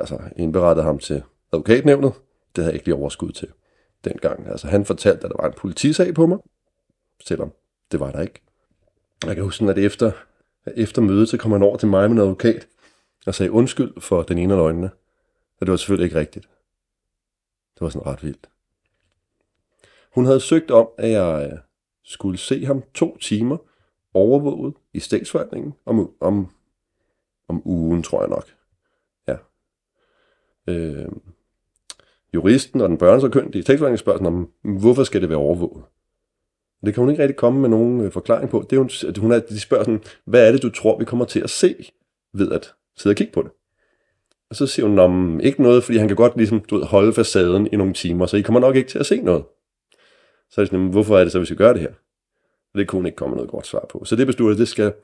altså, 0.00 0.18
indberettede 0.36 0.86
ham 0.86 0.98
til 0.98 1.22
advokatnævnet. 1.52 2.12
Det 2.56 2.64
havde 2.64 2.72
jeg 2.72 2.74
ikke 2.74 2.86
lige 2.86 2.94
overskud 2.94 3.32
til 3.32 3.48
dengang. 4.04 4.48
Altså, 4.48 4.66
han 4.66 4.84
fortalte, 4.84 5.24
at 5.24 5.30
der 5.30 5.42
var 5.42 5.48
en 5.48 5.54
politisag 5.56 6.14
på 6.14 6.26
mig, 6.26 6.38
selvom 7.24 7.52
det 7.92 8.00
var 8.00 8.10
der 8.10 8.20
ikke. 8.20 8.40
Jeg 9.26 9.34
kan 9.34 9.44
huske, 9.44 9.64
at 9.64 9.78
efter, 9.78 10.12
at 10.64 10.72
efter 10.76 11.02
mødet, 11.02 11.28
så 11.28 11.36
kom 11.36 11.52
han 11.52 11.62
over 11.62 11.76
til 11.76 11.88
mig 11.88 12.10
med 12.10 12.16
en 12.16 12.22
advokat, 12.22 12.68
og 13.26 13.34
sagde 13.34 13.52
undskyld 13.52 14.00
for 14.00 14.22
den 14.22 14.38
ene 14.38 14.54
af 14.54 14.58
løgnene. 14.58 14.90
Og 15.60 15.66
det 15.66 15.70
var 15.70 15.76
selvfølgelig 15.76 16.04
ikke 16.04 16.18
rigtigt. 16.18 16.48
Det 17.74 17.80
var 17.80 17.88
sådan 17.88 18.06
ret 18.06 18.24
vildt. 18.24 18.48
Hun 20.14 20.26
havde 20.26 20.40
søgt 20.40 20.70
om, 20.70 20.88
at 20.98 21.10
jeg 21.10 21.50
øh, 21.52 21.58
skulle 22.02 22.38
se 22.38 22.64
ham 22.64 22.82
to 22.94 23.16
timer 23.16 23.56
overvåget 24.14 24.74
i 24.92 25.00
statsforvaltningen 25.00 25.74
om, 25.86 26.10
om, 26.20 26.48
om 27.48 27.62
ugen, 27.64 28.02
tror 28.02 28.20
jeg 28.20 28.28
nok. 28.28 28.44
Øh, 30.70 31.06
juristen 32.34 32.80
og 32.80 32.88
den 32.88 32.98
børnesakyndige 32.98 33.92
i 33.92 33.96
spørger 33.96 34.26
om, 34.26 34.50
hvorfor 34.62 35.04
skal 35.04 35.20
det 35.20 35.28
være 35.28 35.38
overvåget? 35.38 35.84
Det 36.86 36.94
kan 36.94 37.00
hun 37.00 37.10
ikke 37.10 37.22
rigtig 37.22 37.36
komme 37.36 37.60
med 37.60 37.68
nogen 37.68 38.00
øh, 38.00 38.12
forklaring 38.12 38.50
på. 38.50 38.66
Det 38.70 38.76
er 38.76 38.80
hun, 38.80 38.90
at 39.08 39.18
hun 39.18 39.32
er, 39.32 39.38
de 39.38 39.60
spørger 39.60 39.84
sådan, 39.84 40.02
hvad 40.24 40.48
er 40.48 40.52
det, 40.52 40.62
du 40.62 40.70
tror, 40.70 40.98
vi 40.98 41.04
kommer 41.04 41.24
til 41.24 41.40
at 41.40 41.50
se 41.50 41.74
ved 42.34 42.52
at 42.52 42.72
sidde 42.96 43.12
og 43.12 43.16
kigge 43.16 43.32
på 43.32 43.42
det? 43.42 43.50
Og 44.50 44.56
så 44.56 44.66
siger 44.66 44.86
hun, 44.86 44.98
om 44.98 45.40
ikke 45.40 45.62
noget, 45.62 45.84
fordi 45.84 45.98
han 45.98 46.08
kan 46.08 46.16
godt 46.16 46.36
ligesom, 46.36 46.60
du 46.60 46.76
ved, 46.76 46.84
holde 46.84 47.12
facaden 47.12 47.68
i 47.72 47.76
nogle 47.76 47.92
timer, 47.92 48.26
så 48.26 48.36
I 48.36 48.40
kommer 48.40 48.60
nok 48.60 48.76
ikke 48.76 48.88
til 48.88 48.98
at 48.98 49.06
se 49.06 49.20
noget. 49.20 49.44
Så 50.50 50.60
er 50.60 50.64
det 50.64 50.70
sådan, 50.70 50.86
hvorfor 50.86 51.18
er 51.18 51.22
det 51.24 51.32
så, 51.32 51.38
vi 51.38 51.44
skal 51.44 51.56
gøre 51.56 51.72
det 51.72 51.80
her? 51.80 51.92
Og 52.74 52.78
det 52.78 52.88
kunne 52.88 52.98
hun 52.98 53.06
ikke 53.06 53.16
komme 53.16 53.36
noget 53.36 53.50
godt 53.50 53.66
svar 53.66 53.86
på. 53.90 54.04
Så 54.04 54.16
det 54.16 54.26
beslutter, 54.26 54.56
det 54.56 54.68
skal, 54.68 54.84
eller 54.84 54.94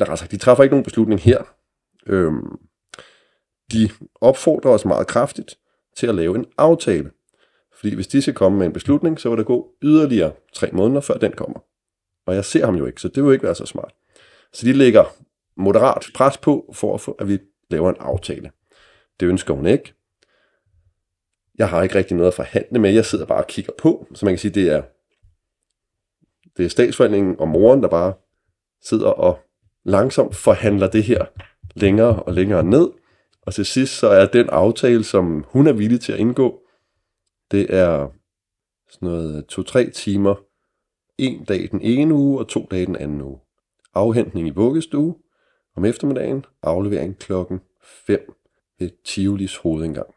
rettere 0.00 0.16
sagt, 0.16 0.30
de 0.30 0.36
træffer 0.36 0.62
ikke 0.62 0.72
nogen 0.72 0.84
beslutning 0.84 1.20
her. 1.20 1.42
Øhm, 2.06 2.58
de 3.72 3.90
opfordrer 4.20 4.70
os 4.70 4.84
meget 4.84 5.06
kraftigt 5.06 5.58
til 5.96 6.06
at 6.06 6.14
lave 6.14 6.36
en 6.36 6.46
aftale. 6.58 7.10
Fordi 7.72 7.94
hvis 7.94 8.06
de 8.06 8.22
skal 8.22 8.34
komme 8.34 8.58
med 8.58 8.66
en 8.66 8.72
beslutning, 8.72 9.20
så 9.20 9.28
vil 9.28 9.38
der 9.38 9.44
gå 9.44 9.70
yderligere 9.82 10.32
tre 10.52 10.70
måneder, 10.72 11.00
før 11.00 11.14
den 11.14 11.32
kommer. 11.32 11.58
Og 12.26 12.34
jeg 12.34 12.44
ser 12.44 12.64
ham 12.64 12.74
jo 12.74 12.86
ikke, 12.86 13.00
så 13.00 13.08
det 13.08 13.24
vil 13.24 13.32
ikke 13.32 13.44
være 13.44 13.54
så 13.54 13.66
smart. 13.66 13.92
Så 14.52 14.66
de 14.66 14.72
lægger 14.72 15.04
moderat 15.56 16.06
pres 16.14 16.38
på, 16.38 16.72
for 16.74 16.94
at, 16.94 17.00
få, 17.00 17.12
at 17.12 17.28
vi 17.28 17.38
laver 17.70 17.90
en 17.90 17.96
aftale. 17.98 18.50
Det 19.20 19.26
ønsker 19.26 19.54
hun 19.54 19.66
ikke. 19.66 19.94
Jeg 21.58 21.68
har 21.68 21.82
ikke 21.82 21.94
rigtig 21.94 22.16
noget 22.16 22.28
at 22.28 22.34
forhandle 22.34 22.78
med. 22.78 22.90
Jeg 22.90 23.04
sidder 23.04 23.26
bare 23.26 23.38
og 23.38 23.46
kigger 23.46 23.72
på. 23.78 24.06
Så 24.14 24.24
man 24.24 24.32
kan 24.34 24.38
sige, 24.38 24.54
det 24.54 24.68
er, 24.68 24.82
det 26.56 26.64
er 26.64 26.68
statsforhandlingen 26.68 27.36
og 27.38 27.48
moren, 27.48 27.82
der 27.82 27.88
bare 27.88 28.12
sidder 28.82 29.08
og 29.08 29.38
langsomt 29.84 30.36
forhandler 30.36 30.90
det 30.90 31.02
her 31.02 31.24
længere 31.74 32.22
og 32.22 32.32
længere 32.32 32.64
ned. 32.64 32.88
Og 33.46 33.54
til 33.54 33.64
sidst 33.64 33.98
så 33.98 34.06
er 34.06 34.26
den 34.26 34.48
aftale, 34.48 35.04
som 35.04 35.44
hun 35.48 35.66
er 35.66 35.72
villig 35.72 36.00
til 36.00 36.12
at 36.12 36.18
indgå, 36.18 36.60
det 37.50 37.74
er 37.74 38.08
sådan 38.90 39.08
noget 39.08 39.46
to-tre 39.46 39.90
timer, 39.90 40.34
en 41.18 41.44
dag 41.44 41.68
den 41.70 41.80
ene 41.82 42.14
uge 42.14 42.38
og 42.38 42.48
to 42.48 42.68
dage 42.70 42.86
den 42.86 42.96
anden 42.96 43.20
uge. 43.20 43.38
Afhentning 43.94 44.48
i 44.48 44.50
vuggestue 44.50 45.14
om 45.76 45.84
eftermiddagen, 45.84 46.44
aflevering 46.62 47.18
klokken 47.18 47.60
5 47.82 48.34
ved 48.78 48.90
Tivolis 49.04 49.56
hovedindgang. 49.56 50.14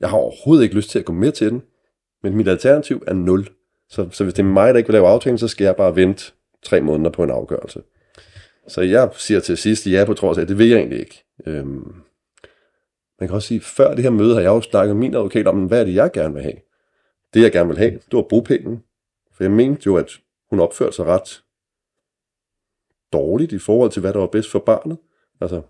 Jeg 0.00 0.10
har 0.10 0.16
overhovedet 0.16 0.62
ikke 0.62 0.76
lyst 0.76 0.90
til 0.90 0.98
at 0.98 1.04
gå 1.04 1.12
med 1.12 1.32
til 1.32 1.50
den, 1.50 1.62
men 2.22 2.36
mit 2.36 2.48
alternativ 2.48 3.02
er 3.06 3.14
0. 3.14 3.48
Så, 3.88 4.08
så 4.10 4.24
hvis 4.24 4.34
det 4.34 4.42
er 4.42 4.46
mig, 4.46 4.74
der 4.74 4.78
ikke 4.78 4.88
vil 4.88 4.94
lave 4.94 5.08
aftalen, 5.08 5.38
så 5.38 5.48
skal 5.48 5.64
jeg 5.64 5.76
bare 5.76 5.96
vente 5.96 6.32
tre 6.62 6.80
måneder 6.80 7.10
på 7.10 7.22
en 7.22 7.30
afgørelse. 7.30 7.82
Så 8.68 8.80
jeg 8.80 9.10
siger 9.16 9.40
til 9.40 9.56
sidst 9.56 9.86
ja 9.86 10.04
på 10.04 10.14
trods 10.14 10.38
af, 10.38 10.42
at 10.42 10.48
det 10.48 10.58
vil 10.58 10.68
jeg 10.68 10.78
egentlig 10.78 11.00
ikke. 11.00 11.24
Øhm, 11.46 11.94
man 13.24 13.28
kan 13.28 13.34
også 13.34 13.48
sige, 13.48 13.60
før 13.60 13.94
det 13.94 14.04
her 14.04 14.10
møde 14.10 14.34
har 14.34 14.40
jeg 14.40 14.48
jo 14.48 14.60
snakket 14.60 14.96
med 14.96 15.00
min 15.00 15.14
advokat 15.14 15.46
om, 15.46 15.66
hvad 15.66 15.80
er 15.80 15.84
det, 15.84 15.94
jeg 15.94 16.12
gerne 16.12 16.34
vil 16.34 16.42
have. 16.42 16.56
Det, 17.34 17.42
jeg 17.42 17.52
gerne 17.52 17.68
vil 17.68 17.78
have, 17.78 17.90
det 17.90 18.12
var 18.12 18.22
bopælen. 18.22 18.82
For 19.32 19.44
jeg 19.44 19.50
mente 19.50 19.82
jo, 19.86 19.96
at 19.96 20.10
hun 20.50 20.60
opførte 20.60 20.96
sig 20.96 21.06
ret 21.06 21.42
dårligt 23.12 23.52
i 23.52 23.58
forhold 23.58 23.90
til, 23.90 24.00
hvad 24.00 24.12
der 24.12 24.18
var 24.18 24.26
bedst 24.26 24.50
for 24.50 24.58
barnet. 24.58 24.98
Altså, 25.40 25.62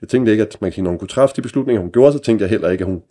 jeg 0.00 0.08
tænkte 0.08 0.32
ikke, 0.32 0.44
at 0.44 0.60
man 0.60 0.70
kan 0.70 0.74
sige, 0.74 0.84
når 0.84 0.90
hun 0.90 0.98
kunne 0.98 1.08
træffe 1.08 1.36
de 1.36 1.42
beslutninger, 1.42 1.80
hun 1.80 1.92
gjorde, 1.92 2.12
så 2.12 2.18
tænkte 2.18 2.42
jeg 2.42 2.50
heller 2.50 2.70
ikke, 2.70 2.82
at 2.82 2.88
hun 2.90 3.02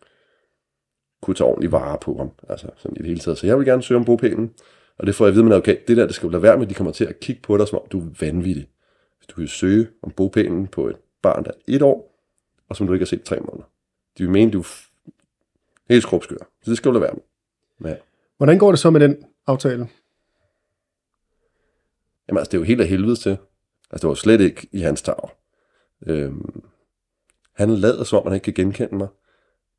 kunne 1.21 1.35
tage 1.35 1.47
ordentlig 1.47 1.71
vare 1.71 1.97
på 2.01 2.17
ham. 2.17 2.31
Altså 2.49 2.67
sådan 2.77 2.97
i 2.97 2.99
det 2.99 3.07
hele 3.07 3.19
taget. 3.19 3.37
Så 3.37 3.47
jeg 3.47 3.57
vil 3.57 3.65
gerne 3.65 3.83
søge 3.83 3.97
om 3.97 4.05
bopælen. 4.05 4.53
Og 4.97 5.07
det 5.07 5.15
får 5.15 5.25
jeg 5.25 5.29
at 5.29 5.35
vide 5.35 5.45
med, 5.45 5.55
okay, 5.55 5.77
det 5.87 5.97
der, 5.97 6.05
det 6.05 6.15
skal 6.15 6.27
du 6.27 6.31
lade 6.31 6.43
være 6.43 6.57
med, 6.57 6.67
de 6.67 6.73
kommer 6.73 6.93
til 6.93 7.05
at 7.05 7.19
kigge 7.19 7.41
på 7.41 7.57
dig, 7.57 7.67
som 7.67 7.79
om 7.79 7.87
du 7.91 7.99
er 7.99 8.05
vanvittig. 8.19 8.69
Hvis 9.17 9.27
du 9.27 9.39
vil 9.39 9.49
søge 9.49 9.87
om 10.01 10.11
bopælen 10.11 10.67
på 10.67 10.87
et 10.87 10.95
barn, 11.21 11.43
der 11.43 11.51
er 11.51 11.55
et 11.67 11.81
år, 11.81 12.16
og 12.69 12.75
som 12.75 12.87
du 12.87 12.93
ikke 12.93 13.03
har 13.03 13.07
set 13.07 13.23
tre 13.23 13.39
måneder. 13.39 13.69
De 14.17 14.23
vil 14.23 14.31
mene, 14.31 14.51
du 14.51 14.59
er 14.59 14.65
helt 15.89 16.03
skrubskør. 16.03 16.37
Så 16.37 16.71
det 16.71 16.77
skal 16.77 16.89
du 16.89 16.93
lade 16.93 17.01
være 17.01 17.15
med. 17.79 17.91
Ja. 17.91 17.97
Hvordan 18.37 18.59
går 18.59 18.71
det 18.71 18.79
så 18.79 18.89
med 18.89 18.99
den 18.99 19.25
aftale? 19.47 19.87
Jamen 22.27 22.37
altså, 22.37 22.51
det 22.51 22.53
er 22.53 22.59
jo 22.59 22.63
helt 22.63 22.81
af 22.81 22.87
helvede 22.87 23.15
til. 23.15 23.37
Altså, 23.91 24.07
det 24.07 24.09
var 24.09 24.13
slet 24.13 24.41
ikke 24.41 24.67
i 24.71 24.79
hans 24.79 25.01
tag. 25.01 25.29
Øhm, 26.07 26.63
han 27.53 27.69
lader 27.69 28.03
som 28.03 28.19
om, 28.19 28.27
han 28.27 28.33
ikke 28.33 28.43
kan 28.43 28.53
genkende 28.53 28.95
mig. 28.95 29.07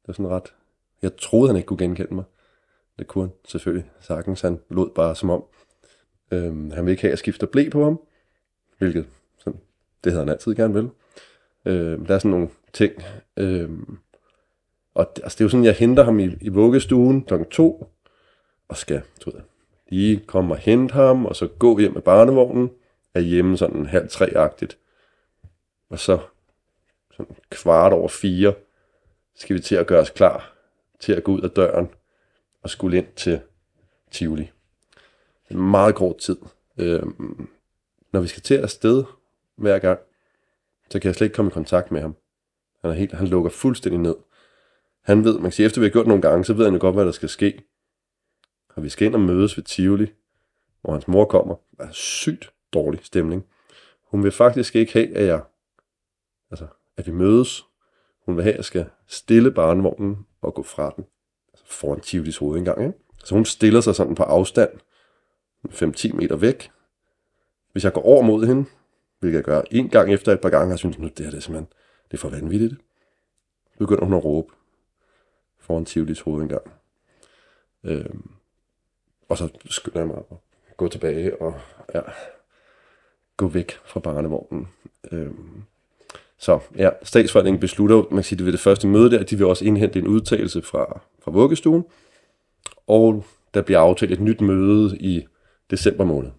Det 0.02 0.08
er 0.08 0.12
sådan 0.12 0.30
ret... 0.30 0.54
Jeg 1.02 1.16
troede, 1.16 1.48
han 1.48 1.56
ikke 1.56 1.66
kunne 1.66 1.78
genkende 1.78 2.14
mig. 2.14 2.24
Det 2.98 3.06
kunne 3.06 3.24
han 3.24 3.32
selvfølgelig 3.44 3.90
sagtens. 4.00 4.40
Han 4.40 4.60
lod 4.70 4.90
bare 4.94 5.16
som 5.16 5.30
om. 5.30 5.44
Øhm, 6.30 6.70
han 6.70 6.84
vil 6.84 6.90
ikke 6.90 7.00
have, 7.00 7.08
at 7.08 7.12
jeg 7.12 7.18
skifter 7.18 7.46
blæ 7.46 7.68
på 7.68 7.84
ham. 7.84 8.00
Hvilket 8.78 9.06
sådan, 9.38 9.60
det 10.04 10.12
havde 10.12 10.24
han 10.24 10.32
altid 10.32 10.54
gerne 10.54 10.74
vil. 10.74 10.90
Øh, 11.68 12.08
der 12.08 12.14
er 12.14 12.18
sådan 12.18 12.30
nogle 12.30 12.48
ting. 12.72 12.92
Øh, 13.36 13.70
og 14.94 15.12
det, 15.16 15.22
altså, 15.22 15.36
det 15.36 15.40
er 15.40 15.44
jo 15.44 15.48
sådan, 15.48 15.64
jeg 15.64 15.74
henter 15.74 16.04
ham 16.04 16.18
i, 16.18 16.30
i 16.40 16.48
vuggestuen 16.48 17.24
kl. 17.24 17.34
2, 17.50 17.92
og 18.68 18.76
skal 18.76 19.02
du 19.24 19.30
ved, 19.30 19.40
lige 19.88 20.20
komme 20.26 20.54
og 20.54 20.58
hente 20.58 20.92
ham, 20.92 21.26
og 21.26 21.36
så 21.36 21.46
gå 21.46 21.78
hjem 21.78 21.92
med 21.92 22.02
barnevognen, 22.02 22.70
er 23.14 23.20
hjemme 23.20 23.56
sådan 23.56 23.86
halv 23.86 24.08
tre-agtigt. 24.08 24.78
Og 25.90 25.98
så 25.98 26.18
sådan 27.16 27.36
kvart 27.50 27.92
over 27.92 28.08
fire, 28.08 28.54
skal 29.34 29.56
vi 29.56 29.60
til 29.60 29.74
at 29.74 29.86
gøre 29.86 30.00
os 30.00 30.10
klar 30.10 30.54
til 31.00 31.12
at 31.12 31.24
gå 31.24 31.32
ud 31.32 31.40
af 31.40 31.50
døren 31.50 31.88
og 32.62 32.70
skulle 32.70 32.98
ind 32.98 33.06
til 33.16 33.40
Tivoli. 34.10 34.50
En 35.50 35.70
meget 35.70 35.94
kort 35.94 36.18
tid. 36.18 36.36
Øhm, 36.78 37.48
når 38.12 38.20
vi 38.20 38.26
skal 38.26 38.42
til 38.42 38.54
afsted 38.54 39.04
hver 39.56 39.78
gang, 39.78 40.00
så 40.90 41.00
kan 41.00 41.08
jeg 41.08 41.14
slet 41.14 41.26
ikke 41.26 41.34
komme 41.34 41.50
i 41.50 41.52
kontakt 41.52 41.90
med 41.90 42.00
ham. 42.00 42.16
Han, 42.80 42.90
er 42.90 42.94
helt, 42.94 43.12
han 43.12 43.26
lukker 43.26 43.50
fuldstændig 43.50 44.00
ned. 44.00 44.16
Han 45.04 45.24
ved, 45.24 45.34
man 45.34 45.42
kan 45.42 45.52
sige, 45.52 45.66
efter 45.66 45.80
vi 45.80 45.86
har 45.86 45.92
gjort 45.92 46.06
nogle 46.06 46.22
gange, 46.22 46.44
så 46.44 46.52
ved 46.52 46.64
han 46.64 46.74
jo 46.74 46.80
godt, 46.80 46.94
hvad 46.94 47.04
der 47.04 47.12
skal 47.12 47.28
ske. 47.28 47.62
Og 48.76 48.82
vi 48.82 48.88
skal 48.88 49.06
ind 49.06 49.14
og 49.14 49.20
mødes 49.20 49.56
ved 49.56 49.64
Tivoli, 49.64 50.12
hvor 50.82 50.92
hans 50.92 51.08
mor 51.08 51.24
kommer. 51.24 51.54
Der 51.78 51.84
er 51.84 51.92
sygt 51.92 52.52
dårlig 52.72 53.00
stemning. 53.02 53.46
Hun 54.10 54.24
vil 54.24 54.32
faktisk 54.32 54.76
ikke 54.76 54.92
have, 54.92 55.16
at 55.16 55.26
jeg, 55.26 55.42
altså, 56.50 56.66
at 56.96 57.06
vi 57.06 57.12
mødes. 57.12 57.64
Hun 58.26 58.36
vil 58.36 58.42
have, 58.42 58.52
at 58.52 58.56
jeg 58.56 58.64
skal 58.64 58.86
stille 59.06 59.50
barnevognen 59.50 60.26
og 60.40 60.54
gå 60.54 60.62
fra 60.62 60.92
den. 60.96 61.04
Altså 61.52 61.64
foran 61.66 62.00
Tivolis 62.00 62.36
hovedindgang, 62.36 62.86
ikke? 62.86 62.98
Så 63.24 63.34
hun 63.34 63.44
stiller 63.44 63.80
sig 63.80 63.94
sådan 63.94 64.14
på 64.14 64.22
afstand, 64.22 64.70
5-10 65.66 66.14
meter 66.14 66.36
væk. 66.36 66.70
Hvis 67.72 67.84
jeg 67.84 67.92
går 67.92 68.02
over 68.02 68.22
mod 68.22 68.46
hende, 68.46 68.64
hvilket 69.20 69.36
jeg 69.36 69.44
gør 69.44 69.62
en 69.70 69.88
gang 69.88 70.12
efter 70.12 70.32
et 70.32 70.40
par 70.40 70.50
gange, 70.50 70.74
og 70.74 70.78
synes, 70.78 70.98
nu 70.98 71.08
det 71.08 71.18
her 71.18 71.30
det 71.30 71.36
er 71.36 71.40
simpelthen, 71.40 71.72
det 72.10 72.16
er 72.16 72.20
for 72.20 72.28
vanvittigt. 72.28 72.74
Begynder 73.78 74.04
hun 74.04 74.14
at 74.14 74.24
råbe 74.24 74.52
foran 75.58 75.84
Tivolis 75.84 76.20
hovedindgang. 76.20 76.72
Øhm, 77.84 78.30
og 79.28 79.38
så 79.38 79.48
skynder 79.64 79.98
jeg 79.98 80.06
mig 80.06 80.16
at 80.16 80.76
gå 80.76 80.88
tilbage 80.88 81.42
og 81.42 81.60
ja, 81.94 82.00
gå 83.36 83.48
væk 83.48 83.72
fra 83.84 84.00
barnevognen. 84.00 84.68
Øhm, 85.12 85.62
så 86.38 86.60
ja, 86.76 86.90
statsforvaltningen 87.02 87.60
beslutter, 87.60 87.96
man 87.96 88.10
kan 88.10 88.24
sige, 88.24 88.36
det 88.36 88.46
ved 88.46 88.52
det 88.52 88.60
første 88.60 88.86
møde 88.86 89.10
der, 89.10 89.22
de 89.22 89.36
vil 89.36 89.46
også 89.46 89.64
indhente 89.64 89.98
en 89.98 90.06
udtalelse 90.06 90.62
fra, 90.62 91.00
fra 91.22 91.30
vuggestuen, 91.30 91.84
og 92.86 93.24
der 93.54 93.62
bliver 93.62 93.80
aftalt 93.80 94.12
et 94.12 94.20
nyt 94.20 94.40
møde 94.40 94.98
i 94.98 95.26
december 95.70 96.04
måned. 96.04 96.30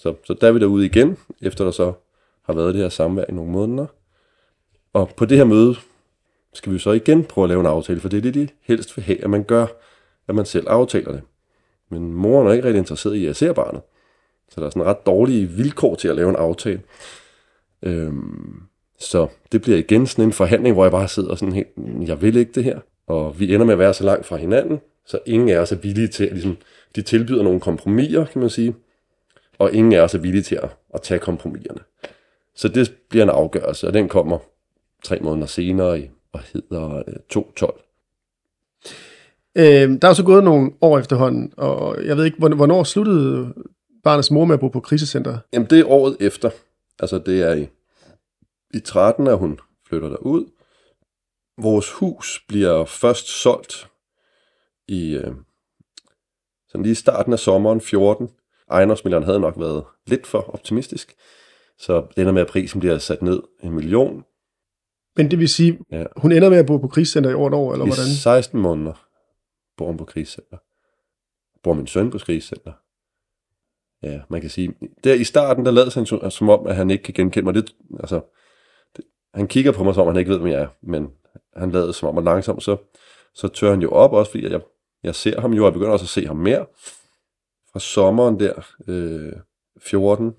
Så, 0.00 0.14
så 0.24 0.34
der 0.34 0.48
er 0.48 0.52
vi 0.52 0.58
derude 0.58 0.86
igen, 0.86 1.16
efter 1.42 1.64
der 1.64 1.70
så 1.70 1.92
har 2.42 2.54
været 2.54 2.74
det 2.74 2.82
her 2.82 2.88
samvær 2.88 3.24
i 3.28 3.32
nogle 3.32 3.52
måneder. 3.52 3.86
Og 4.92 5.10
på 5.16 5.24
det 5.24 5.38
her 5.38 5.44
møde 5.44 5.76
skal 6.52 6.72
vi 6.72 6.78
så 6.78 6.92
igen 6.92 7.24
prøve 7.24 7.44
at 7.44 7.48
lave 7.48 7.60
en 7.60 7.66
aftale, 7.66 8.00
for 8.00 8.08
det 8.08 8.16
er 8.16 8.22
det, 8.22 8.34
de 8.34 8.48
helst 8.62 8.96
vil 8.96 9.04
have, 9.04 9.24
at 9.24 9.30
man 9.30 9.44
gør, 9.44 9.66
at 10.28 10.34
man 10.34 10.44
selv 10.44 10.66
aftaler 10.68 11.12
det. 11.12 11.22
Men 11.88 12.12
moren 12.12 12.48
er 12.48 12.52
ikke 12.52 12.64
rigtig 12.64 12.78
interesseret 12.78 13.14
i 13.14 13.26
at 13.26 13.36
se 13.36 13.54
barnet. 13.54 13.80
Så 14.48 14.60
der 14.60 14.66
er 14.66 14.70
sådan 14.70 14.86
ret 14.86 15.06
dårlige 15.06 15.46
vilkår 15.46 15.94
til 15.94 16.08
at 16.08 16.16
lave 16.16 16.28
en 16.28 16.36
aftale. 16.36 16.82
Øhm, 17.82 18.62
så 18.98 19.28
det 19.52 19.62
bliver 19.62 19.78
igen 19.78 20.06
sådan 20.06 20.24
en 20.24 20.32
forhandling, 20.32 20.74
hvor 20.74 20.84
jeg 20.84 20.92
bare 20.92 21.08
sidder 21.08 21.34
sådan 21.34 21.54
helt, 21.54 21.68
jeg 22.06 22.22
vil 22.22 22.36
ikke 22.36 22.52
det 22.52 22.64
her. 22.64 22.80
Og 23.06 23.40
vi 23.40 23.54
ender 23.54 23.66
med 23.66 23.72
at 23.72 23.78
være 23.78 23.94
så 23.94 24.04
langt 24.04 24.26
fra 24.26 24.36
hinanden, 24.36 24.80
så 25.06 25.18
ingen 25.26 25.48
af 25.48 25.58
os 25.58 25.72
er 25.72 25.76
villige 25.76 26.08
til, 26.08 26.24
at 26.24 26.32
ligesom, 26.32 26.56
de 26.96 27.02
tilbyder 27.02 27.42
nogle 27.42 27.60
kompromiser, 27.60 28.24
kan 28.24 28.40
man 28.40 28.50
sige. 28.50 28.74
Og 29.60 29.72
ingen 29.72 29.92
af 29.92 30.00
os 30.00 30.14
er 30.14 30.18
villige 30.18 30.42
til 30.42 30.54
at, 30.62 30.76
at 30.94 31.02
tage 31.02 31.18
kompromiserne. 31.20 31.80
Så 32.54 32.68
det 32.68 32.94
bliver 33.08 33.22
en 33.22 33.30
afgørelse, 33.30 33.86
og 33.86 33.92
den 33.92 34.08
kommer 34.08 34.38
tre 35.04 35.18
måneder 35.20 35.46
senere 35.46 36.00
i, 36.00 36.10
og 36.32 36.40
hedder 36.52 36.96
øh, 36.96 37.14
212. 37.28 37.80
Øh, 39.56 39.98
der 40.02 40.08
er 40.08 40.12
så 40.12 40.24
gået 40.24 40.44
nogle 40.44 40.70
år 40.80 40.98
efterhånden, 40.98 41.52
og 41.56 42.04
jeg 42.04 42.16
ved 42.16 42.24
ikke, 42.24 42.38
hvorn- 42.38 42.54
hvornår 42.54 42.84
sluttede 42.84 43.54
barnets 44.04 44.30
mor 44.30 44.44
med 44.44 44.54
at 44.54 44.60
bo 44.60 44.68
på 44.68 44.80
krisecenter? 44.80 45.38
Jamen 45.52 45.70
det 45.70 45.80
er 45.80 45.84
året 45.88 46.16
efter. 46.20 46.50
Altså 47.00 47.18
det 47.18 47.42
er 47.42 47.54
i, 47.54 47.68
i 48.74 48.80
13, 48.80 49.26
at 49.26 49.38
hun 49.38 49.58
flytter 49.88 50.08
derud. 50.08 50.44
Vores 51.62 51.90
hus 51.92 52.44
bliver 52.48 52.84
først 52.84 53.26
solgt 53.42 53.88
i 54.88 55.14
øh, 55.14 55.32
sådan 56.68 56.82
lige 56.82 56.92
i 56.92 56.94
starten 56.94 57.32
af 57.32 57.38
sommeren 57.38 57.80
14. 57.80 58.28
Ejendomsmilleren 58.70 59.24
havde 59.24 59.40
nok 59.40 59.54
været 59.58 59.84
lidt 60.06 60.26
for 60.26 60.54
optimistisk. 60.54 61.14
Så 61.78 62.06
det 62.16 62.18
ender 62.20 62.32
med, 62.32 62.42
at 62.42 62.48
prisen 62.48 62.80
bliver 62.80 62.98
sat 62.98 63.22
ned 63.22 63.42
en 63.62 63.72
million. 63.72 64.24
Men 65.16 65.30
det 65.30 65.38
vil 65.38 65.48
sige, 65.48 65.78
Ja. 65.92 66.04
hun 66.16 66.32
ender 66.32 66.50
med 66.50 66.58
at 66.58 66.66
bo 66.66 66.76
på 66.78 66.88
krisecenter 66.88 67.30
i 67.30 67.34
over 67.34 67.48
et 67.48 67.54
år, 67.54 67.72
eller 67.72 67.84
I 67.84 67.88
hvordan? 67.88 68.04
16 68.04 68.60
måneder 68.60 69.06
bor 69.76 69.86
hun 69.86 69.96
på 69.96 70.04
krigscenter. 70.04 70.56
Bor 71.62 71.72
min 71.72 71.86
søn 71.86 72.10
på 72.10 72.18
krigscenter. 72.18 72.72
Ja, 74.02 74.20
man 74.28 74.40
kan 74.40 74.50
sige, 74.50 74.74
der 75.04 75.14
i 75.14 75.24
starten, 75.24 75.64
der 75.64 75.70
lader 75.70 75.90
han 75.94 76.06
som- 76.06 76.30
som 76.30 76.48
om, 76.48 76.66
at 76.66 76.76
han 76.76 76.90
ikke 76.90 77.04
kan 77.04 77.14
genkende 77.14 77.44
mig. 77.44 77.54
Det, 77.54 77.74
altså, 78.00 78.20
det, 78.96 79.04
han 79.34 79.48
kigger 79.48 79.72
på 79.72 79.84
mig, 79.84 79.94
som 79.94 80.00
om 80.00 80.06
han 80.08 80.16
ikke 80.16 80.30
ved, 80.30 80.38
hvem 80.38 80.52
jeg 80.52 80.60
er, 80.60 80.68
men 80.82 81.08
han 81.56 81.70
lader 81.70 81.92
som 81.92 82.08
om, 82.08 82.18
at 82.18 82.24
langsomt, 82.24 82.62
så, 82.62 82.76
så 83.34 83.48
tør 83.48 83.70
han 83.70 83.82
jo 83.82 83.90
op 83.90 84.12
også, 84.12 84.30
fordi 84.30 84.50
jeg, 84.52 84.60
jeg 85.02 85.14
ser 85.14 85.40
ham 85.40 85.52
jo, 85.52 85.62
og 85.62 85.66
jeg 85.66 85.72
begynder 85.72 85.92
også 85.92 86.04
at 86.04 86.08
se 86.08 86.26
ham 86.26 86.36
mere. 86.36 86.66
Fra 87.72 87.80
sommeren 87.80 88.40
der, 88.40 88.74
øh, 88.88 89.32
14, 89.78 90.34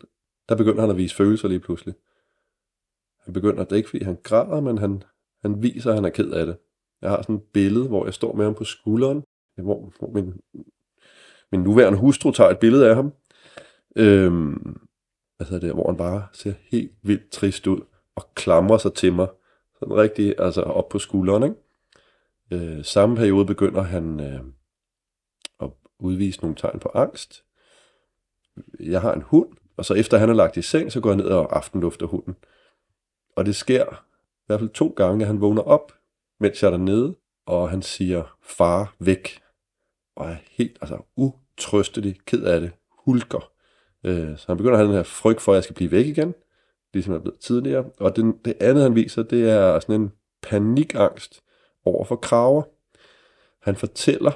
der 0.49 0.55
begynder 0.55 0.81
han 0.81 0.89
at 0.89 0.97
vise 0.97 1.15
følelser 1.15 1.47
lige 1.47 1.59
pludselig. 1.59 1.93
Han 3.23 3.33
begynder, 3.33 3.63
det 3.63 3.71
er 3.71 3.75
ikke 3.75 3.89
fordi 3.89 4.03
han 4.03 4.17
græder, 4.23 4.61
men 4.61 4.77
han, 4.77 5.03
han 5.41 5.63
viser, 5.63 5.89
at 5.89 5.95
han 5.95 6.05
er 6.05 6.09
ked 6.09 6.31
af 6.31 6.45
det. 6.45 6.57
Jeg 7.01 7.09
har 7.09 7.21
sådan 7.21 7.35
et 7.35 7.43
billede, 7.53 7.87
hvor 7.87 8.05
jeg 8.05 8.13
står 8.13 8.33
med 8.35 8.45
ham 8.45 8.55
på 8.55 8.63
skulderen, 8.63 9.23
hvor, 9.57 9.93
hvor 9.99 10.11
min, 10.11 10.33
min 11.51 11.61
nuværende 11.61 11.99
hustru 11.99 12.31
tager 12.31 12.49
et 12.49 12.59
billede 12.59 12.89
af 12.89 12.95
ham. 12.95 13.13
Øhm, 13.95 14.79
altså 15.39 15.53
der, 15.53 15.59
det, 15.59 15.73
hvor 15.73 15.87
han 15.87 15.97
bare 15.97 16.27
ser 16.33 16.53
helt 16.71 16.91
vildt 17.03 17.29
trist 17.29 17.67
ud 17.67 17.81
og 18.15 18.23
klamrer 18.35 18.77
sig 18.77 18.93
til 18.93 19.13
mig. 19.13 19.27
Sådan 19.79 19.95
rigtig, 19.95 20.35
altså 20.37 20.61
op 20.61 20.89
på 20.89 20.99
skulderen, 20.99 21.43
ikke? 21.43 21.55
Øh, 22.51 22.85
samme 22.85 23.15
periode 23.15 23.45
begynder 23.45 23.81
han 23.81 24.19
øh, 24.19 24.41
udvise 26.01 26.41
nogle 26.41 26.55
tegn 26.55 26.79
på 26.79 26.91
angst. 26.93 27.43
Jeg 28.79 29.01
har 29.01 29.13
en 29.13 29.21
hund, 29.21 29.49
og 29.77 29.85
så 29.85 29.93
efter 29.93 30.17
han 30.17 30.29
er 30.29 30.33
lagt 30.33 30.57
i 30.57 30.61
seng, 30.61 30.91
så 30.91 30.99
går 30.99 31.09
jeg 31.09 31.17
ned 31.17 31.25
og 31.25 31.57
aftenlufter 31.57 32.05
hunden. 32.05 32.35
Og 33.35 33.45
det 33.45 33.55
sker 33.55 33.85
i 34.41 34.43
hvert 34.47 34.59
fald 34.59 34.69
to 34.69 34.93
gange, 34.95 35.23
at 35.23 35.27
han 35.27 35.41
vågner 35.41 35.61
op, 35.61 35.91
mens 36.39 36.63
jeg 36.63 36.67
er 36.67 36.77
dernede, 36.77 37.15
og 37.45 37.69
han 37.69 37.81
siger, 37.81 38.37
far 38.41 38.95
væk. 38.99 39.41
Og 40.15 40.29
er 40.29 40.35
helt 40.51 40.77
altså, 40.81 40.97
utrøstelig, 41.15 42.19
ked 42.25 42.43
af 42.43 42.61
det, 42.61 42.71
hulker. 43.05 43.51
Øh, 44.03 44.37
så 44.37 44.45
han 44.47 44.57
begynder 44.57 44.73
at 44.73 44.79
have 44.79 44.87
den 44.87 44.95
her 44.95 45.03
frygt 45.03 45.41
for, 45.41 45.51
at 45.51 45.55
jeg 45.55 45.63
skal 45.63 45.75
blive 45.75 45.91
væk 45.91 46.05
igen, 46.05 46.33
ligesom 46.93 47.13
jeg 47.13 47.17
er 47.17 47.21
blevet 47.21 47.39
tidligere. 47.39 47.85
Og 47.99 48.15
den, 48.15 48.37
det 48.45 48.57
andet, 48.61 48.83
han 48.83 48.95
viser, 48.95 49.23
det 49.23 49.49
er 49.49 49.79
sådan 49.79 50.01
en 50.01 50.11
panikangst 50.41 51.41
over 51.85 52.05
for 52.05 52.15
kraver. 52.15 52.63
Han 53.61 53.75
fortæller, 53.75 54.31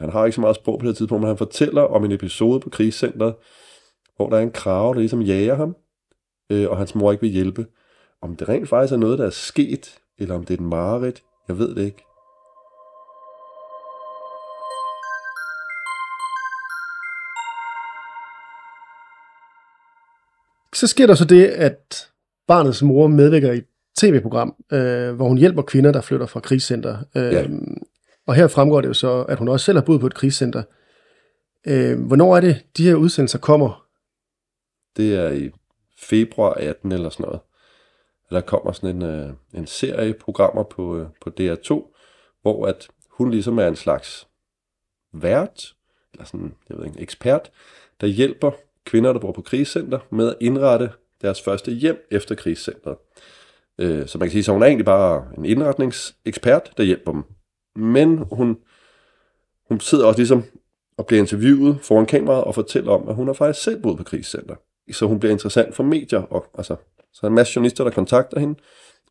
han 0.00 0.10
har 0.10 0.24
ikke 0.24 0.34
så 0.34 0.40
meget 0.40 0.56
sprog 0.56 0.78
på 0.78 0.86
det 0.86 0.96
tidspunkt, 0.96 1.20
men 1.20 1.28
han 1.28 1.38
fortæller 1.38 1.82
om 1.82 2.04
en 2.04 2.12
episode 2.12 2.60
på 2.60 2.70
krigscenteret, 2.70 3.34
hvor 4.16 4.28
der 4.28 4.36
er 4.36 4.42
en 4.42 4.50
krave, 4.50 4.94
der 4.94 5.00
ligesom 5.00 5.22
jager 5.22 5.54
ham, 5.54 5.76
øh, 6.52 6.70
og 6.70 6.76
hans 6.76 6.94
mor 6.94 7.12
ikke 7.12 7.20
vil 7.22 7.30
hjælpe. 7.30 7.66
Om 8.22 8.36
det 8.36 8.48
rent 8.48 8.68
faktisk 8.68 8.92
er 8.92 8.96
noget, 8.96 9.18
der 9.18 9.26
er 9.26 9.30
sket, 9.30 9.98
eller 10.18 10.34
om 10.34 10.44
det 10.44 10.50
er 10.50 10.58
et 10.58 10.68
mareridt, 10.68 11.22
jeg 11.48 11.58
ved 11.58 11.74
det 11.74 11.84
ikke. 11.84 12.04
Så 20.74 20.86
sker 20.86 21.06
der 21.06 21.14
så 21.14 21.24
det, 21.24 21.46
at 21.46 22.08
barnets 22.48 22.82
mor 22.82 23.06
medvirker 23.06 23.52
i 23.52 23.56
et 23.56 23.66
tv-program, 23.98 24.54
øh, 24.72 25.14
hvor 25.14 25.28
hun 25.28 25.38
hjælper 25.38 25.62
kvinder, 25.62 25.92
der 25.92 26.00
flytter 26.00 26.26
fra 26.26 26.40
krigscenter. 26.40 26.96
Øh, 27.16 27.32
Ja. 27.32 27.46
Og 28.28 28.34
her 28.34 28.48
fremgår 28.48 28.80
det 28.80 28.88
jo 28.88 28.94
så, 28.94 29.22
at 29.22 29.38
hun 29.38 29.48
også 29.48 29.64
selv 29.64 29.78
har 29.78 29.84
boet 29.84 30.00
på 30.00 30.06
et 30.06 30.14
krigscenter. 30.14 30.62
Øh, 31.66 32.06
hvornår 32.06 32.36
er 32.36 32.40
det, 32.40 32.64
de 32.76 32.84
her 32.88 32.94
udsendelser 32.94 33.38
kommer? 33.38 33.86
Det 34.96 35.14
er 35.14 35.28
i 35.28 35.50
februar 35.98 36.52
18 36.54 36.92
eller 36.92 37.10
sådan 37.10 37.24
noget. 37.24 37.40
Der 38.30 38.40
kommer 38.40 38.72
sådan 38.72 38.96
en, 38.96 39.02
øh, 39.02 39.32
en 39.54 39.66
serie 39.66 40.14
programmer 40.14 40.62
på, 40.62 40.98
øh, 40.98 41.06
på 41.22 41.30
DR2, 41.40 41.94
hvor 42.42 42.66
at 42.66 42.88
hun 43.10 43.30
ligesom 43.30 43.58
er 43.58 43.66
en 43.66 43.76
slags 43.76 44.28
vært, 45.12 45.74
eller 46.12 46.24
sådan, 46.24 46.54
jeg 46.68 46.78
ved 46.78 46.86
ikke, 46.86 47.00
ekspert, 47.00 47.50
der 48.00 48.06
hjælper 48.06 48.50
kvinder, 48.84 49.12
der 49.12 49.20
bor 49.20 49.32
på 49.32 49.42
krigscenter, 49.42 49.98
med 50.10 50.28
at 50.28 50.36
indrette 50.40 50.90
deres 51.22 51.42
første 51.42 51.70
hjem 51.72 52.06
efter 52.10 52.34
krigscenteret. 52.34 52.96
Øh, 53.78 54.06
så 54.06 54.18
man 54.18 54.28
kan 54.28 54.32
sige, 54.32 54.44
så 54.44 54.52
hun 54.52 54.62
er 54.62 54.66
egentlig 54.66 54.86
bare 54.86 55.26
en 55.38 55.44
indretningsekspert, 55.44 56.72
der 56.76 56.82
hjælper 56.82 57.12
dem. 57.12 57.24
Men 57.78 58.18
hun, 58.32 58.58
hun 59.68 59.80
sidder 59.80 60.06
også 60.06 60.18
ligesom 60.18 60.44
og 60.96 61.06
bliver 61.06 61.20
interviewet 61.20 61.78
foran 61.82 62.06
kameraet 62.06 62.44
og 62.44 62.54
fortæller 62.54 62.92
om, 62.92 63.08
at 63.08 63.14
hun 63.14 63.26
har 63.26 63.34
faktisk 63.34 63.64
selv 63.64 63.82
boet 63.82 63.96
på 63.96 64.04
krigscenter. 64.04 64.54
Så 64.92 65.06
hun 65.06 65.18
bliver 65.20 65.32
interessant 65.32 65.74
for 65.74 65.82
medier, 65.82 66.22
og 66.22 66.46
altså, 66.54 66.76
så 67.12 67.20
er 67.22 67.22
der 67.22 67.28
en 67.28 67.34
masse 67.34 67.52
journalister, 67.56 67.84
der 67.84 67.90
kontakter 67.90 68.40
hende 68.40 68.60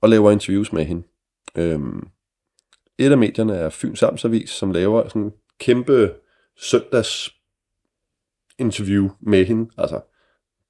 og 0.02 0.10
laver 0.10 0.32
interviews 0.32 0.74
med 0.74 0.86
hende. 0.86 1.04
Øhm, 1.56 2.08
et 2.98 3.12
af 3.12 3.18
medierne 3.18 3.56
er 3.56 3.70
Fyns 3.70 4.04
Amtsavis, 4.04 4.50
som 4.50 4.72
laver 4.72 5.08
sådan 5.08 5.22
en 5.22 5.34
kæmpe 5.60 6.14
søndags 6.58 7.30
interview 8.60 9.10
med 9.20 9.46
hende, 9.46 9.72
altså, 9.78 10.02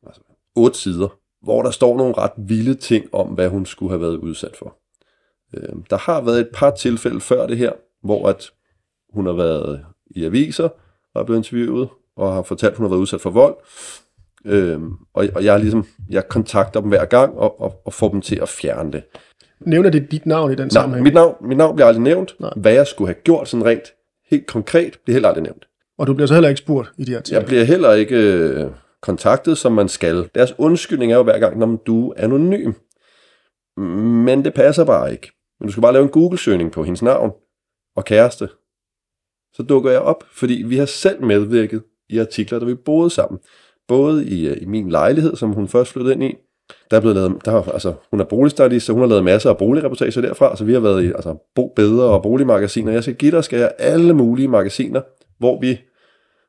altså 0.07 0.21
otte 0.55 0.77
sider, 0.77 1.19
hvor 1.41 1.61
der 1.61 1.71
står 1.71 1.97
nogle 1.97 2.17
ret 2.17 2.31
vilde 2.37 2.75
ting 2.75 3.13
om, 3.13 3.27
hvad 3.27 3.49
hun 3.49 3.65
skulle 3.65 3.89
have 3.89 4.01
været 4.01 4.17
udsat 4.17 4.55
for. 4.55 4.77
Øhm, 5.53 5.83
der 5.83 5.97
har 5.97 6.21
været 6.21 6.39
et 6.39 6.49
par 6.53 6.71
tilfælde 6.71 7.21
før 7.21 7.47
det 7.47 7.57
her, 7.57 7.71
hvor 8.03 8.29
at 8.29 8.51
hun 9.13 9.25
har 9.25 9.33
været 9.33 9.85
i 10.15 10.25
aviser, 10.25 10.69
har 11.15 11.23
blevet 11.23 11.39
interviewet, 11.39 11.89
og 12.15 12.33
har 12.33 12.41
fortalt, 12.41 12.71
at 12.71 12.77
hun 12.77 12.83
har 12.83 12.89
været 12.89 13.01
udsat 13.01 13.21
for 13.21 13.29
vold. 13.29 13.55
Øhm, 14.45 14.91
og, 15.13 15.27
og 15.35 15.43
jeg, 15.43 15.53
er 15.53 15.57
ligesom, 15.57 15.85
jeg 16.09 16.27
kontakter 16.27 16.81
dem 16.81 16.89
hver 16.89 17.05
gang, 17.05 17.37
og, 17.37 17.61
og, 17.61 17.81
og 17.85 17.93
får 17.93 18.09
dem 18.09 18.21
til 18.21 18.39
at 18.41 18.49
fjerne 18.49 18.91
det. 18.91 19.03
Nævner 19.59 19.89
det 19.89 20.11
dit 20.11 20.25
navn 20.25 20.51
i 20.51 20.55
den 20.55 20.63
Nej, 20.63 20.69
sammenhæng? 20.69 21.03
mit 21.03 21.13
navn, 21.13 21.35
mit 21.47 21.57
navn 21.57 21.75
bliver 21.75 21.87
aldrig 21.87 22.03
nævnt. 22.03 22.35
Nej. 22.39 22.53
Hvad 22.55 22.73
jeg 22.73 22.87
skulle 22.87 23.07
have 23.07 23.21
gjort 23.23 23.49
sådan 23.49 23.65
rent 23.65 23.93
helt 24.29 24.47
konkret, 24.47 24.99
bliver 25.03 25.15
heller 25.15 25.29
aldrig 25.29 25.43
nævnt. 25.43 25.67
Og 25.97 26.07
du 26.07 26.13
bliver 26.13 26.27
så 26.27 26.33
heller 26.33 26.49
ikke 26.49 26.59
spurgt 26.59 26.91
i 26.97 27.03
de 27.03 27.11
her 27.11 27.21
ting. 27.21 27.39
Jeg 27.39 27.45
bliver 27.45 27.63
heller 27.63 27.93
ikke 27.93 28.15
øh, 28.15 28.65
kontaktet, 29.01 29.57
som 29.57 29.71
man 29.71 29.89
skal. 29.89 30.29
Deres 30.35 30.53
undskyldning 30.57 31.11
er 31.11 31.17
jo 31.17 31.23
hver 31.23 31.39
gang, 31.39 31.57
når 31.57 31.81
du 31.87 32.09
er 32.09 32.23
anonym. 32.23 32.73
Men 33.77 34.45
det 34.45 34.53
passer 34.53 34.85
bare 34.85 35.11
ikke. 35.11 35.31
Men 35.59 35.67
du 35.67 35.71
skal 35.71 35.81
bare 35.81 35.93
lave 35.93 36.03
en 36.03 36.09
Google-søgning 36.09 36.71
på 36.71 36.83
hendes 36.83 37.01
navn 37.01 37.31
og 37.97 38.05
kæreste. 38.05 38.49
Så 39.53 39.63
dukker 39.63 39.91
jeg 39.91 39.99
op, 39.99 40.23
fordi 40.31 40.63
vi 40.65 40.77
har 40.77 40.85
selv 40.85 41.23
medvirket 41.23 41.83
i 42.09 42.17
artikler, 42.19 42.59
da 42.59 42.65
vi 42.65 42.75
boede 42.75 43.09
sammen. 43.09 43.39
Både 43.87 44.25
i, 44.27 44.47
øh, 44.47 44.57
i 44.61 44.65
min 44.65 44.89
lejlighed, 44.89 45.35
som 45.35 45.53
hun 45.53 45.67
først 45.67 45.91
flyttede 45.91 46.13
ind 46.13 46.23
i. 46.23 46.35
Der 46.91 46.97
er 46.97 47.01
blevet 47.01 47.15
lavet, 47.15 47.45
der, 47.45 47.51
har- 47.51 47.71
altså, 47.71 47.93
hun 48.11 48.19
er 48.19 48.23
boligstylist, 48.23 48.85
så 48.85 48.93
hun 48.93 49.01
har 49.01 49.07
lavet 49.07 49.23
masser 49.23 49.49
af 49.49 49.57
boligreportager 49.57 50.21
derfra. 50.21 50.55
Så 50.57 50.63
vi 50.63 50.73
har 50.73 50.79
været 50.79 51.03
i 51.03 51.07
altså, 51.07 51.35
Bo 51.55 51.73
Bedre 51.75 52.03
og 52.03 52.23
boligmagasiner. 52.23 52.91
Jeg 52.91 53.03
skal 53.03 53.15
give 53.15 53.31
dig, 53.31 53.43
skal 53.43 53.59
jeg 53.59 53.71
alle 53.79 54.13
mulige 54.13 54.47
magasiner, 54.47 55.01
hvor 55.39 55.59
vi 55.59 55.79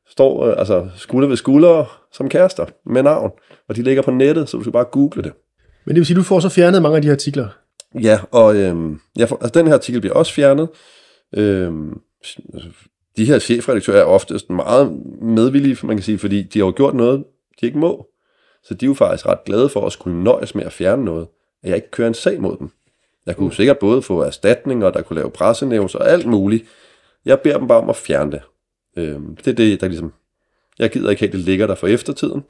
står 0.09 0.47
øh, 0.47 0.55
altså 0.59 0.89
skulder 0.97 1.29
ved 1.29 1.37
skulder 1.37 2.05
som 2.13 2.29
kærester 2.29 2.67
med 2.87 3.03
navn. 3.03 3.31
Og 3.69 3.77
de 3.77 3.83
ligger 3.83 4.03
på 4.03 4.11
nettet, 4.11 4.49
så 4.49 4.57
du 4.57 4.63
skal 4.63 4.73
bare 4.73 4.85
google 4.85 5.23
det. 5.23 5.33
Men 5.85 5.95
det 5.95 6.01
vil 6.01 6.07
sige, 6.07 6.15
at 6.15 6.19
du 6.19 6.23
får 6.23 6.41
så 6.41 6.49
fjernet 6.49 6.83
mange 6.83 6.97
af 6.97 7.03
de 7.03 7.11
artikler. 7.11 7.49
Ja, 8.03 8.21
og 8.31 8.57
øhm, 8.57 9.01
jeg 9.17 9.29
får, 9.29 9.37
altså, 9.43 9.59
den 9.59 9.67
her 9.67 9.75
artikel 9.75 10.01
bliver 10.01 10.15
også 10.15 10.33
fjernet. 10.33 10.69
Øhm, 11.37 12.01
de 13.17 13.25
her 13.25 13.39
chefredaktører 13.39 14.01
er 14.01 14.05
oftest 14.05 14.51
meget 14.51 15.03
medvillige, 15.23 15.87
man 15.87 15.97
kan 15.97 16.05
sige, 16.05 16.19
fordi 16.19 16.43
de 16.43 16.59
har 16.59 16.67
jo 16.67 16.73
gjort 16.77 16.95
noget, 16.95 17.25
de 17.61 17.67
ikke 17.67 17.79
må. 17.79 18.09
Så 18.63 18.75
de 18.75 18.85
er 18.85 18.89
jo 18.89 18.95
faktisk 18.95 19.27
ret 19.27 19.45
glade 19.45 19.69
for 19.69 19.87
at 19.87 19.93
skulle 19.93 20.25
nøjes 20.25 20.55
med 20.55 20.65
at 20.65 20.73
fjerne 20.73 21.05
noget, 21.05 21.29
at 21.63 21.69
jeg 21.69 21.77
ikke 21.77 21.91
kører 21.91 22.09
en 22.09 22.15
sag 22.15 22.41
mod 22.41 22.57
dem. 22.59 22.71
Jeg 23.27 23.37
kunne 23.37 23.53
sikkert 23.53 23.79
både 23.79 24.03
få 24.03 24.21
erstatning, 24.21 24.85
og 24.85 24.95
der 24.95 25.03
kunne 25.03 25.19
lave 25.19 25.31
pressenævns 25.31 25.95
og 25.95 26.11
alt 26.11 26.27
muligt. 26.27 26.65
Jeg 27.25 27.41
beder 27.41 27.59
dem 27.59 27.69
bare 27.69 27.79
om 27.79 27.91
at 27.91 27.97
fjerne 27.97 28.33
det. 28.33 28.43
Øhm, 28.97 29.37
det 29.37 29.47
er 29.47 29.55
det, 29.55 29.81
der 29.81 29.89
ligesom... 29.89 30.13
Jeg 30.79 30.91
gider 30.91 31.11
ikke 31.11 31.21
helt, 31.21 31.33
det 31.33 31.41
ligger 31.41 31.67
der 31.67 31.75
for 31.75 31.87
eftertiden. 31.87 32.45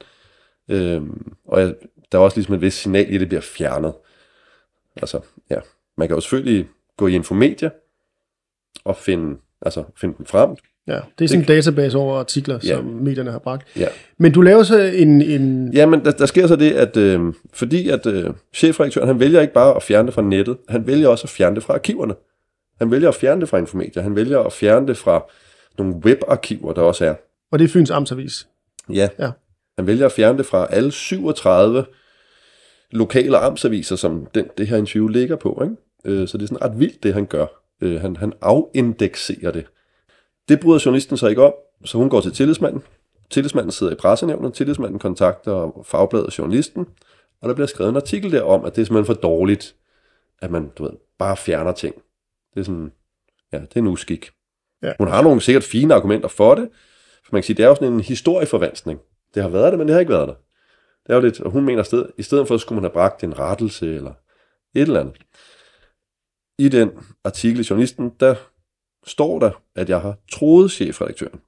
Øhm, 0.69 1.33
og 1.45 1.61
jeg, 1.61 1.75
der 2.11 2.17
er 2.17 2.21
også 2.21 2.37
ligesom 2.37 2.55
et 2.55 2.61
vis 2.61 2.73
signal 2.73 3.11
i, 3.11 3.15
at 3.15 3.19
det 3.19 3.27
bliver 3.27 3.41
fjernet. 3.41 3.93
Altså, 4.95 5.19
ja. 5.49 5.59
Man 5.97 6.07
kan 6.07 6.15
jo 6.15 6.21
selvfølgelig 6.21 6.67
gå 6.97 7.07
i 7.07 7.15
Infomedia 7.15 7.69
og 8.83 8.95
finde, 8.95 9.37
altså, 9.61 9.83
finde 10.01 10.15
den 10.17 10.25
frem. 10.25 10.49
Ja, 10.87 10.99
det 11.19 11.23
er 11.25 11.27
sådan 11.29 11.41
en 11.41 11.47
database 11.47 11.97
over 11.97 12.19
artikler, 12.19 12.59
Ja. 12.63 12.75
som 12.75 12.85
medierne 12.85 13.31
har 13.31 13.39
bragt. 13.39 13.67
Ja. 13.77 13.87
Men 14.17 14.31
du 14.31 14.41
laver 14.41 14.63
så 14.63 14.79
en... 14.79 15.21
en 15.21 15.73
Ja, 15.73 15.85
men 15.85 16.05
der, 16.05 16.11
der 16.11 16.25
sker 16.25 16.47
så 16.47 16.55
det, 16.55 16.71
at 16.71 16.97
øh, 16.97 17.33
fordi 17.53 17.89
at 17.89 18.05
øh, 18.05 18.29
chefredaktøren, 18.53 19.07
han 19.07 19.19
vælger 19.19 19.41
ikke 19.41 19.53
bare 19.53 19.75
at 19.75 19.83
fjerne 19.83 20.05
det 20.05 20.13
fra 20.13 20.21
nettet, 20.21 20.57
han 20.69 20.87
vælger 20.87 21.07
også 21.07 21.23
at 21.25 21.29
fjerne 21.29 21.55
det 21.55 21.63
fra 21.63 21.73
arkiverne. 21.73 22.13
Han 22.79 22.91
vælger 22.91 23.09
at 23.09 23.15
fjerne 23.15 23.41
det 23.41 23.49
fra 23.49 23.57
Infomedia, 23.57 24.01
han 24.01 24.15
vælger 24.15 24.39
at 24.39 24.53
fjerne 24.53 24.87
det 24.87 24.97
fra 24.97 25.23
nogle 25.77 25.95
webarkiver, 25.95 26.73
der 26.73 26.81
også 26.81 27.05
er. 27.05 27.15
og 27.51 27.59
det 27.59 27.65
er 27.65 27.69
Fyns 27.69 27.91
Amtsavis. 27.91 28.47
Ja. 28.93 29.07
Ja. 29.19 29.31
Han 29.77 29.87
vælger 29.87 30.05
at 30.05 30.11
fjerne 30.11 30.37
det 30.37 30.45
fra 30.45 30.67
alle 30.69 30.91
37 30.91 31.85
lokale 32.91 33.37
amtsaviser, 33.37 33.95
som 33.95 34.27
den, 34.35 34.45
det 34.57 34.67
her 34.67 34.77
interview 34.77 35.07
ligger 35.07 35.35
på. 35.35 35.61
Ikke? 35.63 35.75
Øh, 36.21 36.27
så 36.27 36.37
det 36.37 36.43
er 36.43 36.47
sådan 36.47 36.61
ret 36.71 36.79
vildt, 36.79 37.03
det 37.03 37.13
han 37.13 37.25
gør. 37.25 37.45
Øh, 37.81 38.01
han, 38.01 38.15
han 38.15 38.33
afindekserer 38.41 39.51
det. 39.51 39.65
Det 40.49 40.59
bryder 40.59 40.81
journalisten 40.85 41.17
sig 41.17 41.29
ikke 41.29 41.43
om, 41.43 41.53
så 41.85 41.97
hun 41.97 42.09
går 42.09 42.21
til 42.21 42.33
tillidsmanden. 42.33 42.83
Tillidsmanden 43.29 43.71
sidder 43.71 43.93
i 43.93 43.95
pressenævnet, 43.95 44.53
tillidsmanden 44.53 44.99
kontakter 44.99 45.83
fagbladet 45.85 46.37
journalisten, 46.37 46.87
og 47.41 47.49
der 47.49 47.55
bliver 47.55 47.67
skrevet 47.67 47.89
en 47.89 47.95
artikel 47.95 48.31
der 48.31 48.41
om, 48.41 48.65
at 48.65 48.75
det 48.75 48.81
er 48.81 48.85
simpelthen 48.85 49.15
for 49.15 49.21
dårligt, 49.21 49.75
at 50.41 50.51
man 50.51 50.71
du 50.77 50.83
ved, 50.83 50.91
bare 51.19 51.37
fjerner 51.37 51.71
ting. 51.71 51.95
Det 52.53 52.59
er 52.59 52.63
sådan, 52.63 52.91
ja, 53.53 53.57
det 53.57 53.75
er 53.75 53.79
en 53.79 53.87
uskik. 53.87 54.31
Ja. 54.83 54.93
Hun 54.97 55.07
har 55.07 55.21
nogle 55.21 55.41
sikkert 55.41 55.63
fine 55.63 55.93
argumenter 55.93 56.27
for 56.27 56.55
det, 56.55 56.69
for 57.23 57.29
man 57.31 57.41
kan 57.41 57.45
sige, 57.45 57.57
det 57.57 57.63
er 57.63 57.67
jo 57.67 57.75
sådan 57.75 57.93
en 57.93 57.99
historieforvanskning. 57.99 58.99
Det 59.33 59.43
har 59.43 59.49
været 59.49 59.71
det, 59.71 59.79
men 59.79 59.87
det 59.87 59.93
har 59.93 59.99
ikke 59.99 60.13
været 60.13 60.27
der. 60.27 60.33
Det 61.07 61.13
er 61.13 61.15
jo 61.15 61.21
lidt, 61.21 61.41
og 61.41 61.51
hun 61.51 61.65
mener, 61.65 61.83
sted, 61.83 62.05
i 62.17 62.23
stedet 62.23 62.47
for, 62.47 62.57
skulle 62.57 62.75
man 62.75 62.83
have 62.83 62.93
bragt 62.93 63.23
en 63.23 63.39
rettelse 63.39 63.95
eller 63.95 64.13
et 64.75 64.81
eller 64.81 64.99
andet. 64.99 65.15
I 66.59 66.69
den 66.69 66.91
artikel 67.23 67.59
i 67.59 67.63
Journalisten, 67.69 68.11
der 68.19 68.35
står 69.05 69.39
der, 69.39 69.51
at 69.75 69.89
jeg 69.89 70.01
har 70.01 70.17
troet 70.31 70.71
chefredaktøren. 70.71 71.39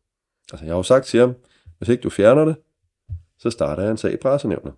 Altså, 0.51 0.65
jeg 0.65 0.71
har 0.71 0.77
jo 0.77 0.83
sagt 0.83 1.05
til 1.05 1.19
ham, 1.19 1.35
hvis 1.77 1.89
ikke 1.89 2.01
du 2.01 2.09
fjerner 2.09 2.45
det, 2.45 2.55
så 3.37 3.49
starter 3.49 3.83
jeg 3.83 3.91
en 3.91 3.97
sag 3.97 4.13
i 4.13 4.17
pressenævnet. 4.17 4.73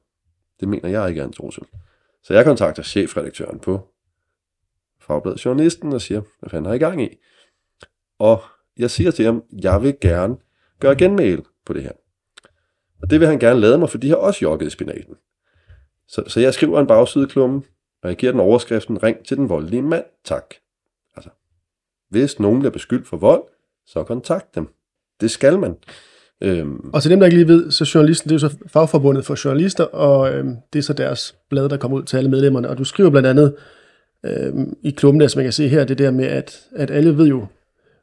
Det 0.59 0.67
mener 0.67 0.89
jeg 0.89 1.09
ikke 1.09 1.21
er 1.21 1.25
en 1.25 1.33
trussel. 1.33 1.63
Så 2.23 2.33
jeg 2.33 2.45
kontakter 2.45 2.83
chefredaktøren 2.83 3.59
på 3.59 3.87
Fagbladet 4.99 5.45
Journalisten 5.45 5.93
og 5.93 6.01
siger, 6.01 6.21
hvad 6.39 6.49
fanden 6.49 6.65
har 6.65 6.73
I 6.73 6.77
gang 6.77 7.01
i? 7.01 7.17
Og 8.19 8.43
jeg 8.77 8.91
siger 8.91 9.11
til 9.11 9.25
ham, 9.25 9.43
jeg 9.51 9.81
vil 9.81 9.97
gerne 10.01 10.37
gøre 10.79 10.95
genmail 10.95 11.43
på 11.65 11.73
det 11.73 11.83
her. 11.83 11.91
Og 13.01 13.09
det 13.09 13.19
vil 13.19 13.27
han 13.27 13.39
gerne 13.39 13.59
lade 13.59 13.77
mig, 13.77 13.89
for 13.89 13.97
de 13.97 14.09
har 14.09 14.15
også 14.15 14.39
jokket 14.41 14.67
i 14.67 14.69
spinaten. 14.69 15.15
Så, 16.07 16.23
så 16.27 16.39
jeg 16.39 16.53
skriver 16.53 16.79
en 16.79 16.87
bagsideklumme, 16.87 17.63
og 18.03 18.09
jeg 18.09 18.17
giver 18.17 18.31
den 18.31 18.41
overskriften, 18.41 19.03
ring 19.03 19.17
til 19.27 19.37
den 19.37 19.49
voldelige 19.49 19.81
mand, 19.81 20.03
tak. 20.25 20.43
Altså, 21.15 21.29
hvis 22.09 22.39
nogen 22.39 22.59
bliver 22.59 22.71
beskyldt 22.71 23.07
for 23.07 23.17
vold, 23.17 23.41
så 23.87 24.03
kontakt 24.03 24.55
dem. 24.55 24.67
Det 25.21 25.31
skal 25.31 25.59
man. 25.59 25.75
Øhm, 26.41 26.89
Og 26.93 27.01
til 27.01 27.11
dem, 27.11 27.19
der 27.19 27.25
ikke 27.27 27.37
lige 27.37 27.47
ved, 27.47 27.71
så 27.71 27.91
journalisten, 27.95 28.29
det 28.29 28.35
er 28.35 28.47
jo 28.47 28.49
så 28.49 28.57
fagforbundet 28.67 29.25
for 29.25 29.45
journalister, 29.45 29.83
og 29.83 30.33
øhm, 30.33 30.55
det 30.73 30.79
er 30.79 30.83
så 30.83 30.93
deres 30.93 31.35
blad, 31.49 31.69
der 31.69 31.77
kommer 31.77 31.97
ud 31.97 32.03
til 32.03 32.17
alle 32.17 32.29
medlemmerne. 32.29 32.69
Og 32.69 32.77
du 32.77 32.83
skriver 32.83 33.09
blandt 33.09 33.27
andet 33.27 33.55
øhm, 34.25 34.73
i 34.81 34.89
klubben 34.91 35.19
der, 35.21 35.27
som 35.27 35.39
man 35.39 35.45
kan 35.45 35.53
se 35.53 35.67
her, 35.67 35.83
det 35.83 35.97
der 35.97 36.11
med, 36.11 36.25
at, 36.25 36.59
at 36.75 36.91
alle 36.91 37.17
ved 37.17 37.27
jo, 37.27 37.45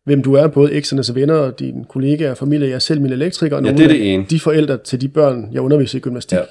hvem 0.05 0.23
du 0.23 0.35
er, 0.35 0.47
både 0.47 0.73
eksernes 0.73 1.15
venner 1.15 1.35
og 1.35 1.59
dine 1.59 1.85
kollegaer 1.85 2.31
og 2.31 2.37
familie. 2.37 2.69
Jeg 2.69 2.75
er 2.75 2.79
selv 2.79 3.01
min 3.01 3.13
elektriker, 3.13 3.57
og 3.57 3.63
Ja, 3.63 3.71
nogle 3.71 3.79
det 3.79 3.85
er 3.85 3.99
det 3.99 4.15
ene. 4.15 4.27
de 4.31 4.41
forældre 4.41 4.79
til 4.79 5.01
de 5.01 5.09
børn, 5.09 5.49
jeg 5.53 5.63
underviser 5.63 5.99
i 5.99 6.01
gymnastik. 6.01 6.39
Ja. 6.39 6.45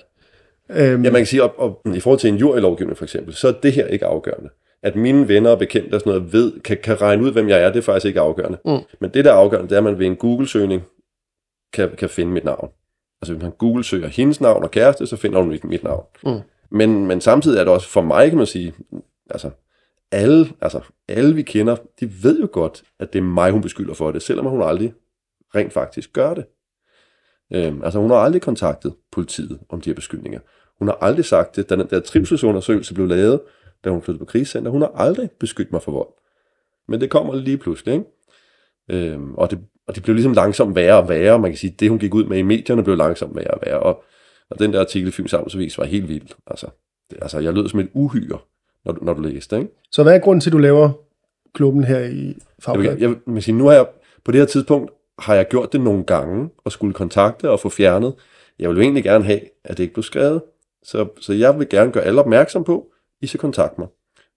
Øhm, 0.72 1.04
Ja, 1.04 1.12
man 1.12 1.20
kan 1.20 1.26
sige, 1.26 1.44
op, 1.44 1.54
op, 1.58 1.88
i 1.96 2.00
forhold 2.00 2.20
til 2.20 2.30
en 2.30 2.36
jurylovgivning 2.38 2.98
for 2.98 3.06
eksempel, 3.06 3.34
så 3.34 3.48
er 3.48 3.52
det 3.52 3.74
her 3.74 3.88
ikke 3.88 4.06
afgørende. 4.06 4.50
At 4.84 4.96
mine 4.96 5.28
venner 5.28 5.50
og 5.50 5.60
bekendte 5.60 5.96
og 5.96 6.00
sådan 6.00 6.14
noget 6.14 6.34
ved, 6.34 6.60
kan, 6.60 6.78
kan 6.84 7.02
regne 7.02 7.24
ud, 7.24 7.32
hvem 7.32 7.50
jeg 7.50 7.62
er, 7.64 7.68
det 7.68 7.78
er 7.78 7.82
faktisk 7.82 8.06
ikke 8.06 8.20
afgørende. 8.20 8.58
Mm. 8.66 8.80
Men 9.02 9.10
det, 9.14 9.26
der 9.26 9.32
er 9.32 9.36
afgørende, 9.36 9.70
det 9.70 9.76
er, 9.76 9.80
at 9.80 9.84
man 9.84 10.00
ved 10.00 10.06
en 10.06 10.16
Google-søgning 10.16 10.82
kan, 11.74 11.90
kan 11.98 12.10
finde 12.10 12.32
mit 12.32 12.44
navn. 12.44 12.70
Altså 13.22 13.34
hvis 13.34 13.44
man 13.44 13.52
Google-søger 13.52 14.08
hendes 14.08 14.42
navn 14.42 14.64
og 14.64 14.72
kæreste, 14.72 15.08
så 15.08 15.16
finder 15.16 15.40
hun 15.40 15.50
mit, 15.50 15.64
mit 15.64 15.84
navn. 15.84 16.04
Mm. 16.26 16.40
Men, 16.72 17.08
men 17.08 17.22
samtidig 17.22 17.60
er 17.60 17.64
det 17.64 17.74
også 17.74 17.90
for 17.90 18.02
mig, 18.02 18.30
kan 18.30 18.38
man 18.38 18.48
sige, 18.48 18.74
altså 19.30 19.50
alle, 20.12 20.48
altså 20.62 20.82
alle 21.08 21.36
vi 21.36 21.42
kender, 21.42 21.76
de 22.00 22.24
ved 22.24 22.40
jo 22.40 22.50
godt, 22.52 22.84
at 23.00 23.14
det 23.14 23.20
er 23.20 23.24
mig, 23.24 23.52
hun 23.52 23.62
beskylder 23.62 23.94
for 23.94 24.12
det, 24.12 24.22
selvom 24.22 24.46
hun 24.46 24.62
aldrig 24.62 24.94
rent 25.56 25.74
faktisk 25.74 26.14
gør 26.14 26.34
det. 26.34 26.46
Øhm, 27.54 27.84
altså 27.84 28.00
hun 28.00 28.10
har 28.10 28.18
aldrig 28.18 28.42
kontaktet 28.42 28.94
politiet 29.12 29.60
om 29.70 29.82
de 29.82 29.90
her 29.90 29.96
beskyldninger. 29.96 30.40
Hun 30.80 30.88
har 30.88 30.98
aldrig 31.02 31.26
sagt 31.26 31.56
det, 31.56 31.70
da 31.70 31.76
den 31.76 31.88
der 31.90 32.00
trivselsundersøgelse 32.00 32.94
blev 32.94 33.08
lavet, 33.08 33.40
da 33.84 33.90
hun 33.90 34.02
flyttede 34.02 34.20
på 34.20 34.26
krigscenter. 34.26 34.72
Hun 34.72 34.82
har 34.82 34.92
aldrig 34.96 35.30
beskyldt 35.40 35.72
mig 35.72 35.82
for 35.82 35.92
vold. 35.92 36.08
Men 36.88 37.02
det 37.02 37.10
kommer 37.10 37.36
lige 37.36 37.58
pludselig, 37.58 37.94
ikke? 37.94 38.06
Øhm, 39.12 39.34
og, 39.36 39.52
det, 39.52 39.60
og 39.88 39.96
det 39.96 40.04
blev 40.04 40.14
ligesom 40.14 40.34
langsomt 40.34 40.76
værre 40.76 40.98
og 40.98 41.10
værre. 41.10 41.40
Man 41.40 41.52
kan 41.52 41.58
sige, 41.58 41.76
det 41.80 41.90
hun 41.90 42.00
gik 42.00 42.14
ud 42.14 42.24
med 42.26 42.38
i 42.38 42.42
medierne 42.42 42.84
blev 42.84 42.96
langsomt 42.98 43.36
værre 43.36 43.52
og 43.52 43.60
værre. 43.66 43.80
Og, 43.80 44.04
og 44.50 44.60
den 44.60 44.74
der 44.74 44.80
artikel 44.80 45.08
i 45.08 45.12
Fyns 45.12 45.34
Amtsavis 45.34 45.78
var 45.78 45.86
helt 45.86 46.10
vild. 46.10 46.28
Altså, 46.48 46.68
det, 47.12 47.18
altså 47.22 47.40
jeg 47.40 47.54
lød 47.54 47.70
som 47.70 47.80
et 47.80 47.90
uhyre, 47.94 48.38
når, 48.86 48.92
du- 48.92 49.06
når 49.06 49.14
du 49.14 49.22
læste, 49.22 49.58
ikke? 49.58 49.70
Så 49.92 50.04
hvad 50.04 50.16
er 50.16 50.20
grunden 50.20 50.42
til, 50.42 50.50
at 50.50 50.54
du 50.54 50.58
laver 50.58 50.92
klubben 51.54 51.84
her 51.84 52.00
i 52.00 52.04
Jeg 52.06 52.14
vil, 52.26 52.36
Fagbladet? 52.60 53.02
jeg, 53.02 53.16
vil 53.28 53.44
sige, 53.44 53.56
nu 53.56 53.66
har 53.66 53.74
jeg, 53.74 53.88
på 54.26 54.32
det 54.32 54.40
her 54.40 54.46
tidspunkt, 54.46 54.92
har 55.20 55.36
jeg 55.36 55.48
gjort 55.48 55.74
det 55.74 55.82
nogle 55.82 56.04
gange, 56.04 56.50
og 56.58 56.72
skulle 56.72 56.94
kontakte 56.94 57.50
og 57.50 57.60
få 57.60 57.70
fjernet. 57.70 58.14
Jeg 58.60 58.70
vil 58.70 58.76
jo 58.76 58.82
egentlig 58.82 59.04
gerne 59.04 59.24
have, 59.24 59.40
at 59.64 59.78
det 59.78 59.84
ikke 59.84 59.94
blev 59.94 60.04
skrevet. 60.04 60.42
Så, 60.92 61.08
så 61.22 61.34
jeg 61.34 61.60
vil 61.60 61.70
gerne 61.70 61.92
gøre 61.92 62.04
alle 62.04 62.20
opmærksom 62.20 62.64
på, 62.64 62.88
I 63.22 63.28
skal 63.28 63.40
kontakte 63.40 63.82
mig. 63.82 63.88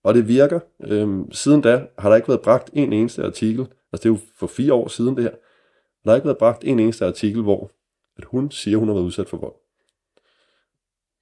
Og 0.04 0.14
det 0.14 0.28
virker. 0.28 0.60
Øhm, 0.84 1.32
siden 1.32 1.60
da 1.60 1.82
har 1.98 2.08
der 2.08 2.16
ikke 2.16 2.28
været 2.28 2.40
bragt 2.40 2.70
en 2.72 2.92
eneste 2.92 3.24
artikel. 3.24 3.60
Altså 3.60 4.02
det 4.02 4.04
er 4.04 4.08
jo 4.08 4.18
for 4.38 4.46
fire 4.46 4.72
år 4.72 4.88
siden 4.88 5.16
det 5.16 5.24
her. 5.24 5.30
Der 6.04 6.10
har 6.10 6.14
ikke 6.14 6.26
været 6.26 6.38
bragt 6.38 6.64
en 6.64 6.80
eneste 6.80 7.06
artikel, 7.06 7.42
hvor 7.42 7.70
at 8.18 8.24
hun 8.24 8.50
siger, 8.50 8.78
hun 8.78 8.88
har 8.88 8.94
været 8.94 9.04
udsat 9.04 9.28
for 9.28 9.36
vold. 9.36 9.52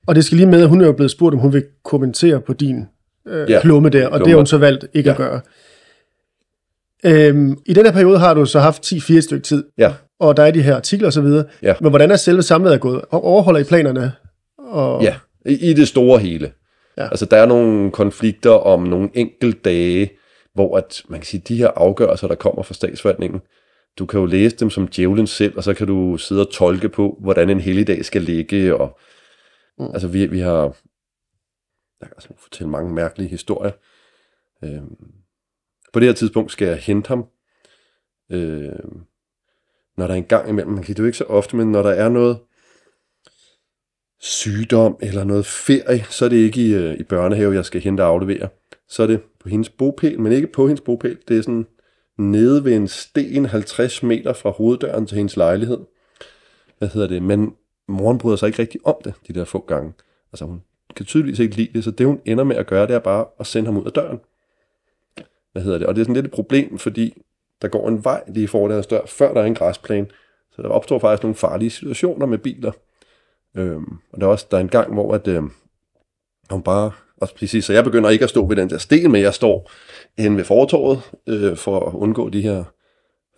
Og 0.06 0.14
det 0.14 0.24
skal 0.24 0.36
lige 0.36 0.48
med, 0.48 0.62
at 0.62 0.68
hun 0.68 0.80
er 0.80 0.86
jo 0.86 0.92
blevet 0.92 1.10
spurgt, 1.10 1.34
om 1.34 1.40
hun 1.40 1.52
vil 1.52 1.64
kommentere 1.84 2.40
på 2.40 2.52
din 2.52 2.86
øh, 3.26 3.50
Ja, 3.50 3.60
klumme 3.60 3.88
der, 3.88 4.08
og 4.08 4.20
det 4.20 4.28
har 4.28 4.36
hun 4.36 4.46
så 4.46 4.58
valgt 4.58 4.86
ikke 4.94 5.08
ja. 5.08 5.12
at 5.12 5.16
gøre. 5.16 5.40
Øhm, 7.04 7.58
I 7.66 7.72
den 7.72 7.84
her 7.84 7.92
periode 7.92 8.18
har 8.18 8.34
du 8.34 8.46
så 8.46 8.60
haft 8.60 8.92
10-4 8.92 9.14
et 9.16 9.24
stykke 9.24 9.44
tid, 9.44 9.64
Ja, 9.78 9.94
og 10.18 10.36
der 10.36 10.42
er 10.42 10.50
de 10.50 10.62
her 10.62 10.76
artikler 10.76 11.06
og 11.08 11.12
så 11.12 11.20
videre. 11.20 11.44
Ja. 11.62 11.74
Men 11.80 11.90
hvordan 11.90 12.10
er 12.10 12.16
selve 12.16 12.42
samlet 12.42 12.80
gået? 12.80 13.04
Overholder 13.10 13.60
I 13.60 13.64
planerne? 13.64 14.12
Og, 14.70 15.02
Ja, 15.02 15.16
i, 15.46 15.70
i 15.70 15.72
det 15.72 15.88
store 15.88 16.18
hele. 16.18 16.52
Ja. 16.96 17.09
Altså, 17.09 17.26
der 17.26 17.37
er 17.37 17.46
nogle 17.46 17.90
konflikter 17.90 18.50
om 18.50 18.83
nogle 18.83 19.11
enkelte 19.14 19.59
dage, 19.59 20.11
hvor 20.54 20.76
at, 20.76 21.02
man 21.09 21.20
kan 21.20 21.26
sige, 21.26 21.42
de 21.48 21.56
her 21.56 21.68
afgørelser, 21.68 22.28
der 22.28 22.35
kommer 22.35 22.62
fra 22.62 22.74
statsforvaltningen, 22.74 23.40
du 23.98 24.06
kan 24.06 24.20
jo 24.20 24.26
læse 24.26 24.56
dem 24.56 24.70
som 24.70 24.88
djævlen 24.88 25.26
selv, 25.26 25.56
og 25.56 25.64
så 25.64 25.74
kan 25.74 25.87
du 25.87 26.16
sidde 26.16 26.46
og 26.46 26.52
tolke 26.52 26.88
på, 26.88 27.18
hvordan 27.20 27.50
en 27.50 27.61
helligdag 27.61 28.04
skal 28.04 28.22
ligge, 28.22 28.76
og 28.76 28.98
mm. 29.78 29.90
altså 29.92 30.09
vi, 30.09 30.26
vi 30.26 30.40
har, 30.40 30.62
jeg 32.00 32.09
kan 32.09 32.12
altså 32.16 32.28
fortælle 32.38 32.70
mange 32.70 32.94
mærkelige 32.94 33.28
historier. 33.28 33.72
Øhm, 34.64 34.96
på 35.92 36.00
det 36.00 36.09
her 36.09 36.14
tidspunkt 36.14 36.52
skal 36.52 36.68
jeg 36.68 36.76
hente 36.76 37.09
ham, 37.09 37.26
øhm, 38.33 39.00
når 39.96 40.06
der 40.06 40.14
er 40.14 40.18
en 40.18 40.24
gang 40.24 40.48
imellem, 40.48 40.72
man 40.72 40.83
kan 40.83 40.94
det 40.94 40.98
er 40.98 41.02
jo 41.02 41.06
ikke 41.06 41.18
så 41.18 41.24
ofte, 41.24 41.56
men 41.56 41.72
når 41.72 41.83
der 41.83 41.90
er 41.90 42.09
noget 42.09 42.38
sygdom 44.20 44.96
eller 45.00 45.24
noget 45.24 45.46
ferie, 45.46 46.04
så 46.11 46.24
er 46.24 46.28
det 46.28 46.37
ikke 46.37 46.61
i, 46.61 46.74
øh, 46.74 46.94
i 47.00 47.02
børnehave, 47.02 47.54
jeg 47.54 47.64
skal 47.64 47.80
hente 47.80 48.00
og 48.00 48.09
aflevere. 48.09 48.48
Så 48.88 49.02
er 49.02 49.06
det 49.06 49.20
på 49.40 49.48
hendes 49.48 49.68
bopæl, 49.68 50.20
men 50.20 50.33
ikke 50.33 50.46
på 50.46 50.66
hendes 50.66 50.80
bopæl. 50.80 51.18
Det 51.28 51.38
er 51.38 51.42
sådan 51.42 51.66
nede 52.18 52.64
ved 52.64 52.76
en 52.76 52.88
sten 52.88 53.46
50 53.46 54.02
meter 54.02 54.33
fra 54.33 54.50
hoveddøren 54.50 55.06
til 55.06 55.16
hendes 55.16 55.37
lejlighed. 55.37 55.78
Hvad 56.78 56.88
hedder 56.88 57.09
det? 57.09 57.22
Men 57.22 57.54
moren 57.88 58.18
bryder 58.18 58.37
sig 58.37 58.46
ikke 58.46 58.59
rigtig 58.59 58.80
om 58.85 58.96
det, 59.04 59.14
de 59.28 59.33
der 59.33 59.44
få 59.44 59.64
gange. 59.68 59.92
Altså 60.33 60.44
hun 60.44 60.62
kan 60.96 61.06
tydeligvis 61.06 61.38
ikke 61.38 61.56
lide 61.56 61.72
det, 61.74 61.85
så 61.85 61.90
det 61.90 62.06
hun 62.06 62.20
ender 62.24 62.44
med 62.44 62.56
at 62.56 62.66
gøre, 62.66 62.87
det 62.87 62.94
er 62.94 62.98
bare 62.98 63.26
at 63.40 63.46
sende 63.46 63.66
ham 63.66 63.76
ud 63.76 63.85
af 63.87 63.92
døren. 63.92 64.20
Hvad 65.52 65.62
hedder 65.62 65.78
det? 65.78 65.87
Og 65.87 65.94
det 65.94 66.00
er 66.00 66.04
sådan 66.04 66.14
lidt 66.14 66.26
et 66.26 66.33
problem, 66.33 66.78
fordi 66.78 67.22
der 67.62 67.68
går 67.68 67.88
en 67.88 68.04
vej 68.04 68.22
lige 68.28 68.48
for 68.48 68.68
deres 68.68 68.87
dør, 68.87 69.06
før 69.06 69.35
der 69.35 69.40
er 69.40 69.46
en 69.46 69.54
græsplæne. 69.54 70.06
Så 70.52 70.62
der 70.62 70.68
opstår 70.68 70.98
faktisk 70.98 71.22
nogle 71.22 71.35
farlige 71.35 71.70
situationer 71.70 72.26
med 72.26 72.38
biler. 72.38 72.72
Øhm, 73.56 73.98
og 74.12 74.20
der 74.20 74.26
er 74.26 74.30
også 74.30 74.46
der 74.50 74.56
er 74.56 74.60
en 74.60 74.68
gang, 74.68 74.92
hvor 74.92 75.14
at, 75.14 75.28
øh, 75.28 75.42
hun 76.50 76.62
bare, 76.62 76.92
Og 77.16 77.28
præcis, 77.36 77.64
så 77.64 77.72
jeg 77.72 77.84
begynder 77.84 78.10
ikke 78.10 78.22
at 78.22 78.30
stå 78.30 78.46
ved 78.46 78.56
den 78.56 78.70
der 78.70 78.78
sten, 78.78 79.12
men 79.12 79.22
jeg 79.22 79.34
står 79.34 79.70
hen 80.18 80.36
ved 80.36 80.44
fortorvet 80.44 81.10
øh, 81.26 81.56
for 81.56 81.86
at 81.86 81.94
undgå 81.94 82.28
de 82.28 82.40
her 82.42 82.64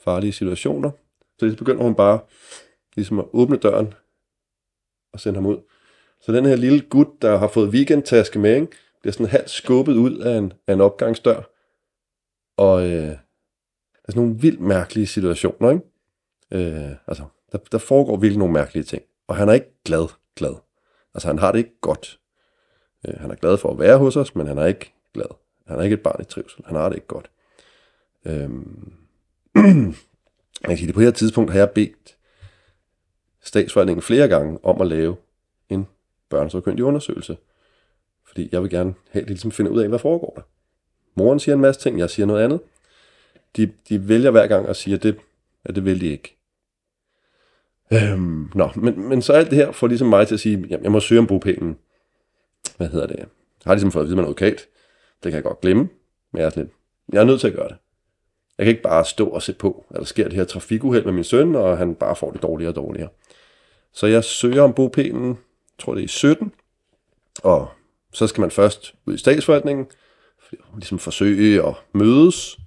farlige 0.04 0.32
situationer. 0.32 0.90
Så 1.38 1.50
så 1.50 1.56
begynder 1.56 1.82
hun 1.82 1.94
bare 1.94 2.20
ligesom 2.96 3.18
at 3.18 3.24
åbne 3.32 3.56
døren 3.56 3.94
og 5.12 5.20
sende 5.20 5.36
ham 5.36 5.46
ud. 5.46 5.58
Så 6.20 6.32
den 6.32 6.44
her 6.44 6.56
lille 6.56 6.80
gut, 6.80 7.22
der 7.22 7.36
har 7.36 7.48
fået 7.48 7.68
weekendtaske 7.68 8.38
med, 8.38 8.54
ikke, 8.54 8.68
bliver 9.00 9.12
sådan 9.12 9.26
halvt 9.26 9.50
skubbet 9.50 9.94
ud 9.94 10.18
af 10.18 10.38
en, 10.38 10.52
af 10.66 10.72
en 10.72 10.80
opgangsdør. 10.80 11.42
Og 12.56 12.82
øh, 12.82 12.90
der 12.92 14.08
er 14.08 14.12
sådan 14.12 14.22
nogle 14.22 14.40
vildt 14.40 14.60
mærkelige 14.60 15.06
situationer, 15.06 15.70
ikke? 15.70 15.84
Øh, 16.50 16.96
altså, 17.06 17.24
der, 17.52 17.58
der 17.72 17.78
foregår 17.78 18.16
virkelig 18.16 18.38
nogle 18.38 18.54
mærkelige 18.54 18.84
ting. 18.84 19.02
Og 19.32 19.38
han 19.38 19.48
er 19.48 19.52
ikke 19.52 19.82
glad, 19.84 20.08
glad. 20.36 20.54
Altså, 21.14 21.28
han 21.28 21.38
har 21.38 21.52
det 21.52 21.58
ikke 21.58 21.80
godt. 21.80 22.20
Øh, 23.08 23.20
han 23.20 23.30
er 23.30 23.34
glad 23.34 23.56
for 23.56 23.70
at 23.70 23.78
være 23.78 23.98
hos 23.98 24.16
os, 24.16 24.34
men 24.34 24.46
han 24.46 24.58
er 24.58 24.66
ikke 24.66 24.92
glad. 25.14 25.26
Han 25.66 25.78
er 25.78 25.82
ikke 25.82 25.94
et 25.94 26.02
barn 26.02 26.20
i 26.20 26.24
trivsel. 26.24 26.64
Han 26.66 26.76
har 26.76 26.88
det 26.88 26.96
ikke 26.96 27.06
godt. 27.06 27.30
Øhm. 28.24 28.92
jeg 30.62 30.68
kan 30.68 30.76
sige, 30.76 30.86
det 30.86 30.94
på 30.94 31.00
det 31.00 31.06
her 31.06 31.12
tidspunkt 31.12 31.50
har 31.50 31.58
jeg 31.58 31.70
bedt 31.70 32.16
statsforvaltningen 33.42 34.02
flere 34.02 34.28
gange 34.28 34.58
om 34.64 34.80
at 34.80 34.86
lave 34.86 35.16
en 35.68 35.86
børnesøgkyndig 36.28 36.84
undersøgelse. 36.84 37.36
Fordi 38.26 38.48
jeg 38.52 38.62
vil 38.62 38.70
gerne 38.70 38.94
have, 39.10 39.22
at 39.22 39.28
de 39.28 39.32
ligesom 39.32 39.52
finder 39.52 39.72
ud 39.72 39.80
af, 39.80 39.88
hvad 39.88 39.98
foregår 39.98 40.32
der. 40.36 40.42
Moren 41.14 41.40
siger 41.40 41.54
en 41.54 41.60
masse 41.60 41.80
ting, 41.80 41.98
jeg 41.98 42.10
siger 42.10 42.26
noget 42.26 42.44
andet. 42.44 42.60
De, 43.56 43.72
de 43.88 44.08
vælger 44.08 44.30
hver 44.30 44.46
gang 44.46 44.68
at 44.68 44.76
sige, 44.76 44.94
at 44.94 45.02
det, 45.02 45.18
at 45.64 45.74
det 45.74 45.84
vil 45.84 46.00
de 46.00 46.06
ikke. 46.06 46.36
Øhm, 47.92 48.50
nå, 48.54 48.70
men, 48.76 49.08
men 49.08 49.22
så 49.22 49.32
alt 49.32 49.50
det 49.50 49.58
her 49.58 49.72
får 49.72 49.86
ligesom 49.86 50.08
mig 50.08 50.28
til 50.28 50.34
at 50.34 50.40
sige, 50.40 50.66
jamen, 50.70 50.84
jeg 50.84 50.92
må 50.92 51.00
søge 51.00 51.18
om 51.18 51.26
bopælen. 51.26 51.76
Hvad 52.76 52.88
hedder 52.88 53.06
det? 53.06 53.16
Jeg 53.18 53.26
har 53.64 53.74
ligesom 53.74 53.92
fået 53.92 54.02
at 54.02 54.06
vide, 54.06 54.14
at 54.14 54.16
man 54.16 54.24
er 54.24 54.28
advokat. 54.28 54.66
Det 55.22 55.32
kan 55.32 55.32
jeg 55.32 55.42
godt 55.42 55.60
glemme, 55.60 55.88
men 56.32 56.40
jeg 56.40 56.46
er, 56.46 56.50
lidt, 56.56 56.68
jeg 57.12 57.20
er 57.20 57.24
nødt 57.24 57.40
til 57.40 57.48
at 57.48 57.54
gøre 57.54 57.68
det. 57.68 57.76
Jeg 58.58 58.64
kan 58.64 58.70
ikke 58.70 58.82
bare 58.82 59.04
stå 59.04 59.28
og 59.28 59.42
se 59.42 59.52
på, 59.52 59.86
at 59.90 59.96
der 59.96 60.04
sker 60.04 60.24
det 60.24 60.32
her 60.32 60.44
trafikuheld 60.44 61.04
med 61.04 61.12
min 61.12 61.24
søn, 61.24 61.54
og 61.54 61.78
han 61.78 61.94
bare 61.94 62.16
får 62.16 62.30
det 62.30 62.42
dårligere 62.42 62.70
og 62.70 62.76
dårligere. 62.76 63.08
Så 63.92 64.06
jeg 64.06 64.24
søger 64.24 64.62
om 64.62 64.72
bopælen, 64.72 65.28
jeg 65.28 65.36
tror 65.78 65.94
det 65.94 66.00
er 66.00 66.04
i 66.04 66.08
17, 66.08 66.52
og 67.42 67.68
så 68.12 68.26
skal 68.26 68.40
man 68.40 68.50
først 68.50 68.94
ud 69.06 69.14
i 69.14 69.18
statsforvaltningen, 69.18 69.86
ligesom 70.74 70.98
forsøge 70.98 71.66
at 71.66 71.74
mødes, 71.92 72.58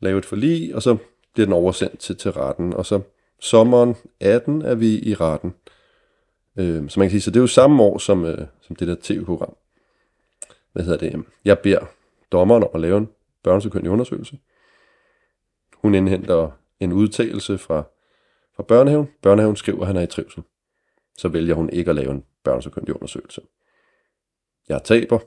lave 0.00 0.18
et 0.18 0.24
forlig, 0.24 0.74
og 0.74 0.82
så 0.82 0.96
bliver 1.34 1.46
den 1.46 1.52
oversendt 1.52 1.98
til, 1.98 2.16
til 2.16 2.30
retten, 2.30 2.72
og 2.72 2.86
så 2.86 3.00
sommeren 3.42 3.96
18 4.20 4.62
er 4.62 4.74
vi 4.74 4.98
i 4.98 5.14
retten. 5.14 5.54
Øh, 6.56 6.90
så 6.90 7.00
man 7.00 7.08
kan 7.08 7.10
sige, 7.10 7.20
så 7.20 7.30
det 7.30 7.36
er 7.36 7.40
jo 7.40 7.46
samme 7.46 7.82
år 7.82 7.98
som, 7.98 8.24
øh, 8.24 8.46
som 8.60 8.76
det 8.76 8.88
der 8.88 8.96
tv-program. 9.02 9.56
Hvad 10.72 10.84
hedder 10.84 10.98
det? 10.98 11.24
Jeg 11.44 11.58
beder 11.58 11.84
dommeren 12.32 12.62
om 12.62 12.70
at 12.74 12.80
lave 12.80 12.98
en 12.98 13.08
børnesøkyndig 13.42 13.90
undersøgelse. 13.90 14.38
Hun 15.76 15.94
indhenter 15.94 16.50
en 16.80 16.92
udtalelse 16.92 17.58
fra, 17.58 17.82
fra 18.56 18.62
børnehaven. 18.62 19.08
Børnehaven 19.22 19.56
skriver, 19.56 19.80
at 19.80 19.86
han 19.86 19.96
er 19.96 20.00
i 20.00 20.06
trivsel. 20.06 20.42
Så 21.18 21.28
vælger 21.28 21.54
hun 21.54 21.70
ikke 21.70 21.88
at 21.88 21.94
lave 21.94 22.10
en 22.10 22.24
børnesøkyndig 22.44 22.94
undersøgelse. 22.94 23.40
Jeg 24.68 24.82
taber. 24.84 25.18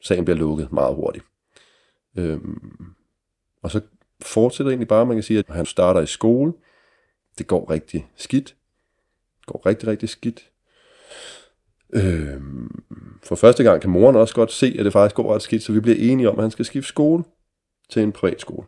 Sagen 0.00 0.24
bliver 0.24 0.38
lukket 0.38 0.72
meget 0.72 0.94
hurtigt. 0.94 1.24
Øhm, 2.16 2.94
og 3.62 3.70
så 3.70 3.80
fortsætter 4.20 4.70
egentlig 4.70 4.88
bare, 4.88 5.06
man 5.06 5.16
kan 5.16 5.22
sige, 5.22 5.38
at 5.38 5.44
han 5.48 5.66
starter 5.66 6.00
i 6.00 6.06
skole. 6.06 6.52
Det 7.38 7.46
går 7.46 7.70
rigtig 7.70 8.10
skidt. 8.16 8.56
Det 9.40 9.46
går 9.46 9.66
rigtig, 9.66 9.88
rigtig 9.88 10.08
skidt. 10.08 10.50
Øh, 11.92 12.40
for 13.22 13.34
første 13.34 13.62
gang 13.64 13.80
kan 13.80 13.90
moren 13.90 14.16
også 14.16 14.34
godt 14.34 14.52
se, 14.52 14.76
at 14.78 14.84
det 14.84 14.92
faktisk 14.92 15.16
går 15.16 15.34
ret 15.34 15.42
skidt, 15.42 15.62
så 15.62 15.72
vi 15.72 15.80
bliver 15.80 15.96
enige 15.98 16.30
om, 16.30 16.38
at 16.38 16.44
han 16.44 16.50
skal 16.50 16.64
skifte 16.64 16.88
skole 16.88 17.24
til 17.88 18.02
en 18.02 18.12
privat 18.12 18.40
skole. 18.40 18.66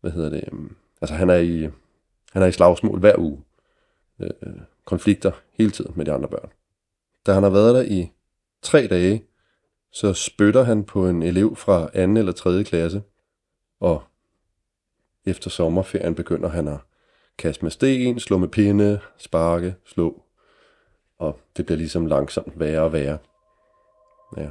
Hvad 0.00 0.10
hedder 0.10 0.30
det? 0.30 0.44
Øhm, 0.52 0.76
altså 1.00 1.14
han 1.14 1.30
er 1.30 1.36
i, 1.36 1.68
han 2.32 2.42
er 2.42 2.46
i 2.46 2.52
slagsmål 2.52 2.98
hver 2.98 3.18
uge. 3.18 3.42
Øh, 4.20 4.30
konflikter 4.84 5.32
hele 5.52 5.70
tiden 5.70 5.92
med 5.96 6.04
de 6.04 6.12
andre 6.12 6.28
børn. 6.28 6.50
Da 7.26 7.32
han 7.32 7.42
har 7.42 7.50
været 7.50 7.74
der 7.74 7.82
i 7.82 8.12
tre 8.62 8.86
dage, 8.86 9.24
så 9.92 10.12
spytter 10.12 10.62
han 10.62 10.84
på 10.84 11.08
en 11.08 11.22
elev 11.22 11.56
fra 11.56 11.86
2. 11.86 11.90
eller 11.98 12.32
3. 12.32 12.64
klasse, 12.64 13.02
og 13.80 14.02
efter 15.24 15.50
sommerferien 15.50 16.14
begynder 16.14 16.48
han 16.48 16.68
at 16.68 16.78
kaste 17.38 17.64
med 17.64 17.70
sten, 17.70 18.20
slå 18.20 18.38
med 18.38 18.48
pinde, 18.48 19.00
sparke, 19.18 19.74
slå, 19.86 20.22
og 21.18 21.38
det 21.56 21.66
bliver 21.66 21.78
ligesom 21.78 22.06
langsomt 22.06 22.60
værre 22.60 22.80
og 22.80 22.92
værre. 22.92 23.18
Ja. 24.36 24.50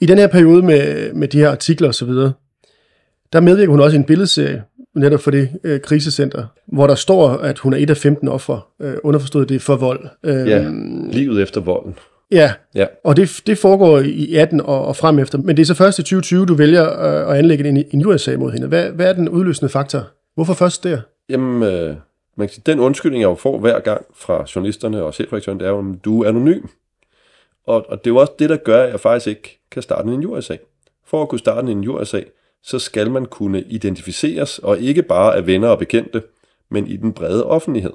I 0.00 0.06
den 0.06 0.18
her 0.18 0.26
periode 0.26 0.62
med, 0.62 1.12
med 1.12 1.28
de 1.28 1.38
her 1.38 1.50
artikler 1.50 1.88
osv., 1.88 2.10
der 3.32 3.40
medvirker 3.40 3.70
hun 3.70 3.80
også 3.80 3.96
i 3.96 3.98
en 3.98 4.04
billedserie, 4.04 4.64
netop 4.94 5.20
for 5.20 5.30
det 5.30 5.48
øh, 5.64 5.80
krisecenter, 5.80 6.46
hvor 6.66 6.86
der 6.86 6.94
står, 6.94 7.28
at 7.28 7.58
hun 7.58 7.72
er 7.72 7.76
et 7.76 7.90
af 7.90 7.96
15 7.96 8.28
ofre. 8.28 8.60
Øh, 8.80 8.94
underforstået 9.02 9.48
det 9.48 9.62
for 9.62 9.76
vold. 9.76 10.08
Øh, 10.24 10.48
ja, 10.48 10.68
livet 11.12 11.42
efter 11.42 11.60
volden. 11.60 11.94
Ja, 12.30 12.52
ja. 12.74 12.86
og 13.04 13.16
det, 13.16 13.42
det 13.46 13.58
foregår 13.58 13.98
i 13.98 14.34
18 14.34 14.60
og, 14.60 14.84
og 14.84 14.96
frem 14.96 15.18
efter. 15.18 15.38
Men 15.38 15.56
det 15.56 15.62
er 15.62 15.66
så 15.66 15.74
først 15.74 15.98
i 15.98 16.02
2020, 16.02 16.46
du 16.46 16.54
vælger 16.54 17.00
øh, 17.00 17.32
at 17.32 17.38
anlægge 17.38 17.68
en, 17.68 17.84
en 17.90 18.06
USA 18.06 18.36
mod 18.36 18.52
hende. 18.52 18.66
Hvad, 18.66 18.90
hvad 18.90 19.08
er 19.08 19.12
den 19.12 19.28
udløsende 19.28 19.68
faktor? 19.68 20.02
Hvorfor 20.34 20.54
først 20.54 20.84
der? 20.84 21.00
Jamen, 21.28 21.62
øh, 21.62 21.96
man 22.36 22.48
kan 22.48 22.54
sige, 22.54 22.62
den 22.66 22.80
undskyldning, 22.80 23.20
jeg 23.20 23.28
jo 23.28 23.34
får 23.34 23.58
hver 23.58 23.80
gang 23.80 24.06
fra 24.14 24.46
journalisterne 24.54 25.02
og 25.02 25.14
chefredaktøren, 25.14 25.60
det 25.60 25.66
er 25.66 25.70
jo, 25.70 25.78
at 25.78 26.04
du 26.04 26.22
er 26.22 26.28
anonym. 26.28 26.66
Og, 27.66 27.86
og 27.88 28.04
det 28.04 28.10
er 28.10 28.14
jo 28.14 28.16
også 28.16 28.32
det, 28.38 28.50
der 28.50 28.56
gør, 28.56 28.82
at 28.82 28.90
jeg 28.90 29.00
faktisk 29.00 29.26
ikke 29.26 29.60
kan 29.70 29.82
starte 29.82 30.08
en 30.08 30.26
USA. 30.26 30.56
For 31.04 31.22
at 31.22 31.28
kunne 31.28 31.38
starte 31.38 31.72
en 31.72 31.88
USA, 31.88 32.20
så 32.62 32.78
skal 32.78 33.10
man 33.10 33.26
kunne 33.26 33.62
identificeres, 33.62 34.58
og 34.58 34.78
ikke 34.78 35.02
bare 35.02 35.36
af 35.36 35.46
venner 35.46 35.68
og 35.68 35.78
bekendte, 35.78 36.22
men 36.68 36.86
i 36.86 36.96
den 36.96 37.12
brede 37.12 37.46
offentlighed. 37.46 37.92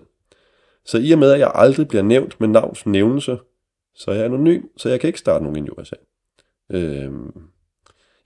Så 0.86 0.98
i 0.98 1.12
og 1.12 1.20
med, 1.20 1.32
at 1.32 1.40
jeg 1.40 1.52
aldrig 1.56 1.88
bliver 1.88 2.04
nævnt 2.04 2.40
med 2.40 2.48
navns 2.48 2.86
nævnelse, 2.86 3.38
så 3.96 4.12
jeg 4.12 4.22
er 4.22 4.26
anonym, 4.26 4.64
så 4.78 4.90
jeg 4.90 5.00
kan 5.00 5.08
ikke 5.08 5.20
starte 5.20 5.44
nogen 5.44 5.58
injuriesag. 5.58 6.00
USA. 6.72 6.78
Øhm, 6.78 7.32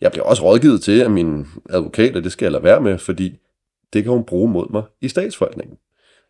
jeg 0.02 0.12
bliver 0.12 0.26
også 0.26 0.44
rådgivet 0.44 0.82
til 0.82 1.02
at 1.02 1.12
min 1.12 1.46
advokat, 1.70 2.16
at 2.16 2.24
det 2.24 2.32
skal 2.32 2.46
jeg 2.46 2.52
lade 2.52 2.64
være 2.64 2.82
med, 2.82 2.98
fordi 2.98 3.38
det 3.94 4.04
kan 4.04 4.12
hun 4.12 4.24
bruge 4.24 4.52
mod 4.52 4.72
mig 4.72 4.84
i 5.02 5.08
statsforvaltningen. 5.08 5.78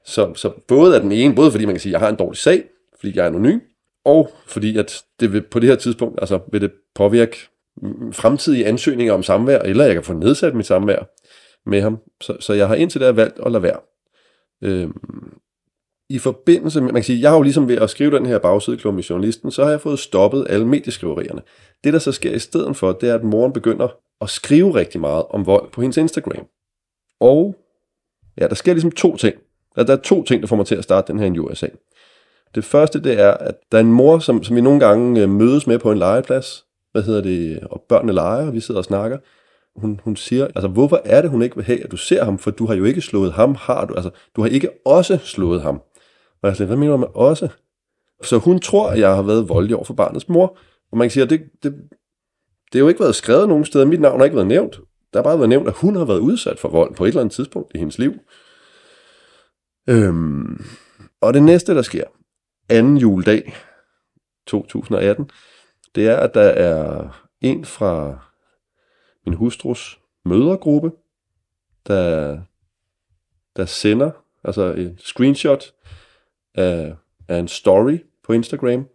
Så, 0.05 0.33
så 0.33 0.51
både 0.67 0.95
af 0.95 1.01
den 1.01 1.11
ene, 1.11 1.36
både 1.36 1.51
fordi 1.51 1.65
man 1.65 1.75
kan 1.75 1.79
sige, 1.79 1.89
at 1.89 1.93
jeg 1.93 1.99
har 1.99 2.09
en 2.09 2.15
dårlig 2.15 2.38
sag, 2.38 2.63
fordi 2.99 3.13
jeg 3.15 3.23
er 3.23 3.27
anonym, 3.27 3.59
og 4.05 4.31
fordi 4.47 4.77
at 4.77 5.03
det 5.19 5.33
vil, 5.33 5.41
på 5.41 5.59
det 5.59 5.69
her 5.69 5.75
tidspunkt 5.75 6.19
altså, 6.21 6.39
vil 6.51 6.61
det 6.61 6.71
påvirke 6.95 7.38
mm, 7.81 8.13
fremtidige 8.13 8.65
ansøgninger 8.65 9.13
om 9.13 9.23
samvær, 9.23 9.59
eller 9.59 9.86
jeg 9.86 9.93
kan 9.93 10.03
få 10.03 10.13
nedsat 10.13 10.55
mit 10.55 10.65
samvær 10.65 11.09
med 11.69 11.81
ham. 11.81 11.97
Så, 12.21 12.38
så 12.39 12.53
jeg 12.53 12.67
har 12.67 12.75
indtil 12.75 13.01
da 13.01 13.11
valgt 13.11 13.39
at 13.45 13.51
lade 13.51 13.63
være. 13.63 13.79
Øhm, 14.61 14.93
i 16.10 16.20
forbindelse 16.20 16.82
med, 16.82 16.91
man 16.91 17.01
kan 17.01 17.03
sige, 17.03 17.22
jeg 17.22 17.30
har 17.30 17.38
jo 17.38 17.41
ligesom 17.41 17.68
ved 17.68 17.78
at 17.78 17.89
skrive 17.89 18.18
den 18.18 18.26
her 18.26 18.39
bagsideklum 18.39 18.99
i 18.99 19.03
journalisten, 19.10 19.51
så 19.51 19.64
har 19.64 19.72
jeg 19.72 19.82
fået 19.82 19.99
stoppet 19.99 20.45
alle 20.49 20.68
medieskriverierne. 20.68 21.41
Det 21.84 21.93
der 21.93 21.99
så 21.99 22.12
sker 22.12 22.32
i 22.32 22.39
stedet 22.39 22.76
for, 22.76 22.91
det 22.91 23.10
er, 23.10 23.16
at 23.16 23.24
moren 23.24 23.53
begynder 23.53 23.88
at 24.22 24.30
skrive 24.30 24.76
rigtig 24.76 25.01
meget 25.01 25.24
om 25.30 25.45
vold 25.45 25.72
på 25.72 25.82
hendes 25.82 25.97
Instagram. 25.97 26.45
Og 27.20 27.56
ja, 28.41 28.47
der 28.47 28.56
sker 28.56 28.74
ligesom 28.74 28.91
to 28.91 29.18
ting. 29.18 29.36
Der 29.76 29.93
er 29.93 29.95
to 29.95 30.24
ting, 30.24 30.41
der 30.41 30.47
får 30.47 30.56
mig 30.56 30.66
til 30.66 30.76
at 30.76 30.84
starte 30.84 31.14
den 31.14 31.20
her 31.20 31.34
i 31.34 31.39
USA. 31.39 31.68
Det 32.56 32.66
første, 32.66 33.03
det 33.03 33.20
er, 33.20 33.32
at 33.32 33.56
der 33.72 33.78
er 33.78 33.82
en 33.82 33.91
mor, 33.91 34.20
som, 34.20 34.43
som 34.43 34.56
vi 34.56 34.62
nogle 34.62 34.80
gange 34.80 35.22
øh, 35.22 35.30
mødes 35.30 35.68
med 35.68 35.80
på 35.80 35.91
en 35.91 35.97
legeplads, 35.97 36.66
hvad 36.91 37.03
hedder 37.03 37.22
det, 37.22 37.60
og 37.64 37.82
børnene 37.89 38.14
leger, 38.14 38.47
og 38.47 38.53
vi 38.53 38.60
sidder 38.60 38.80
og 38.80 38.86
snakker. 38.86 39.18
Hun, 39.76 39.99
hun 40.03 40.16
siger, 40.16 40.45
altså 40.45 40.68
hvorfor 40.68 41.01
er 41.06 41.22
det, 41.22 41.30
hun 41.30 41.41
ikke 41.41 41.56
vil 41.56 41.66
have, 41.66 41.84
at 41.84 41.91
du 41.91 41.97
ser 41.97 42.24
ham, 42.24 42.38
for 42.38 42.51
du 42.51 42.66
har 42.66 42.76
jo 42.76 42.84
ikke 42.84 43.01
slået 43.01 43.34
ham, 43.34 43.56
har 43.60 43.86
du, 43.86 43.93
altså 43.93 44.10
du 44.36 44.41
har 44.41 44.49
ikke 44.49 44.70
også 44.86 45.18
slået 45.18 45.62
ham. 45.62 45.82
Og 46.46 46.50
jeg 46.50 46.58
sagde, 46.58 46.68
hvad 46.68 46.78
mener 46.78 46.91
du 46.91 46.98
med 46.98 47.08
også? 47.14 47.48
Så 48.24 48.38
hun 48.38 48.60
tror, 48.60 48.89
at 48.89 49.00
jeg 49.00 49.16
har 49.16 49.22
været 49.22 49.50
voldelig 49.50 49.76
over 49.76 49.86
for 49.86 49.93
barnets 49.93 50.30
mor, 50.30 50.58
og 50.91 50.98
man 50.98 51.06
kan 51.06 51.12
sige, 51.12 51.24
at 51.24 51.30
det, 51.30 51.50
det, 51.64 51.74
det 52.66 52.74
har 52.74 52.80
jo 52.80 52.88
ikke 52.88 53.00
været 53.00 53.16
skrevet 53.16 53.50
nogen 53.50 53.66
steder, 53.66 53.86
mit 53.86 54.02
navn 54.02 54.20
har 54.20 54.26
ikke 54.26 54.36
været 54.36 54.48
nævnt. 54.48 54.80
Der 55.14 55.20
har 55.20 55.24
bare 55.24 55.38
været 55.38 55.50
nævnt, 55.50 55.68
at 55.68 55.74
hun 55.74 55.96
har 55.96 56.06
været 56.06 56.20
udsat 56.20 56.60
for 56.60 56.70
vold 56.70 56.96
på 56.96 57.04
et 57.04 57.08
eller 57.08 57.22
andet 57.22 57.34
tidspunkt 57.34 57.72
i 57.76 57.78
hendes 57.78 58.00
liv. 58.00 58.14
Øhm, 59.89 60.66
og 61.22 61.34
det 61.34 61.43
næste, 61.43 61.76
der 61.76 61.82
sker, 61.82 62.04
anden 62.70 62.98
juledag 62.98 63.56
2018, 64.48 65.30
det 65.96 66.08
er, 66.08 66.18
at 66.18 66.34
der 66.34 66.41
er 66.41 67.08
en 67.41 67.66
fra 67.66 68.20
min 69.26 69.34
hustrus 69.34 70.00
mødergruppe, 70.26 70.91
der, 71.88 72.39
der 73.56 73.66
sender 73.66 74.12
altså 74.43 74.64
et 74.64 74.96
screenshot 75.00 75.74
af, 76.56 76.95
af 77.28 77.38
en 77.38 77.47
story 77.47 77.97
på 78.24 78.34
Instagram, 78.34 78.88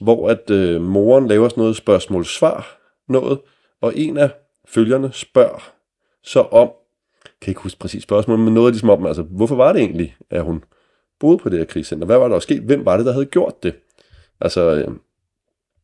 hvor 0.00 0.28
at 0.28 0.50
øh, 0.50 0.80
moren 0.80 1.28
laver 1.28 1.48
sådan 1.48 1.60
noget 1.60 1.76
spørgsmål-svar 1.76 2.80
noget, 3.08 3.40
og 3.80 3.92
en 3.96 4.16
af 4.16 4.30
følgerne 4.68 5.12
spørger 5.12 5.72
så 6.22 6.40
om, 6.40 6.70
kan 7.40 7.50
ikke 7.50 7.60
huske 7.60 7.78
præcis 7.78 8.02
spørgsmålet, 8.02 8.44
men 8.44 8.54
noget 8.54 8.72
ligesom 8.72 8.90
om, 8.90 9.06
altså, 9.06 9.22
hvorfor 9.22 9.56
var 9.56 9.72
det 9.72 9.82
egentlig, 9.82 10.16
at 10.30 10.42
hun 10.42 10.64
boede 11.20 11.38
på 11.38 11.48
det 11.48 11.58
her 11.58 11.66
krigscenter? 11.66 12.06
Hvad 12.06 12.18
var 12.18 12.28
der 12.28 12.38
sket? 12.38 12.62
Hvem 12.62 12.84
var 12.84 12.96
det, 12.96 13.06
der 13.06 13.12
havde 13.12 13.26
gjort 13.26 13.62
det? 13.62 13.74
Altså, 14.40 14.74
øh, 14.74 14.88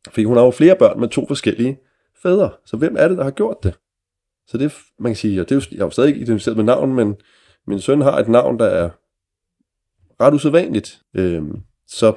fordi 0.09 0.25
hun 0.25 0.37
har 0.37 0.45
jo 0.45 0.51
flere 0.51 0.77
børn 0.77 1.01
med 1.01 1.09
to 1.09 1.27
forskellige 1.27 1.79
fædre, 2.23 2.51
så 2.65 2.77
hvem 2.77 2.97
er 2.99 3.09
det, 3.09 3.19
der 3.19 3.25
har 3.25 3.31
gjort 3.31 3.57
det? 3.63 3.79
Så 4.47 4.59
det, 4.59 4.73
man 4.99 5.11
kan 5.11 5.17
sige, 5.17 5.41
og 5.41 5.49
det 5.49 5.55
er 5.55 5.57
jo, 5.57 5.63
jeg 5.73 5.81
er 5.81 5.85
jo 5.85 5.91
stadig 5.91 6.09
ikke 6.09 6.21
identificeret 6.21 6.57
med 6.57 6.65
navn, 6.65 6.95
men 6.95 7.17
min 7.67 7.81
søn 7.81 8.01
har 8.01 8.19
et 8.19 8.29
navn, 8.29 8.59
der 8.59 8.67
er 8.67 8.91
ret 10.21 10.35
usædvanligt. 10.35 11.01
Øh, 11.15 11.43
så 11.87 12.15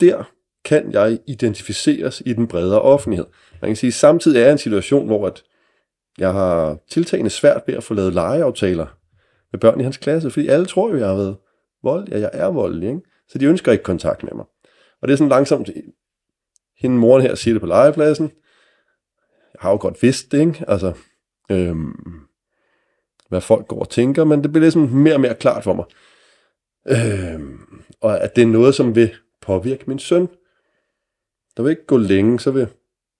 der 0.00 0.24
kan 0.64 0.92
jeg 0.92 1.18
identificeres 1.26 2.22
i 2.26 2.32
den 2.32 2.48
bredere 2.48 2.80
offentlighed. 2.80 3.26
Man 3.60 3.68
kan 3.68 3.76
sige, 3.76 3.88
at 3.88 3.94
samtidig 3.94 4.38
er 4.38 4.44
jeg 4.44 4.52
en 4.52 4.58
situation, 4.58 5.06
hvor 5.06 5.26
at 5.26 5.42
jeg 6.18 6.32
har 6.32 6.78
tiltagende 6.88 7.30
svært 7.30 7.62
ved 7.66 7.74
at 7.74 7.84
få 7.84 7.94
lavet 7.94 8.14
legeaftaler 8.14 8.86
med 9.52 9.60
børn 9.60 9.80
i 9.80 9.82
hans 9.82 9.96
klasse, 9.96 10.30
fordi 10.30 10.48
alle 10.48 10.66
tror 10.66 10.90
jo, 10.90 10.96
jeg 10.96 11.08
har 11.08 11.14
været 11.14 11.36
vold, 11.82 12.08
ja, 12.08 12.18
jeg 12.18 12.30
er 12.32 12.46
voldelig, 12.46 12.88
ikke? 12.88 13.00
så 13.28 13.38
de 13.38 13.44
ønsker 13.44 13.72
ikke 13.72 13.84
kontakt 13.84 14.22
med 14.22 14.32
mig. 14.32 14.44
Og 15.02 15.08
det 15.08 15.12
er 15.12 15.16
sådan 15.16 15.28
langsomt, 15.28 15.70
hende 16.78 16.96
moren 16.96 17.22
her 17.22 17.34
siger 17.34 17.54
det 17.54 17.60
på 17.60 17.66
legepladsen, 17.66 18.32
jeg 19.54 19.60
har 19.60 19.70
jo 19.70 19.76
godt 19.80 20.02
vidst 20.02 20.32
det, 20.32 20.40
ikke? 20.40 20.64
Altså, 20.68 20.92
øhm, 21.50 21.94
hvad 23.28 23.40
folk 23.40 23.68
går 23.68 23.80
og 23.80 23.88
tænker, 23.88 24.24
men 24.24 24.42
det 24.42 24.52
bliver 24.52 24.60
ligesom 24.60 24.82
mere 24.82 25.14
og 25.14 25.20
mere 25.20 25.34
klart 25.34 25.64
for 25.64 25.74
mig. 25.74 25.84
Øhm, 26.88 27.60
og 28.00 28.20
at 28.20 28.36
det 28.36 28.42
er 28.42 28.46
noget, 28.46 28.74
som 28.74 28.94
vil 28.94 29.14
påvirke 29.40 29.84
min 29.86 29.98
søn. 29.98 30.28
Der 31.56 31.62
vil 31.62 31.70
ikke 31.70 31.86
gå 31.86 31.96
længe, 31.96 32.40
så 32.40 32.50
vil 32.50 32.68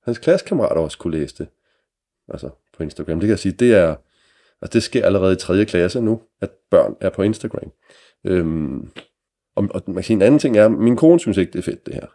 hans 0.04 0.18
klassekammerater 0.18 0.80
også 0.80 0.98
kunne 0.98 1.18
læse 1.18 1.34
det. 1.38 1.48
Altså 2.28 2.50
på 2.76 2.82
Instagram. 2.82 3.20
Det 3.20 3.26
kan 3.26 3.30
jeg 3.30 3.38
sige, 3.38 3.52
det 3.52 3.74
er, 3.74 3.94
altså 4.62 4.72
det 4.72 4.82
sker 4.82 5.06
allerede 5.06 5.32
i 5.32 5.36
3. 5.36 5.64
klasse 5.64 6.00
nu, 6.00 6.20
at 6.40 6.50
børn 6.70 6.96
er 7.00 7.10
på 7.10 7.22
Instagram. 7.22 7.72
Øhm, 8.24 8.90
og, 9.54 9.68
og 9.70 9.82
man 9.86 9.94
kan 9.94 10.04
sige, 10.04 10.14
en 10.14 10.22
anden 10.22 10.38
ting 10.38 10.56
er, 10.56 10.68
min 10.68 10.96
kone 10.96 11.20
synes 11.20 11.36
ikke, 11.36 11.52
det 11.52 11.58
er 11.58 11.62
fedt, 11.62 11.86
det 11.86 11.94
her. 11.94 12.06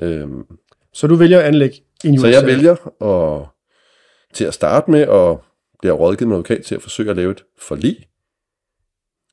Øhm, 0.00 0.58
Så 0.92 1.06
du 1.06 1.14
vælger 1.14 1.38
at 1.38 1.44
anlægge 1.44 1.76
en 2.04 2.20
så 2.20 2.26
jeg 2.26 2.46
vælger 2.46 3.02
at, 3.02 3.46
til 4.34 4.44
at 4.44 4.54
starte 4.54 4.90
med, 4.90 5.06
og 5.06 5.44
bliver 5.80 5.94
rådgivet 5.94 6.28
med 6.28 6.36
advokat 6.36 6.64
til 6.64 6.74
at 6.74 6.82
forsøge 6.82 7.10
at 7.10 7.16
lave 7.16 7.30
et 7.30 7.44
forlig. 7.58 8.08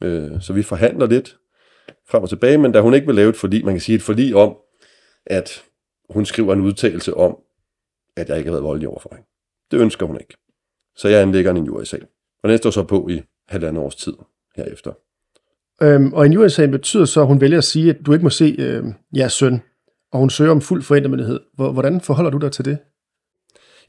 Øh, 0.03 0.41
så 0.41 0.53
vi 0.53 0.63
forhandler 0.63 1.07
lidt 1.07 1.37
frem 2.09 2.23
og 2.23 2.29
tilbage, 2.29 2.57
men 2.57 2.71
da 2.71 2.81
hun 2.81 2.93
ikke 2.93 3.07
vil 3.07 3.15
lave 3.15 3.29
et 3.29 3.35
forlig, 3.35 3.65
man 3.65 3.73
kan 3.73 3.81
sige 3.81 3.95
et 3.95 4.01
forlig 4.01 4.35
om, 4.35 4.55
at 5.25 5.63
hun 6.09 6.25
skriver 6.25 6.53
en 6.53 6.61
udtalelse 6.61 7.13
om, 7.13 7.37
at 8.17 8.29
jeg 8.29 8.37
ikke 8.37 8.47
har 8.47 8.53
været 8.53 8.63
voldelig 8.63 8.89
overfor 8.89 9.09
hende. 9.15 9.27
Det 9.71 9.79
ønsker 9.79 10.05
hun 10.05 10.17
ikke. 10.19 10.37
Så 10.95 11.07
jeg 11.07 11.21
anlægger 11.21 11.51
en 11.51 11.57
injuriesag. 11.57 12.01
Og 12.43 12.49
den 12.49 12.57
står 12.57 12.69
så 12.69 12.83
på 12.83 13.07
i 13.09 13.21
halvandet 13.47 13.83
års 13.83 13.95
tid 13.95 14.13
herefter. 14.55 14.91
Øhm, 15.81 16.13
og 16.13 16.25
en 16.25 16.33
julesag 16.33 16.71
betyder 16.71 17.05
så, 17.05 17.21
at 17.21 17.27
hun 17.27 17.41
vælger 17.41 17.57
at 17.57 17.63
sige, 17.63 17.89
at 17.89 17.97
du 18.05 18.13
ikke 18.13 18.23
må 18.23 18.29
se 18.29 18.55
øh, 18.59 18.83
jeres 19.15 19.33
søn, 19.33 19.61
og 20.11 20.19
hun 20.19 20.29
søger 20.29 20.51
om 20.51 20.61
fuld 20.61 20.83
forældremyndighed. 20.83 21.39
Hvordan 21.55 22.01
forholder 22.01 22.31
du 22.31 22.37
dig 22.37 22.51
til 22.51 22.65
det? 22.65 22.77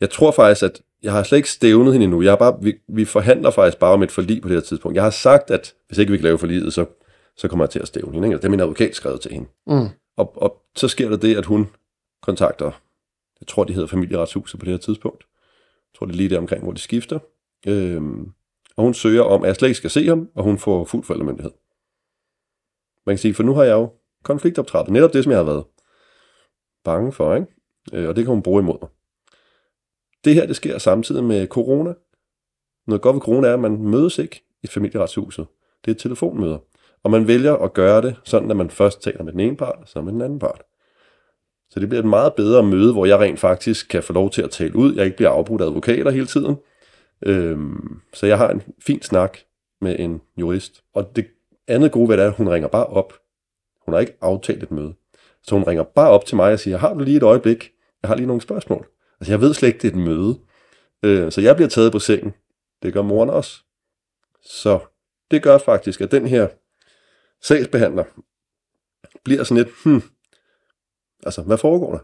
Jeg 0.00 0.10
tror 0.10 0.30
faktisk, 0.30 0.62
at 0.62 0.82
jeg 1.02 1.12
har 1.12 1.22
slet 1.22 1.36
ikke 1.36 1.50
stævnet 1.50 1.92
hende 1.92 2.04
endnu. 2.04 2.22
Jeg 2.22 2.30
har 2.30 2.36
bare, 2.36 2.58
vi, 2.62 2.74
vi 2.88 3.04
forhandler 3.04 3.50
faktisk 3.50 3.78
bare 3.78 3.92
om 3.92 4.02
et 4.02 4.12
forlig 4.12 4.42
på 4.42 4.48
det 4.48 4.56
her 4.56 4.62
tidspunkt. 4.62 4.96
Jeg 4.96 5.02
har 5.04 5.10
sagt, 5.10 5.50
at 5.50 5.74
hvis 5.86 5.98
ikke 5.98 6.10
vi 6.12 6.16
kan 6.18 6.24
lave 6.24 6.38
forliget, 6.38 6.72
så, 6.72 6.86
så 7.36 7.48
kommer 7.48 7.64
jeg 7.64 7.70
til 7.70 7.78
at 7.78 7.88
stævne 7.88 8.12
hende. 8.12 8.28
Ikke? 8.28 8.36
Det 8.36 8.44
er 8.44 8.50
min 8.50 8.60
advokat 8.60 8.94
skrevet 8.94 9.20
til 9.20 9.32
hende. 9.32 9.48
Mm. 9.66 9.88
Og, 10.16 10.42
og 10.42 10.62
så 10.76 10.88
sker 10.88 11.08
der 11.08 11.16
det, 11.16 11.36
at 11.36 11.46
hun 11.46 11.68
kontakter, 12.22 12.70
jeg 13.40 13.46
tror, 13.48 13.64
de 13.64 13.72
hedder 13.72 13.88
familieretshuset 13.88 14.60
på 14.60 14.64
det 14.64 14.72
her 14.72 14.78
tidspunkt. 14.78 15.24
Jeg 15.92 15.98
tror, 15.98 16.06
det 16.06 16.12
er 16.12 16.16
lige 16.16 16.30
der 16.30 16.38
omkring, 16.38 16.62
hvor 16.62 16.72
de 16.72 16.80
skifter. 16.80 17.18
Øhm, 17.66 18.32
og 18.76 18.84
hun 18.84 18.94
søger 18.94 19.22
om, 19.22 19.42
at 19.42 19.46
jeg 19.46 19.56
slet 19.56 19.68
ikke 19.68 19.78
skal 19.78 19.90
se 19.90 20.06
ham, 20.06 20.28
og 20.34 20.44
hun 20.44 20.58
får 20.58 20.84
fuld 20.84 21.04
forældremyndighed. 21.04 21.52
Man 23.06 23.12
kan 23.12 23.18
sige, 23.18 23.34
for 23.34 23.42
nu 23.42 23.54
har 23.54 23.64
jeg 23.64 23.72
jo 23.72 23.92
konfliktoptrappet. 24.22 24.92
Netop 24.92 25.12
det, 25.12 25.24
som 25.24 25.30
jeg 25.30 25.38
har 25.38 25.44
været 25.44 25.64
bange 26.84 27.12
for, 27.12 27.34
ikke? 27.34 27.46
Øh, 27.92 28.08
og 28.08 28.16
det 28.16 28.24
kan 28.24 28.34
hun 28.34 28.42
bruge 28.42 28.60
imod 28.60 28.78
mig. 28.80 28.90
Det 30.24 30.34
her, 30.34 30.46
det 30.46 30.56
sker 30.56 30.78
samtidig 30.78 31.24
med 31.24 31.46
corona. 31.46 31.94
Noget 32.86 33.02
godt 33.02 33.14
ved 33.14 33.20
corona 33.20 33.48
er, 33.48 33.54
at 33.54 33.60
man 33.60 33.82
mødes 33.82 34.18
ikke 34.18 34.44
i 34.62 34.66
familieretshuset. 34.66 35.46
Det 35.84 35.90
er 35.90 35.94
telefonmøder. 35.94 36.58
Og 37.02 37.10
man 37.10 37.28
vælger 37.28 37.54
at 37.54 37.72
gøre 37.72 38.02
det 38.02 38.16
sådan, 38.24 38.50
at 38.50 38.56
man 38.56 38.70
først 38.70 39.02
taler 39.02 39.22
med 39.22 39.32
den 39.32 39.40
ene 39.40 39.56
part, 39.56 39.76
og 39.80 39.88
så 39.88 40.00
med 40.00 40.12
den 40.12 40.22
anden 40.22 40.38
part. 40.38 40.62
Så 41.70 41.80
det 41.80 41.88
bliver 41.88 42.02
et 42.02 42.08
meget 42.08 42.34
bedre 42.34 42.62
møde, 42.62 42.92
hvor 42.92 43.06
jeg 43.06 43.20
rent 43.20 43.40
faktisk 43.40 43.88
kan 43.88 44.02
få 44.02 44.12
lov 44.12 44.30
til 44.30 44.42
at 44.42 44.50
tale 44.50 44.76
ud. 44.76 44.94
Jeg 44.94 45.04
ikke 45.04 45.16
bliver 45.16 45.30
afbrudt 45.30 45.60
af 45.60 45.66
advokater 45.66 46.10
hele 46.10 46.26
tiden. 46.26 46.56
Øhm, 47.26 48.00
så 48.12 48.26
jeg 48.26 48.38
har 48.38 48.50
en 48.50 48.62
fin 48.86 49.02
snak 49.02 49.38
med 49.80 49.96
en 49.98 50.20
jurist. 50.36 50.82
Og 50.94 51.16
det 51.16 51.26
andet 51.68 51.92
gode 51.92 52.08
ved 52.08 52.16
det 52.16 52.22
er, 52.22 52.28
at 52.28 52.36
hun 52.36 52.48
ringer 52.48 52.68
bare 52.68 52.86
op. 52.86 53.12
Hun 53.84 53.94
har 53.94 54.00
ikke 54.00 54.16
aftalt 54.20 54.62
et 54.62 54.70
møde. 54.70 54.94
Så 55.42 55.54
hun 55.54 55.64
ringer 55.64 55.82
bare 55.82 56.10
op 56.10 56.24
til 56.24 56.36
mig 56.36 56.52
og 56.52 56.58
siger, 56.58 56.76
har 56.76 56.94
du 56.94 57.00
lige 57.00 57.16
et 57.16 57.22
øjeblik? 57.22 57.70
Jeg 58.02 58.08
har 58.08 58.16
lige 58.16 58.26
nogle 58.26 58.42
spørgsmål. 58.42 58.86
Altså 59.24 59.32
jeg 59.32 59.40
ved 59.40 59.54
slet 59.54 59.68
ikke, 59.68 59.78
det 59.78 59.88
er 59.88 59.92
et 59.92 60.04
møde. 60.04 60.38
Øh, 61.02 61.32
så 61.32 61.40
jeg 61.40 61.56
bliver 61.56 61.68
taget 61.68 61.92
på 61.92 61.98
sengen. 61.98 62.34
Det 62.82 62.92
gør 62.92 63.02
moren 63.02 63.30
også. 63.30 63.60
Så 64.42 64.80
det 65.30 65.42
gør 65.42 65.58
faktisk, 65.58 66.00
at 66.00 66.10
den 66.10 66.26
her 66.26 66.48
sagsbehandler 67.42 68.04
bliver 69.24 69.44
sådan 69.44 69.64
lidt, 69.64 69.74
hmm, 69.84 70.02
altså 71.22 71.42
hvad 71.42 71.58
foregår 71.58 71.92
der? 71.92 71.98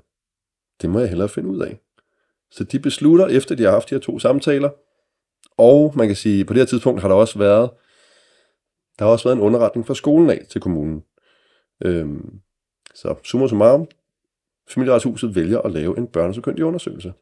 Det 0.83 0.91
må 0.91 1.01
jeg 1.01 1.09
hellere 1.09 1.29
finde 1.29 1.49
ud 1.49 1.61
af. 1.61 1.81
Så 2.51 2.65
de 2.65 2.79
beslutter, 2.79 3.27
efter 3.27 3.55
de 3.55 3.63
har 3.63 3.71
haft 3.71 3.91
de 3.91 3.95
her 3.95 4.01
to 4.01 4.19
samtaler, 4.19 4.71
og 5.57 5.93
man 5.97 6.07
kan 6.07 6.17
sige, 6.17 6.45
på 6.45 6.53
det 6.53 6.61
her 6.61 6.67
tidspunkt 6.67 7.01
har 7.01 7.09
der 7.09 7.15
også 7.15 7.39
været, 7.39 7.71
der 8.99 9.05
har 9.05 9.13
også 9.13 9.29
været 9.29 9.37
en 9.37 9.43
underretning 9.43 9.87
fra 9.87 9.95
skolen 9.95 10.31
af 10.31 10.47
til 10.51 10.61
kommunen. 10.61 11.05
Øhm, 11.85 12.41
så 12.95 13.15
summa 13.25 13.49
summarum, 13.49 13.89
familieretshuset 14.69 15.35
vælger 15.35 15.59
at 15.59 15.73
lave 15.73 15.99
en 15.99 16.07
børnesøkyndig 16.07 16.65
undersøgelse. 16.65 17.13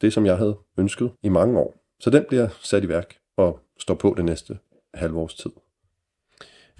Det, 0.00 0.12
som 0.12 0.26
jeg 0.26 0.36
havde 0.36 0.56
ønsket 0.78 1.10
i 1.22 1.28
mange 1.28 1.58
år. 1.58 1.74
Så 2.00 2.10
den 2.10 2.24
bliver 2.28 2.48
sat 2.60 2.84
i 2.84 2.88
værk 2.88 3.16
og 3.36 3.60
står 3.78 3.94
på 3.94 4.14
det 4.16 4.24
næste 4.24 4.58
halve 4.94 5.18
års 5.18 5.34
tid. 5.34 5.50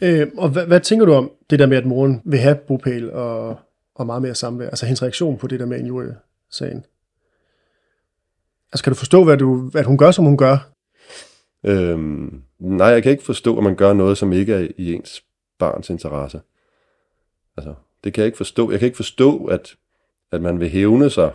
Øh, 0.02 0.28
og 0.38 0.48
hvad, 0.48 0.66
hvad 0.66 0.80
tænker 0.80 1.06
du 1.06 1.12
om 1.12 1.30
det 1.50 1.58
der 1.58 1.66
med, 1.66 1.76
at 1.76 1.86
moren 1.86 2.22
vil 2.24 2.38
have 2.38 2.54
bopæl 2.54 3.12
og, 3.12 3.58
og 3.94 4.06
meget 4.06 4.22
mere 4.22 4.34
samvær? 4.34 4.66
Altså 4.66 4.86
hendes 4.86 5.02
reaktion 5.02 5.38
på 5.38 5.46
det 5.46 5.60
der 5.60 5.66
med 5.66 5.78
injuriesagen. 5.78 6.84
Altså 8.72 8.84
kan 8.84 8.90
du 8.92 8.96
forstå, 8.98 9.24
hvad 9.24 9.36
du, 9.36 9.70
at 9.74 9.86
hun 9.86 9.98
gør, 9.98 10.10
som 10.10 10.24
hun 10.24 10.36
gør? 10.36 10.70
Øhm, 11.64 12.42
nej, 12.58 12.86
jeg 12.86 13.02
kan 13.02 13.12
ikke 13.12 13.24
forstå, 13.24 13.56
at 13.56 13.64
man 13.64 13.76
gør 13.76 13.92
noget, 13.92 14.18
som 14.18 14.32
ikke 14.32 14.54
er 14.54 14.68
i 14.78 14.92
ens 14.92 15.24
barns 15.58 15.90
interesse. 15.90 16.40
Altså, 17.56 17.74
det 18.04 18.14
kan 18.14 18.20
jeg 18.20 18.26
ikke 18.26 18.36
forstå. 18.36 18.70
Jeg 18.70 18.78
kan 18.78 18.86
ikke 18.86 18.96
forstå, 18.96 19.44
at, 19.44 19.76
at 20.34 20.42
man 20.42 20.60
vil 20.60 20.68
hævne 20.68 21.10
sig 21.10 21.32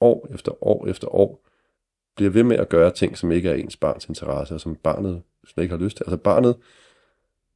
år 0.00 0.28
efter 0.34 0.64
år 0.64 0.86
efter 0.86 1.14
år, 1.14 1.44
bliver 2.16 2.30
ved 2.30 2.42
med 2.42 2.56
at 2.56 2.68
gøre 2.68 2.90
ting, 2.90 3.18
som 3.18 3.32
ikke 3.32 3.50
er 3.50 3.54
ens 3.54 3.76
barns 3.76 4.06
interesse, 4.06 4.54
og 4.54 4.60
som 4.60 4.76
barnet 4.76 5.22
slet 5.46 5.64
ikke 5.64 5.76
har 5.76 5.84
lyst 5.84 5.96
til. 5.96 6.04
Altså 6.04 6.16
barnet 6.16 6.56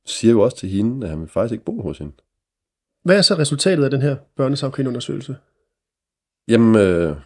siger 0.05 0.32
jo 0.32 0.41
også 0.41 0.57
til 0.57 0.68
hende, 0.68 1.07
at 1.07 1.11
han 1.11 1.20
vil 1.20 1.28
faktisk 1.28 1.53
ikke 1.53 1.64
bo 1.64 1.82
hos 1.82 1.99
hende. 1.99 2.12
Hvad 3.03 3.18
er 3.18 3.22
så 3.22 3.34
resultatet 3.34 3.84
af 3.84 3.91
den 3.91 4.03
her 4.03 4.16
børnesagkyndeundersøgelse? 4.36 5.36
Jamen, 6.49 6.76
øh, 6.76 7.16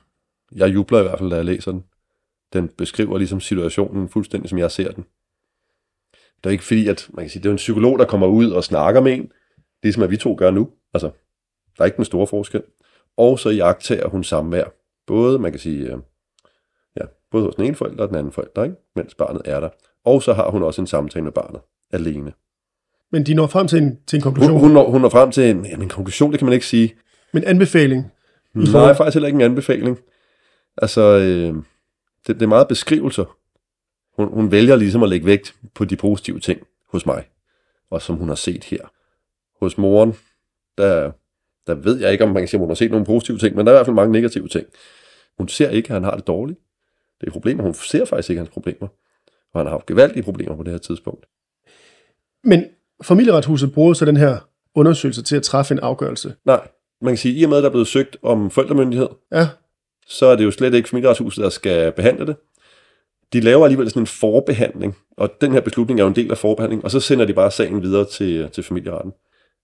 jeg 0.55 0.75
jubler 0.75 0.99
i 0.99 1.03
hvert 1.03 1.19
fald, 1.19 1.31
da 1.31 1.37
jeg 1.37 1.45
læser 1.45 1.73
den. 1.73 1.85
Den 2.53 2.69
beskriver 2.69 3.19
ligesom 3.19 3.41
situationen 3.41 4.09
fuldstændig, 4.09 4.51
som 4.51 4.59
jeg 4.59 4.71
ser 4.71 4.93
den. 4.93 5.05
Det 6.13 6.47
er 6.47 6.51
ikke 6.51 6.65
fordi, 6.65 6.89
at 6.89 7.09
man 7.13 7.25
kan 7.25 7.31
sige, 7.31 7.43
det 7.43 7.49
er 7.49 7.53
en 7.53 7.57
psykolog, 7.57 7.99
der 7.99 8.05
kommer 8.05 8.27
ud 8.27 8.51
og 8.51 8.65
snakker 8.65 9.01
med 9.01 9.13
en, 9.13 9.33
ligesom 9.83 10.03
at 10.03 10.11
vi 10.11 10.17
to 10.17 10.35
gør 10.39 10.51
nu. 10.51 10.71
Altså, 10.95 11.11
der 11.77 11.83
er 11.83 11.85
ikke 11.85 11.97
den 11.97 12.05
store 12.05 12.27
forskel. 12.27 12.63
Og 13.17 13.39
så 13.39 13.51
jagtager 13.51 14.09
hun 14.09 14.25
samvær. 14.25 14.65
Både, 15.07 15.39
man 15.39 15.53
kan 15.53 15.59
sige, 15.61 15.87
øh, 15.93 15.97
ja, 16.97 17.03
både 17.31 17.45
hos 17.45 17.55
den 17.55 17.65
ene 17.65 17.75
forælder 17.75 18.03
og 18.03 18.09
den 18.09 18.17
anden 18.17 18.33
forælder, 18.33 18.65
ikke? 18.65 18.77
mens 18.97 19.15
barnet 19.15 19.43
er 19.45 19.61
der. 19.61 19.69
Og 20.05 20.23
så 20.23 20.33
har 20.33 20.51
hun 20.51 20.63
også 20.63 20.81
en 20.81 20.87
samtale 20.87 21.25
med 21.25 21.33
barnet 21.33 21.61
alene. 21.93 22.33
Men 23.13 23.27
de 23.27 23.35
når 23.35 23.47
frem 23.47 23.69
til 23.69 23.79
en, 23.79 23.99
til 24.07 24.17
en 24.17 24.23
Hun, 24.23 24.33
konklusion. 24.33 24.61
hun, 24.61 24.71
når, 24.71 24.91
hun 24.91 25.01
når 25.01 25.09
frem 25.09 25.31
til 25.31 25.51
en, 25.51 25.65
jamen, 25.67 25.83
en 25.83 25.89
konklusion, 25.89 26.31
det 26.33 26.39
kan 26.39 26.47
man 26.47 26.53
ikke 26.53 26.67
sige. 26.67 26.95
Men 27.33 27.45
anbefaling. 27.45 28.13
Nej, 28.55 28.67
forhold- 28.67 28.97
faktisk 28.97 29.15
heller 29.15 29.27
ikke 29.27 29.37
en 29.37 29.43
anbefaling. 29.51 29.99
Altså, 30.77 31.01
øh, 31.01 31.55
det, 32.27 32.35
det 32.37 32.43
er 32.43 32.47
meget 32.47 32.69
beskrivelser. 32.69 33.37
Hun, 34.17 34.29
hun 34.35 34.51
vælger 34.51 34.77
ligesom 34.77 35.03
at 35.03 35.09
lægge 35.09 35.27
vægt 35.27 35.55
på 35.75 35.85
de 35.85 35.97
positive 35.97 36.41
ting 36.41 36.61
hos 36.93 37.07
mig, 37.07 37.25
og 37.91 38.03
som 38.03 38.17
hun 38.17 38.29
har 38.29 38.35
set 38.35 38.65
her. 38.65 38.93
Hos 39.61 39.79
moren, 39.79 40.15
der, 40.79 41.13
der 41.67 41.75
ved 41.75 42.01
jeg 42.01 42.13
ikke, 42.13 42.25
om 42.25 42.31
man 42.31 42.43
kan 42.43 42.49
sige, 42.49 42.59
om 42.59 42.61
hun 42.61 42.71
har 42.71 42.75
set 42.75 42.91
nogle 42.91 43.07
positive 43.07 43.39
ting, 43.39 43.57
men 43.57 43.67
der 43.67 43.73
er 43.73 43.77
i 43.77 43.79
hvert 43.79 43.87
fald 43.87 43.97
mange 43.97 44.13
negative 44.13 44.49
ting. 44.49 44.67
Hun 45.39 45.49
ser 45.49 45.71
ikke, 45.71 45.87
at 45.87 45.95
han 45.95 46.05
har 46.05 46.17
det 46.17 46.27
dårligt. 46.27 46.59
Det 47.21 47.27
er 47.27 47.31
problemer. 47.31 47.63
Hun 47.63 47.75
ser 47.75 48.05
faktisk 48.05 48.31
ikke 48.31 48.41
hans 48.41 48.51
problemer. 48.51 48.89
Og 49.55 49.61
han 49.61 49.67
har 49.67 49.71
haft 49.71 49.87
gevaldige 49.87 50.23
problemer 50.23 50.57
på 50.57 50.63
det 50.63 50.73
her 50.73 50.79
tidspunkt. 50.79 51.27
Men 52.45 52.65
familieretshuset 53.03 53.73
bruger 53.73 53.95
så 53.95 54.05
den 54.05 54.17
her 54.17 54.49
undersøgelse 54.75 55.23
til 55.23 55.37
at 55.37 55.43
træffe 55.43 55.75
en 55.75 55.81
afgørelse. 55.81 56.35
Nej, 56.45 56.69
man 57.01 57.13
kan 57.13 57.19
sige, 57.19 57.35
at 57.35 57.41
i 57.41 57.45
og 57.45 57.49
med, 57.49 57.57
at 57.57 57.63
der 57.63 57.69
er 57.69 57.73
blevet 57.73 57.87
søgt 57.87 58.17
om 58.23 58.51
forældremyndighed, 58.51 59.09
Ja, 59.33 59.49
så 60.07 60.27
er 60.27 60.37
det 60.37 60.45
jo 60.45 60.51
slet 60.51 60.75
ikke 60.75 60.89
familieretshuset, 60.89 61.45
der 61.45 61.51
skal 61.51 61.93
behandle 61.93 62.27
det. 62.27 62.37
De 63.33 63.41
laver 63.41 63.65
alligevel 63.65 63.91
sådan 63.91 64.03
en 64.03 64.07
forbehandling, 64.07 64.97
og 65.17 65.31
den 65.41 65.53
her 65.53 65.61
beslutning 65.61 66.01
er 66.01 66.05
jo 66.05 66.09
en 66.09 66.17
del 66.17 66.31
af 66.31 66.39
forbehandlingen, 66.39 66.85
og 66.85 66.91
så 66.91 67.01
sender 67.01 67.25
de 67.25 67.35
bare 67.35 67.51
sagen 67.51 67.83
videre 67.83 68.05
til, 68.05 68.51
til 68.51 68.65
familieretten. 68.65 69.13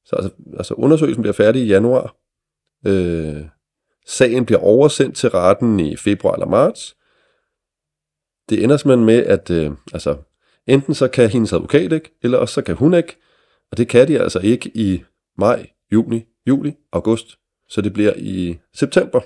Så 0.09 0.17
altså, 0.17 0.31
altså 0.57 0.75
undersøgelsen 0.75 1.23
bliver 1.23 1.33
færdig 1.33 1.63
i 1.63 1.67
januar. 1.67 2.17
Øh, 2.87 3.45
sagen 4.07 4.47
bliver 4.47 4.61
oversendt 4.61 5.17
til 5.17 5.31
retten 5.31 5.81
i 5.81 5.97
februar 5.97 6.33
eller 6.35 6.47
marts. 6.47 6.97
Det 8.49 8.65
ender 8.65 8.77
simpelthen 8.77 9.07
med, 9.07 9.27
at 9.27 9.51
øh, 9.51 9.71
altså, 9.93 10.17
enten 10.67 10.95
så 10.95 11.09
kan 11.09 11.31
hendes 11.31 11.53
advokat 11.53 11.93
ikke, 11.93 12.11
eller 12.23 12.39
også 12.39 12.55
så 12.55 12.63
kan 12.63 12.77
hun 12.77 12.95
ikke. 12.95 13.17
Og 13.71 13.77
det 13.79 13.89
kan 13.89 14.09
de 14.09 14.21
altså 14.21 14.39
ikke 14.39 14.71
i 14.75 15.03
maj, 15.39 15.67
juni, 15.93 16.25
juli, 16.47 16.75
august. 16.93 17.39
Så 17.69 17.81
det 17.81 17.93
bliver 17.93 18.13
i 18.17 18.59
september, 18.75 19.21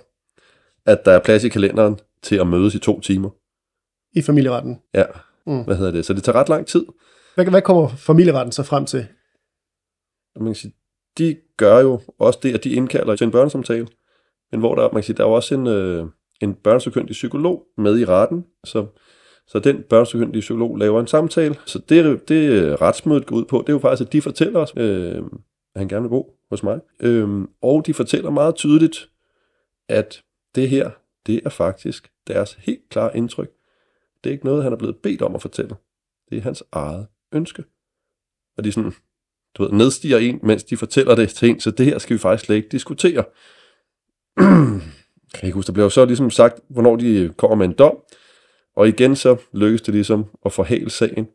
at 0.86 1.04
der 1.04 1.12
er 1.12 1.18
plads 1.18 1.44
i 1.44 1.48
kalenderen 1.48 1.98
til 2.22 2.36
at 2.36 2.46
mødes 2.46 2.74
i 2.74 2.78
to 2.78 3.00
timer. 3.00 3.30
i 4.14 4.22
familieretten. 4.22 4.78
Ja, 4.94 5.04
Mm. 5.46 5.64
hvad 5.64 5.76
hedder 5.76 5.90
det? 5.90 6.06
Så 6.06 6.12
det 6.14 6.22
tager 6.24 6.36
ret 6.40 6.48
lang 6.48 6.66
tid. 6.66 6.86
Hvad, 7.34 7.46
hvad 7.46 7.62
kommer 7.62 7.88
familieretten 7.88 8.52
så 8.52 8.62
frem 8.62 8.86
til? 8.86 9.06
Og 10.34 10.42
Man 10.42 10.48
kan 10.48 10.54
sige, 10.54 10.74
de 11.18 11.36
gør 11.56 11.80
jo 11.80 12.00
også 12.18 12.38
det, 12.42 12.54
at 12.54 12.64
de 12.64 12.72
indkalder 12.72 13.16
til 13.16 13.24
en 13.24 13.30
børnesamtale, 13.30 13.88
men 14.50 14.60
hvor 14.60 14.74
der, 14.74 14.82
man 14.82 14.92
kan 14.92 15.02
sige, 15.02 15.16
der 15.16 15.24
er 15.24 15.28
jo 15.28 15.34
også 15.34 15.54
en, 15.54 15.66
øh, 15.66 16.06
en 16.40 16.54
børnesøkyndig 16.54 17.12
psykolog 17.12 17.66
med 17.78 17.98
i 17.98 18.04
retten, 18.04 18.44
så, 18.64 18.86
så 19.46 19.58
den 19.58 19.82
børnesøkyndige 19.82 20.40
psykolog 20.40 20.76
laver 20.76 21.00
en 21.00 21.06
samtale. 21.06 21.54
Så 21.66 21.78
det, 21.78 22.28
det 22.28 22.50
øh, 22.50 22.72
retsmødet 22.72 23.26
går 23.26 23.36
ud 23.36 23.44
på, 23.44 23.58
det 23.58 23.68
er 23.68 23.72
jo 23.72 23.78
faktisk, 23.78 24.06
at 24.06 24.12
de 24.12 24.22
fortæller 24.22 24.60
os, 24.60 24.72
øh, 24.76 25.16
at 25.74 25.80
han 25.80 25.88
gerne 25.88 26.02
vil 26.02 26.08
bo 26.08 26.36
hos 26.50 26.62
mig. 26.62 26.80
Øh, 27.00 27.28
og 27.62 27.86
de 27.86 27.94
fortæller 27.94 28.30
meget 28.30 28.54
tydeligt, 28.54 29.10
at 29.88 30.22
det 30.54 30.68
her, 30.68 30.90
det 31.26 31.40
er 31.44 31.50
faktisk 31.50 32.10
deres 32.26 32.52
helt 32.52 32.88
klare 32.90 33.16
indtryk. 33.16 33.50
Det 34.24 34.30
er 34.30 34.32
ikke 34.32 34.44
noget, 34.44 34.62
han 34.62 34.72
er 34.72 34.76
blevet 34.76 34.96
bedt 35.02 35.22
om 35.22 35.34
at 35.34 35.42
fortælle. 35.42 35.76
Det 36.30 36.38
er 36.38 36.42
hans 36.42 36.64
eget 36.72 37.06
ønske. 37.32 37.64
Og 38.56 38.64
de 38.64 38.68
er 38.68 38.72
sådan, 38.72 38.92
du 39.58 39.62
ved, 39.62 39.72
nedstiger 39.72 40.18
en, 40.18 40.40
mens 40.42 40.64
de 40.64 40.76
fortæller 40.76 41.14
det 41.14 41.28
til 41.28 41.48
en, 41.48 41.60
så 41.60 41.70
det 41.70 41.86
her 41.86 41.98
skal 41.98 42.14
vi 42.14 42.18
faktisk 42.18 42.46
slet 42.46 42.56
ikke 42.56 42.68
diskutere. 42.68 43.24
kan 45.34 45.46
ikke 45.46 45.54
huske, 45.54 45.66
der 45.66 45.72
bliver 45.72 45.84
jo 45.84 45.90
så 45.90 46.04
ligesom 46.04 46.30
sagt, 46.30 46.60
hvornår 46.68 46.96
de 46.96 47.32
kommer 47.36 47.56
med 47.56 47.66
en 47.66 47.72
dom, 47.72 47.98
og 48.76 48.88
igen 48.88 49.16
så 49.16 49.36
lykkes 49.52 49.82
det 49.82 49.94
ligesom 49.94 50.24
at 50.44 50.52
forhale 50.52 50.90
sagen, 50.90 51.28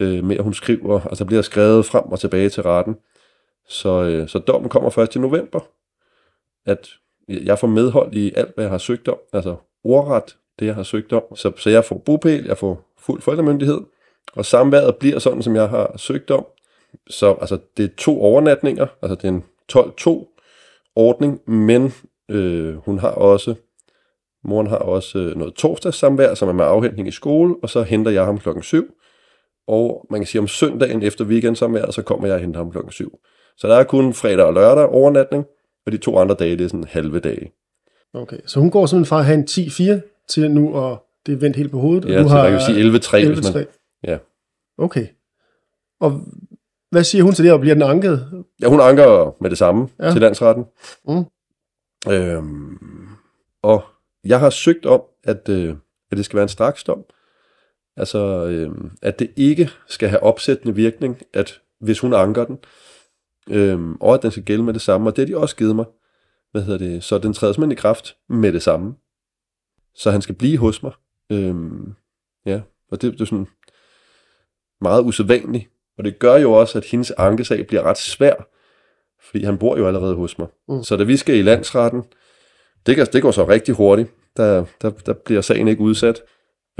øh, 0.00 0.24
med 0.24 0.36
at 0.36 0.44
hun 0.44 0.54
skriver, 0.54 1.00
altså 1.00 1.24
der 1.24 1.28
bliver 1.28 1.42
skrevet 1.42 1.86
frem 1.86 2.04
og 2.04 2.20
tilbage 2.20 2.48
til 2.48 2.62
retten, 2.62 2.96
så, 3.68 4.02
øh, 4.02 4.28
så 4.28 4.38
dommen 4.38 4.68
kommer 4.68 4.90
først 4.90 5.16
i 5.16 5.18
november, 5.18 5.60
at 6.66 6.88
jeg 7.28 7.58
får 7.58 7.66
medhold 7.66 8.14
i 8.14 8.32
alt, 8.36 8.54
hvad 8.54 8.64
jeg 8.64 8.70
har 8.70 8.78
søgt 8.78 9.08
om, 9.08 9.18
altså 9.32 9.56
ordret, 9.84 10.36
det 10.58 10.66
jeg 10.66 10.74
har 10.74 10.82
søgt 10.82 11.12
om, 11.12 11.22
så, 11.36 11.52
så 11.56 11.70
jeg 11.70 11.84
får 11.84 11.98
bopæl, 11.98 12.44
jeg 12.44 12.58
får 12.58 12.94
fuld 12.98 13.22
forældremyndighed, 13.22 13.80
og 14.32 14.44
samværet 14.44 14.96
bliver 14.96 15.18
sådan, 15.18 15.42
som 15.42 15.56
jeg 15.56 15.68
har 15.68 15.96
søgt 15.96 16.30
om, 16.30 16.46
så 17.10 17.32
altså, 17.40 17.58
det 17.76 17.84
er 17.84 17.88
to 17.98 18.22
overnatninger, 18.22 18.86
altså 19.02 19.14
det 19.14 19.24
er 19.24 19.28
en 19.28 19.44
12-2 19.72 20.40
ordning, 20.96 21.50
men 21.50 21.92
øh, 22.30 22.76
hun 22.76 22.98
har 22.98 23.10
også, 23.10 23.54
moren 24.44 24.66
har 24.66 24.76
også 24.76 25.18
øh, 25.18 25.36
noget 25.36 25.54
torsdagssamvær, 25.54 26.34
som 26.34 26.48
er 26.48 26.52
med 26.52 26.64
afhentning 26.64 27.08
i 27.08 27.10
skole, 27.10 27.54
og 27.62 27.70
så 27.70 27.82
henter 27.82 28.10
jeg 28.10 28.24
ham 28.24 28.38
klokken 28.38 28.62
7. 28.62 28.94
Og 29.66 30.06
man 30.10 30.20
kan 30.20 30.26
sige, 30.26 30.40
om 30.40 30.48
søndagen 30.48 31.02
efter 31.02 31.24
weekendsamværet, 31.24 31.94
så 31.94 32.02
kommer 32.02 32.26
jeg 32.26 32.34
og 32.34 32.40
henter 32.40 32.60
ham 32.60 32.70
klokken 32.70 32.92
7. 32.92 33.18
Så 33.56 33.68
der 33.68 33.74
er 33.74 33.84
kun 33.84 34.14
fredag 34.14 34.44
og 34.44 34.54
lørdag 34.54 34.86
overnatning, 34.86 35.44
og 35.86 35.92
de 35.92 35.96
to 35.96 36.18
andre 36.18 36.34
dage, 36.34 36.56
det 36.56 36.64
er 36.64 36.68
sådan 36.68 36.84
halve 36.84 37.20
dage. 37.20 37.52
Okay, 38.14 38.38
så 38.46 38.60
hun 38.60 38.70
går 38.70 38.86
simpelthen 38.86 39.08
fra 39.08 39.18
at 39.18 39.24
have 39.24 39.38
en 39.38 39.44
10-4 40.00 40.26
til 40.28 40.50
nu, 40.50 40.74
og 40.74 41.06
det 41.26 41.32
er 41.32 41.36
vendt 41.36 41.56
helt 41.56 41.70
på 41.70 41.78
hovedet. 41.78 42.08
Ja, 42.08 42.18
og 42.18 42.24
du 42.24 42.28
så 42.28 42.34
man 42.34 42.50
kan 42.50 42.60
sige 42.60 43.24
11-3, 43.24 43.34
hvis 43.34 43.54
man... 43.54 43.62
11-3. 43.62 44.00
Ja. 44.04 44.18
Okay. 44.78 45.06
Og 46.00 46.20
hvad 46.94 47.04
siger 47.04 47.24
hun 47.24 47.32
til 47.32 47.44
det, 47.44 47.52
og 47.52 47.60
bliver 47.60 47.74
den 47.74 47.82
anket? 47.82 48.44
Ja, 48.60 48.68
hun 48.68 48.80
anker 48.80 49.36
med 49.42 49.50
det 49.50 49.58
samme 49.58 49.88
Ja. 50.00 50.12
til 50.12 50.20
landsretten. 50.20 50.64
Mm. 51.08 51.24
Øhm, 52.12 52.78
og 53.62 53.82
jeg 54.24 54.40
har 54.40 54.50
søgt 54.50 54.86
om, 54.86 55.02
at, 55.24 55.48
øh, 55.48 55.74
at 56.10 56.16
det 56.16 56.24
skal 56.24 56.36
være 56.36 56.42
en 56.42 56.48
straksdom. 56.48 57.04
Altså, 57.96 58.18
øh, 58.46 58.70
at 59.02 59.18
det 59.18 59.30
ikke 59.36 59.70
skal 59.88 60.08
have 60.08 60.22
opsættende 60.22 60.74
virkning, 60.74 61.22
at 61.32 61.60
hvis 61.80 62.00
hun 62.00 62.14
anker 62.14 62.44
den, 62.44 62.58
øh, 63.50 63.90
og 64.00 64.14
at 64.14 64.22
den 64.22 64.30
skal 64.30 64.44
gælde 64.44 64.62
med 64.62 64.74
det 64.74 64.82
samme, 64.82 65.10
og 65.10 65.16
det 65.16 65.22
har 65.28 65.34
de 65.34 65.40
også 65.42 65.56
givet 65.56 65.76
mig. 65.76 65.84
Hvad 66.52 66.62
hedder 66.62 66.78
det? 66.78 67.04
Så 67.04 67.18
den 67.18 67.32
træder 67.32 67.52
simpelthen 67.52 67.78
i 67.78 67.80
kraft 67.80 68.16
med 68.28 68.52
det 68.52 68.62
samme. 68.62 68.94
Så 69.94 70.10
han 70.10 70.22
skal 70.22 70.34
blive 70.34 70.58
hos 70.58 70.82
mig. 70.82 70.92
Øh, 71.32 71.54
ja, 72.46 72.60
og 72.90 73.02
det, 73.02 73.12
det 73.12 73.20
er 73.20 73.24
sådan 73.24 73.46
meget 74.80 75.02
usædvanligt. 75.02 75.70
Og 75.98 76.04
det 76.04 76.18
gør 76.18 76.36
jo 76.36 76.52
også, 76.52 76.78
at 76.78 76.84
hendes 76.84 77.10
ankesag 77.10 77.66
bliver 77.66 77.82
ret 77.82 77.98
svær, 77.98 78.34
fordi 79.20 79.44
han 79.44 79.58
bor 79.58 79.76
jo 79.76 79.86
allerede 79.86 80.14
hos 80.14 80.38
mig. 80.38 80.48
Mm. 80.68 80.82
Så 80.82 80.96
da 80.96 81.04
vi 81.04 81.16
skal 81.16 81.36
i 81.36 81.42
landsretten, 81.42 82.04
det, 82.86 82.96
kan, 82.96 83.06
det 83.12 83.22
går 83.22 83.30
så 83.30 83.48
rigtig 83.48 83.74
hurtigt. 83.74 84.10
Der, 84.36 84.64
der, 84.82 84.90
der 84.90 85.12
bliver 85.12 85.40
sagen 85.40 85.68
ikke 85.68 85.82
udsat. 85.82 86.22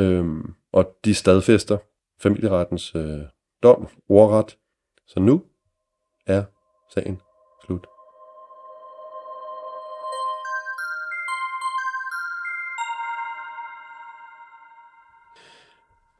Øhm, 0.00 0.54
og 0.72 0.96
de 1.04 1.14
stadfæster 1.14 1.78
familierettens 2.20 2.94
øh, 2.94 3.20
dom, 3.62 3.88
ordret. 4.08 4.56
Så 5.06 5.20
nu 5.20 5.42
er 6.26 6.42
sagen 6.94 7.20
slut. 7.66 7.93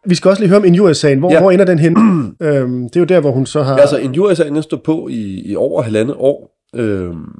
Vi 0.07 0.14
skal 0.14 0.28
også 0.28 0.42
lige 0.42 0.48
høre 0.48 0.59
om 0.59 0.64
injuriesagen. 0.64 1.18
Hvor, 1.18 1.28
ja. 1.30 1.34
Ja. 1.34 1.40
hvor 1.40 1.50
ender 1.50 1.64
den 1.64 1.78
hen? 1.78 1.96
øhm, 2.46 2.82
det 2.82 2.96
er 2.96 3.00
jo 3.00 3.05
der, 3.05 3.20
hvor 3.20 3.30
hun 3.30 3.46
så 3.46 3.62
har... 3.62 3.76
Altså, 3.76 3.98
en 3.98 4.12
jurysagen 4.12 4.55
den 4.55 4.62
står 4.62 4.76
på 4.76 5.09
i, 5.09 5.42
i 5.44 5.57
over 5.57 5.82
halvandet 5.82 6.16
år. 6.18 6.61
Øhm, 6.74 7.32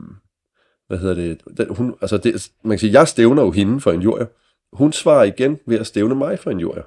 hvad 0.88 0.98
hedder 0.98 1.14
det? 1.14 1.40
Den, 1.56 1.66
hun, 1.74 1.94
altså 2.00 2.16
det? 2.16 2.48
Man 2.62 2.70
kan 2.70 2.78
sige, 2.78 2.92
jeg 2.92 3.08
stævner 3.08 3.42
jo 3.42 3.50
hende 3.50 3.80
for 3.80 3.92
en 3.92 4.00
jury. 4.00 4.24
Hun 4.72 4.92
svarer 4.92 5.24
igen 5.24 5.58
ved 5.66 5.78
at 5.78 5.86
stævne 5.86 6.14
mig 6.14 6.38
for 6.38 6.50
en 6.50 6.58
jury. 6.60 6.80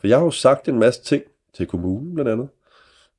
For 0.00 0.06
jeg 0.06 0.18
har 0.18 0.24
jo 0.24 0.30
sagt 0.30 0.68
en 0.68 0.78
masse 0.78 1.02
ting 1.02 1.22
til 1.54 1.66
kommunen 1.66 2.14
blandt 2.14 2.30
andet. 2.30 2.48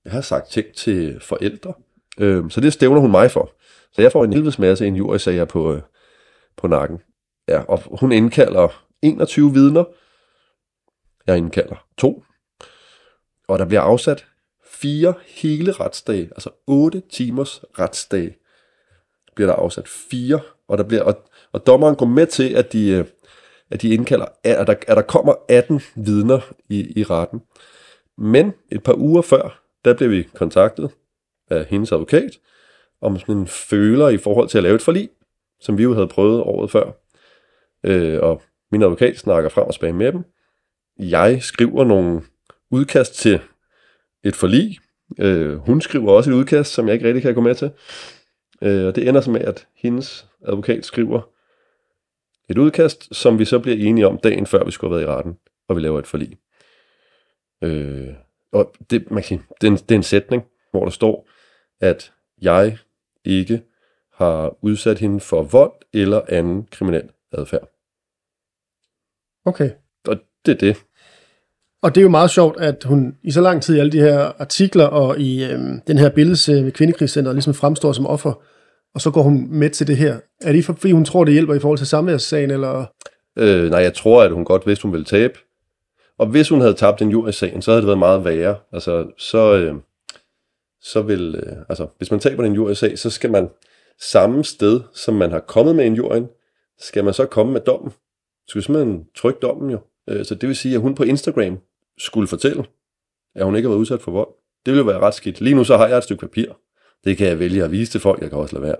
Jeg 0.05 0.11
har 0.13 0.21
sagt 0.21 0.51
ting 0.51 0.65
til 0.75 1.19
forældre. 1.21 1.73
Øhm, 2.19 2.49
så 2.49 2.61
det 2.61 2.73
stævner 2.73 3.01
hun 3.01 3.11
mig 3.11 3.31
for. 3.31 3.51
Så 3.93 4.01
jeg 4.01 4.11
får 4.11 4.23
en 4.23 4.33
helvedes 4.33 4.59
masse 4.59 4.87
en 4.87 4.95
jurysager 4.95 5.45
på, 5.45 5.73
øh, 5.73 5.81
på 6.57 6.67
nakken. 6.67 6.97
Ja, 7.47 7.61
og 7.67 7.81
hun 7.99 8.11
indkalder 8.11 8.83
21 9.01 9.53
vidner. 9.53 9.83
Jeg 11.27 11.37
indkalder 11.37 11.85
to. 11.97 12.23
Og 13.47 13.59
der 13.59 13.65
bliver 13.65 13.81
afsat 13.81 14.25
fire 14.65 15.13
hele 15.27 15.71
retsdage, 15.71 16.23
altså 16.23 16.49
otte 16.67 17.01
timers 17.11 17.63
retsdage, 17.79 18.35
bliver 19.35 19.47
der 19.47 19.55
afsat 19.55 19.87
fire, 19.87 20.39
og 20.67 20.77
der 20.77 20.83
bliver 20.83 21.03
og, 21.03 21.29
og 21.51 21.67
dommeren 21.67 21.95
går 21.95 22.05
med 22.05 22.27
til, 22.27 22.53
at 22.53 22.73
de, 22.73 22.89
øh, 22.89 23.05
at 23.71 23.81
de 23.81 23.93
indkalder, 23.93 24.25
at 24.43 24.67
der, 24.67 24.75
at 24.87 24.97
der 24.97 25.01
kommer 25.01 25.33
18 25.49 25.81
vidner 25.95 26.53
i, 26.69 26.99
i 26.99 27.03
retten. 27.03 27.41
Men 28.17 28.53
et 28.71 28.83
par 28.83 28.93
uger 28.97 29.21
før, 29.21 29.63
der 29.85 29.93
blev 29.93 30.11
vi 30.11 30.23
kontaktet 30.23 30.91
af 31.49 31.65
hendes 31.65 31.91
advokat, 31.91 32.31
om 33.01 33.19
sådan 33.19 33.37
en 33.37 33.47
føler 33.47 34.09
i 34.09 34.17
forhold 34.17 34.49
til 34.49 34.57
at 34.57 34.63
lave 34.63 34.75
et 34.75 34.81
forlig, 34.81 35.09
som 35.59 35.77
vi 35.77 35.83
jo 35.83 35.93
havde 35.93 36.07
prøvet 36.07 36.41
året 36.41 36.71
før. 36.71 36.91
Øh, 37.83 38.19
og 38.21 38.41
min 38.71 38.81
advokat 38.81 39.17
snakker 39.17 39.49
frem 39.49 39.67
og 39.67 39.73
tilbage 39.73 39.93
med 39.93 40.11
dem. 40.11 40.23
Jeg 40.99 41.43
skriver 41.43 41.83
nogle 41.83 42.21
udkast 42.71 43.13
til 43.13 43.39
et 44.23 44.35
forlig, 44.35 44.79
Øh, 45.19 45.57
hun 45.57 45.81
skriver 45.81 46.11
også 46.11 46.29
et 46.29 46.35
udkast, 46.35 46.73
som 46.73 46.87
jeg 46.87 46.93
ikke 46.93 47.07
rigtig 47.07 47.21
kan 47.21 47.33
gå 47.33 47.41
med 47.41 47.55
til. 47.55 47.71
Øh, 48.61 48.87
og 48.87 48.95
det 48.95 49.07
ender 49.07 49.21
så 49.21 49.31
med, 49.31 49.41
at 49.41 49.67
hendes 49.75 50.27
advokat 50.47 50.85
skriver 50.85 51.21
et 52.49 52.57
udkast, 52.57 53.15
som 53.15 53.39
vi 53.39 53.45
så 53.45 53.59
bliver 53.59 53.77
enige 53.89 54.07
om 54.07 54.17
dagen 54.17 54.45
før 54.45 54.63
vi 54.63 54.71
skulle 54.71 54.93
have 54.93 55.07
været 55.07 55.13
i 55.13 55.17
retten, 55.17 55.37
og 55.67 55.75
vi 55.75 55.81
laver 55.81 55.99
et 55.99 56.07
forlig. 56.07 56.37
Øh, 57.61 58.13
og 58.51 58.73
det, 58.89 59.11
man 59.11 59.23
kan 59.23 59.27
sige, 59.27 59.41
det, 59.61 59.67
er 59.67 59.71
en, 59.71 59.77
det 59.77 59.91
er 59.91 59.95
en 59.95 60.03
sætning, 60.03 60.43
hvor 60.71 60.83
der 60.83 60.91
står, 60.91 61.29
at 61.81 62.13
jeg 62.41 62.77
ikke 63.25 63.61
har 64.13 64.57
udsat 64.61 64.99
hende 64.99 65.19
for 65.19 65.43
vold 65.43 65.73
eller 65.93 66.21
anden 66.29 66.67
kriminel 66.71 67.09
adfærd. 67.31 67.69
Okay. 69.45 69.71
Det 70.45 70.51
er 70.51 70.57
det. 70.57 70.77
Og 71.83 71.95
det 71.95 72.01
er 72.01 72.03
jo 72.03 72.09
meget 72.09 72.29
sjovt, 72.29 72.59
at 72.59 72.83
hun 72.83 73.15
i 73.23 73.31
så 73.31 73.41
lang 73.41 73.61
tid 73.61 73.75
i 73.75 73.79
alle 73.79 73.91
de 73.91 73.99
her 73.99 74.31
artikler 74.41 74.85
og 74.85 75.19
i 75.19 75.43
øhm, 75.43 75.81
den 75.87 75.97
her 75.97 76.09
billede 76.09 76.63
ved 76.63 76.71
Kvindekrigscenteret 76.71 77.35
ligesom 77.35 77.53
fremstår 77.53 77.91
som 77.91 78.07
offer, 78.07 78.33
og 78.95 79.01
så 79.01 79.11
går 79.11 79.21
hun 79.21 79.47
med 79.49 79.69
til 79.69 79.87
det 79.87 79.97
her. 79.97 80.17
Er 80.41 80.51
det 80.51 80.65
fordi 80.65 80.91
hun 80.91 81.05
tror, 81.05 81.23
det 81.23 81.33
hjælper 81.33 81.53
i 81.53 81.59
forhold 81.59 81.77
til 81.77 81.87
samværssagen, 81.87 82.51
eller? 82.51 82.85
Øh, 83.37 83.69
nej, 83.69 83.79
jeg 83.79 83.93
tror, 83.93 84.23
at 84.23 84.31
hun 84.31 84.45
godt 84.45 84.67
vidste, 84.67 84.83
hun 84.83 84.91
ville 84.91 85.05
tabe. 85.05 85.33
Og 86.19 86.27
hvis 86.27 86.49
hun 86.49 86.61
havde 86.61 86.73
tabt 86.73 87.01
en 87.01 87.09
jurysagen, 87.09 87.61
så 87.61 87.71
havde 87.71 87.81
det 87.81 87.87
været 87.87 87.99
meget 87.99 88.25
værre. 88.25 88.55
Altså, 88.73 89.07
så, 89.17 89.55
øh, 89.57 89.75
så 90.81 91.01
vil, 91.01 91.35
øh, 91.35 91.57
altså, 91.69 91.87
hvis 91.97 92.11
man 92.11 92.19
taber 92.19 92.43
en 92.43 92.53
jurysag, 92.53 92.99
så 92.99 93.09
skal 93.09 93.31
man 93.31 93.49
samme 94.01 94.43
sted, 94.43 94.81
som 94.93 95.13
man 95.13 95.31
har 95.31 95.39
kommet 95.39 95.75
med 95.75 95.85
en 95.85 95.95
juryen, 95.95 96.27
skal 96.79 97.03
man 97.03 97.13
så 97.13 97.25
komme 97.25 97.53
med 97.53 97.61
dommen. 97.61 97.91
Så 97.91 98.47
skal 98.47 98.63
simpelthen 98.63 99.05
trykke 99.15 99.39
dommen 99.39 99.69
jo. 99.69 99.79
Øh, 100.09 100.25
så 100.25 100.35
det 100.35 100.49
vil 100.49 100.55
sige, 100.55 100.75
at 100.75 100.81
hun 100.81 100.95
på 100.95 101.03
Instagram 101.03 101.59
skulle 101.97 102.27
fortælle, 102.27 102.65
at 103.35 103.45
hun 103.45 103.55
ikke 103.55 103.67
har 103.67 103.71
været 103.71 103.79
udsat 103.79 104.01
for 104.01 104.11
vold. 104.11 104.27
Det 104.65 104.73
ville 104.73 104.79
jo 104.79 104.91
være 104.91 104.99
ret 104.99 105.13
skidt. 105.13 105.41
Lige 105.41 105.55
nu 105.55 105.63
så 105.63 105.77
har 105.77 105.87
jeg 105.87 105.97
et 105.97 106.03
stykke 106.03 106.21
papir. 106.21 106.45
Det 107.03 107.17
kan 107.17 107.27
jeg 107.27 107.39
vælge 107.39 107.63
at 107.63 107.71
vise 107.71 107.91
til 107.91 108.01
folk, 108.01 108.21
jeg 108.21 108.29
kan 108.29 108.39
også 108.39 108.55
lade 108.55 108.63
være. 108.63 108.75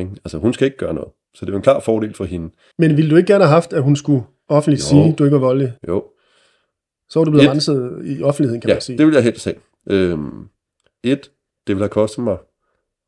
Ikke? 0.00 0.10
Altså 0.24 0.38
hun 0.38 0.52
skal 0.52 0.64
ikke 0.64 0.76
gøre 0.76 0.94
noget. 0.94 1.08
Så 1.34 1.46
det 1.46 1.52
er 1.52 1.56
en 1.56 1.62
klar 1.62 1.80
fordel 1.80 2.14
for 2.14 2.24
hende. 2.24 2.50
Men 2.78 2.96
ville 2.96 3.10
du 3.10 3.16
ikke 3.16 3.32
gerne 3.32 3.44
have 3.44 3.54
haft, 3.54 3.72
at 3.72 3.82
hun 3.82 3.96
skulle 3.96 4.24
offentligt 4.48 4.82
jo. 4.82 4.86
sige, 4.86 5.12
at 5.12 5.18
du 5.18 5.24
ikke 5.24 5.34
var 5.34 5.40
voldelig? 5.40 5.72
Jo. 5.88 6.04
Så 7.08 7.18
var 7.18 7.24
du 7.24 7.30
blevet 7.30 7.44
et, 7.44 7.50
renset 7.50 8.02
i 8.04 8.22
offentligheden, 8.22 8.60
kan 8.60 8.68
ja, 8.68 8.74
man 8.74 8.82
sige. 8.82 8.98
det 8.98 9.06
vil 9.06 9.14
jeg 9.14 9.22
helst 9.22 9.44
have. 9.44 9.56
Øhm, 9.90 10.48
et, 11.02 11.30
det 11.66 11.76
vil 11.76 11.82
have 11.82 11.88
kostet 11.88 12.24
mig 12.24 12.36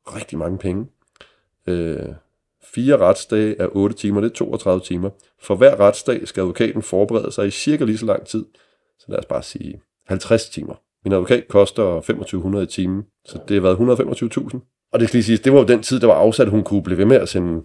rigtig 0.07 0.39
mange 0.39 0.59
penge. 0.59 0.87
Øh, 1.67 2.09
fire 2.75 2.97
retsdage 2.97 3.57
er 3.59 3.69
8 3.77 3.97
timer, 3.97 4.21
det 4.21 4.31
er 4.31 4.35
32 4.35 4.81
timer. 4.81 5.11
For 5.43 5.55
hver 5.55 5.81
retsdag 5.81 6.29
skal 6.29 6.41
advokaten 6.41 6.83
forberede 6.83 7.33
sig 7.33 7.47
i 7.47 7.51
cirka 7.51 7.85
lige 7.85 7.99
så 7.99 8.07
lang 8.07 8.27
tid. 8.27 8.45
Så 8.99 9.07
lad 9.09 9.19
os 9.19 9.27
bare 9.27 9.43
sige 9.43 9.81
50 10.07 10.49
timer. 10.49 10.75
Min 11.05 11.13
advokat 11.13 11.49
koster 11.49 11.83
2500 11.83 12.65
i 12.65 12.67
timen, 12.67 13.03
så 13.25 13.39
det 13.49 13.55
har 13.55 13.61
været 13.61 14.01
125.000. 14.01 14.89
Og 14.93 15.01
det 15.01 15.09
skal 15.09 15.19
lige 15.19 15.25
siges, 15.25 15.41
det 15.41 15.53
var 15.53 15.59
jo 15.59 15.67
den 15.67 15.83
tid, 15.83 16.01
der 16.01 16.07
var 16.07 16.15
afsat, 16.15 16.47
at 16.47 16.51
hun 16.51 16.63
kunne 16.63 16.83
blive 16.83 16.99
ved 16.99 17.05
med 17.05 17.17
at 17.17 17.29
sende 17.29 17.63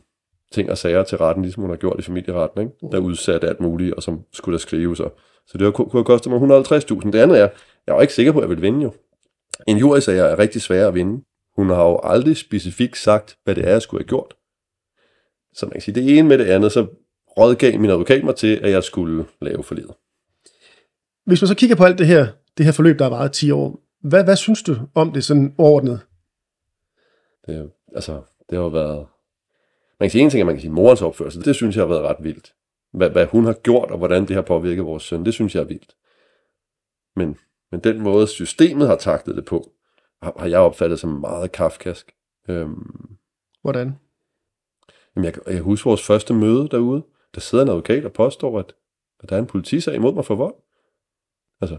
ting 0.51 0.71
og 0.71 0.77
sager 0.77 1.03
til 1.03 1.17
retten, 1.17 1.43
ligesom 1.43 1.61
hun 1.61 1.69
har 1.69 1.77
gjort 1.77 1.99
i 1.99 2.01
familieretten, 2.01 2.61
ikke? 2.61 2.73
der 2.91 2.99
udsatte 2.99 3.47
alt 3.47 3.59
muligt, 3.59 3.93
og 3.93 4.03
som 4.03 4.21
skulle 4.33 4.53
der 4.53 4.59
skrive 4.59 4.95
sig. 4.95 5.09
Så 5.47 5.57
det 5.57 5.73
kunne 5.73 5.91
have 5.91 6.03
kostet 6.03 6.31
mig 6.31 6.41
150.000. 6.41 7.11
Det 7.11 7.15
andet 7.15 7.39
er, 7.39 7.49
jeg 7.87 7.95
var 7.95 8.01
ikke 8.01 8.13
sikker 8.13 8.31
på, 8.31 8.39
at 8.39 8.41
jeg 8.41 8.49
ville 8.49 8.61
vinde 8.61 8.83
jo. 8.83 8.93
En 9.67 9.77
jurysager 9.77 10.23
er 10.23 10.39
rigtig 10.39 10.61
svær 10.61 10.87
at 10.87 10.93
vinde. 10.93 11.23
Hun 11.55 11.69
har 11.69 11.83
jo 11.83 11.99
aldrig 12.03 12.37
specifikt 12.37 12.97
sagt, 12.97 13.37
hvad 13.43 13.55
det 13.55 13.67
er, 13.67 13.71
jeg 13.71 13.81
skulle 13.81 14.01
have 14.03 14.07
gjort. 14.07 14.33
Så 15.59 15.65
man 15.65 15.71
kan 15.71 15.81
sige, 15.81 15.95
det 15.95 16.17
ene 16.17 16.27
med 16.27 16.37
det 16.37 16.45
andet, 16.45 16.71
så 16.71 16.87
rådgav 17.37 17.79
min 17.79 17.89
advokat 17.89 18.23
mig 18.23 18.35
til, 18.35 18.55
at 18.63 18.71
jeg 18.71 18.83
skulle 18.83 19.25
lave 19.41 19.63
forledet. 19.63 19.95
Hvis 21.25 21.41
man 21.41 21.47
så 21.47 21.55
kigger 21.55 21.75
på 21.75 21.83
alt 21.83 21.97
det 21.97 22.07
her, 22.07 22.27
det 22.57 22.65
her 22.65 22.73
forløb, 22.73 22.99
der 22.99 23.05
har 23.05 23.09
varet 23.09 23.31
10 23.31 23.51
år, 23.51 23.79
hvad, 24.01 24.23
hvad 24.23 24.35
synes 24.35 24.63
du 24.63 24.75
om 24.95 25.11
det 25.11 25.23
sådan 25.23 25.55
overordnet? 25.57 25.99
Det, 27.45 27.71
altså, 27.95 28.21
det 28.49 28.57
har 28.57 28.69
været... 28.69 29.07
Man 29.99 30.09
kan 30.09 30.11
sige 30.11 30.23
en 30.23 30.29
ting, 30.29 30.39
at 30.39 30.45
man 30.45 30.55
kan 30.55 30.61
sige 30.61 30.71
morens 30.71 31.01
opførsel. 31.01 31.45
Det 31.45 31.55
synes 31.55 31.75
jeg 31.75 31.81
har 31.81 31.87
været 31.87 32.03
ret 32.03 32.23
vildt. 32.23 32.53
Hvad, 32.93 33.09
hvad 33.09 33.25
hun 33.25 33.45
har 33.45 33.53
gjort, 33.53 33.91
og 33.91 33.97
hvordan 33.97 34.27
det 34.27 34.35
har 34.35 34.41
påvirket 34.41 34.85
vores 34.85 35.03
søn, 35.03 35.25
det 35.25 35.33
synes 35.33 35.55
jeg 35.55 35.61
er 35.61 35.67
vildt. 35.67 35.95
Men, 37.15 37.37
men 37.71 37.79
den 37.79 38.01
måde, 38.01 38.27
systemet 38.27 38.87
har 38.87 38.95
taktet 38.95 39.35
det 39.35 39.45
på, 39.45 39.71
har, 40.21 40.33
har 40.39 40.47
jeg 40.47 40.59
opfattet 40.59 40.99
som 40.99 41.09
meget 41.09 41.51
kafkask. 41.51 42.11
Øhm, 42.49 43.17
hvordan? 43.61 43.95
Jamen, 45.15 45.25
jeg, 45.25 45.53
jeg 45.53 45.61
husker 45.61 45.89
vores 45.89 46.05
første 46.05 46.33
møde 46.33 46.67
derude. 46.71 47.03
Der 47.35 47.41
sidder 47.41 47.63
en 47.63 47.69
advokat 47.69 48.05
og 48.05 48.13
påstår, 48.13 48.59
at, 48.59 48.73
at 49.23 49.29
der 49.29 49.35
er 49.35 49.39
en 49.39 49.47
politisag 49.47 49.95
imod 49.95 50.13
mig 50.13 50.25
for 50.25 50.35
vold. 50.35 50.55
Altså, 51.61 51.77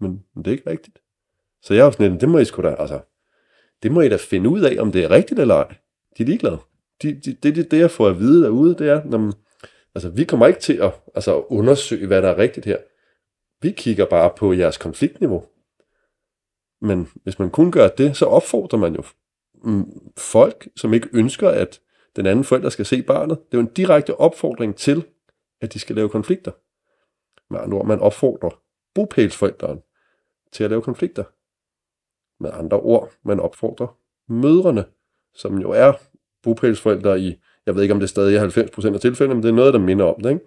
men, 0.00 0.24
men 0.34 0.44
det 0.44 0.50
er 0.50 0.56
ikke 0.56 0.70
rigtigt. 0.70 0.98
Så 1.62 1.74
jeg 1.74 1.86
er 1.86 1.90
sådan 1.90 2.10
lidt, 2.10 2.20
det 2.20 2.28
må 2.28 2.38
I 2.38 2.44
sgu 2.44 2.62
da, 2.62 2.74
altså, 2.78 3.00
det 3.82 3.92
må 3.92 4.00
I 4.00 4.08
da 4.08 4.16
finde 4.16 4.50
ud 4.50 4.60
af, 4.60 4.76
om 4.80 4.92
det 4.92 5.04
er 5.04 5.10
rigtigt 5.10 5.40
eller 5.40 5.54
ej. 5.54 5.74
De 6.18 6.22
er 6.22 6.26
ligeglade. 6.26 6.58
De, 7.02 7.14
de, 7.14 7.32
det, 7.32 7.56
det, 7.56 7.70
det, 7.70 7.78
jeg 7.78 7.90
får 7.90 8.08
at 8.08 8.18
vide 8.18 8.42
derude, 8.42 8.74
det 8.74 8.88
er, 8.88 9.04
når 9.04 9.18
man, 9.18 9.32
altså, 9.94 10.08
vi 10.08 10.24
kommer 10.24 10.46
ikke 10.46 10.60
til 10.60 10.76
at 10.82 10.92
altså, 11.14 11.40
undersøge, 11.40 12.06
hvad 12.06 12.22
der 12.22 12.28
er 12.28 12.38
rigtigt 12.38 12.66
her. 12.66 12.76
Vi 13.62 13.70
kigger 13.70 14.04
bare 14.04 14.30
på 14.36 14.52
jeres 14.52 14.78
konfliktniveau. 14.78 15.44
Men 16.80 17.08
hvis 17.22 17.38
man 17.38 17.50
kun 17.50 17.72
gør 17.72 17.88
det, 17.88 18.16
så 18.16 18.26
opfordrer 18.26 18.78
man 18.78 18.94
jo 18.94 19.02
mm, 19.64 20.10
folk, 20.16 20.68
som 20.76 20.94
ikke 20.94 21.08
ønsker, 21.12 21.48
at 21.48 21.80
den 22.18 22.26
anden 22.26 22.44
forælder 22.44 22.68
skal 22.68 22.86
se 22.86 23.02
barnet. 23.02 23.38
Det 23.38 23.58
er 23.58 23.58
jo 23.58 23.60
en 23.60 23.74
direkte 23.74 24.20
opfordring 24.20 24.76
til, 24.76 25.06
at 25.60 25.72
de 25.72 25.78
skal 25.78 25.96
lave 25.96 26.08
konflikter. 26.08 26.52
Med 27.50 27.60
andre 27.60 27.78
ord, 27.78 27.86
man 27.86 28.00
opfordrer 28.00 28.62
bopælsforælderen 28.94 29.82
til 30.52 30.64
at 30.64 30.70
lave 30.70 30.82
konflikter. 30.82 31.24
Med 32.42 32.50
andre 32.52 32.80
ord, 32.80 33.12
man 33.24 33.40
opfordrer 33.40 33.98
mødrene, 34.28 34.84
som 35.34 35.58
jo 35.58 35.70
er 35.70 35.92
bopælsforældre 36.42 37.20
i, 37.20 37.40
jeg 37.66 37.74
ved 37.74 37.82
ikke 37.82 37.94
om 37.94 38.00
det 38.00 38.06
er 38.06 38.08
stadig 38.08 38.42
90% 38.42 38.94
af 38.94 39.00
tilfældene, 39.00 39.34
men 39.34 39.42
det 39.42 39.48
er 39.48 39.54
noget, 39.54 39.74
der 39.74 39.80
minder 39.80 40.04
om 40.04 40.20
det. 40.22 40.30
Ikke? 40.30 40.44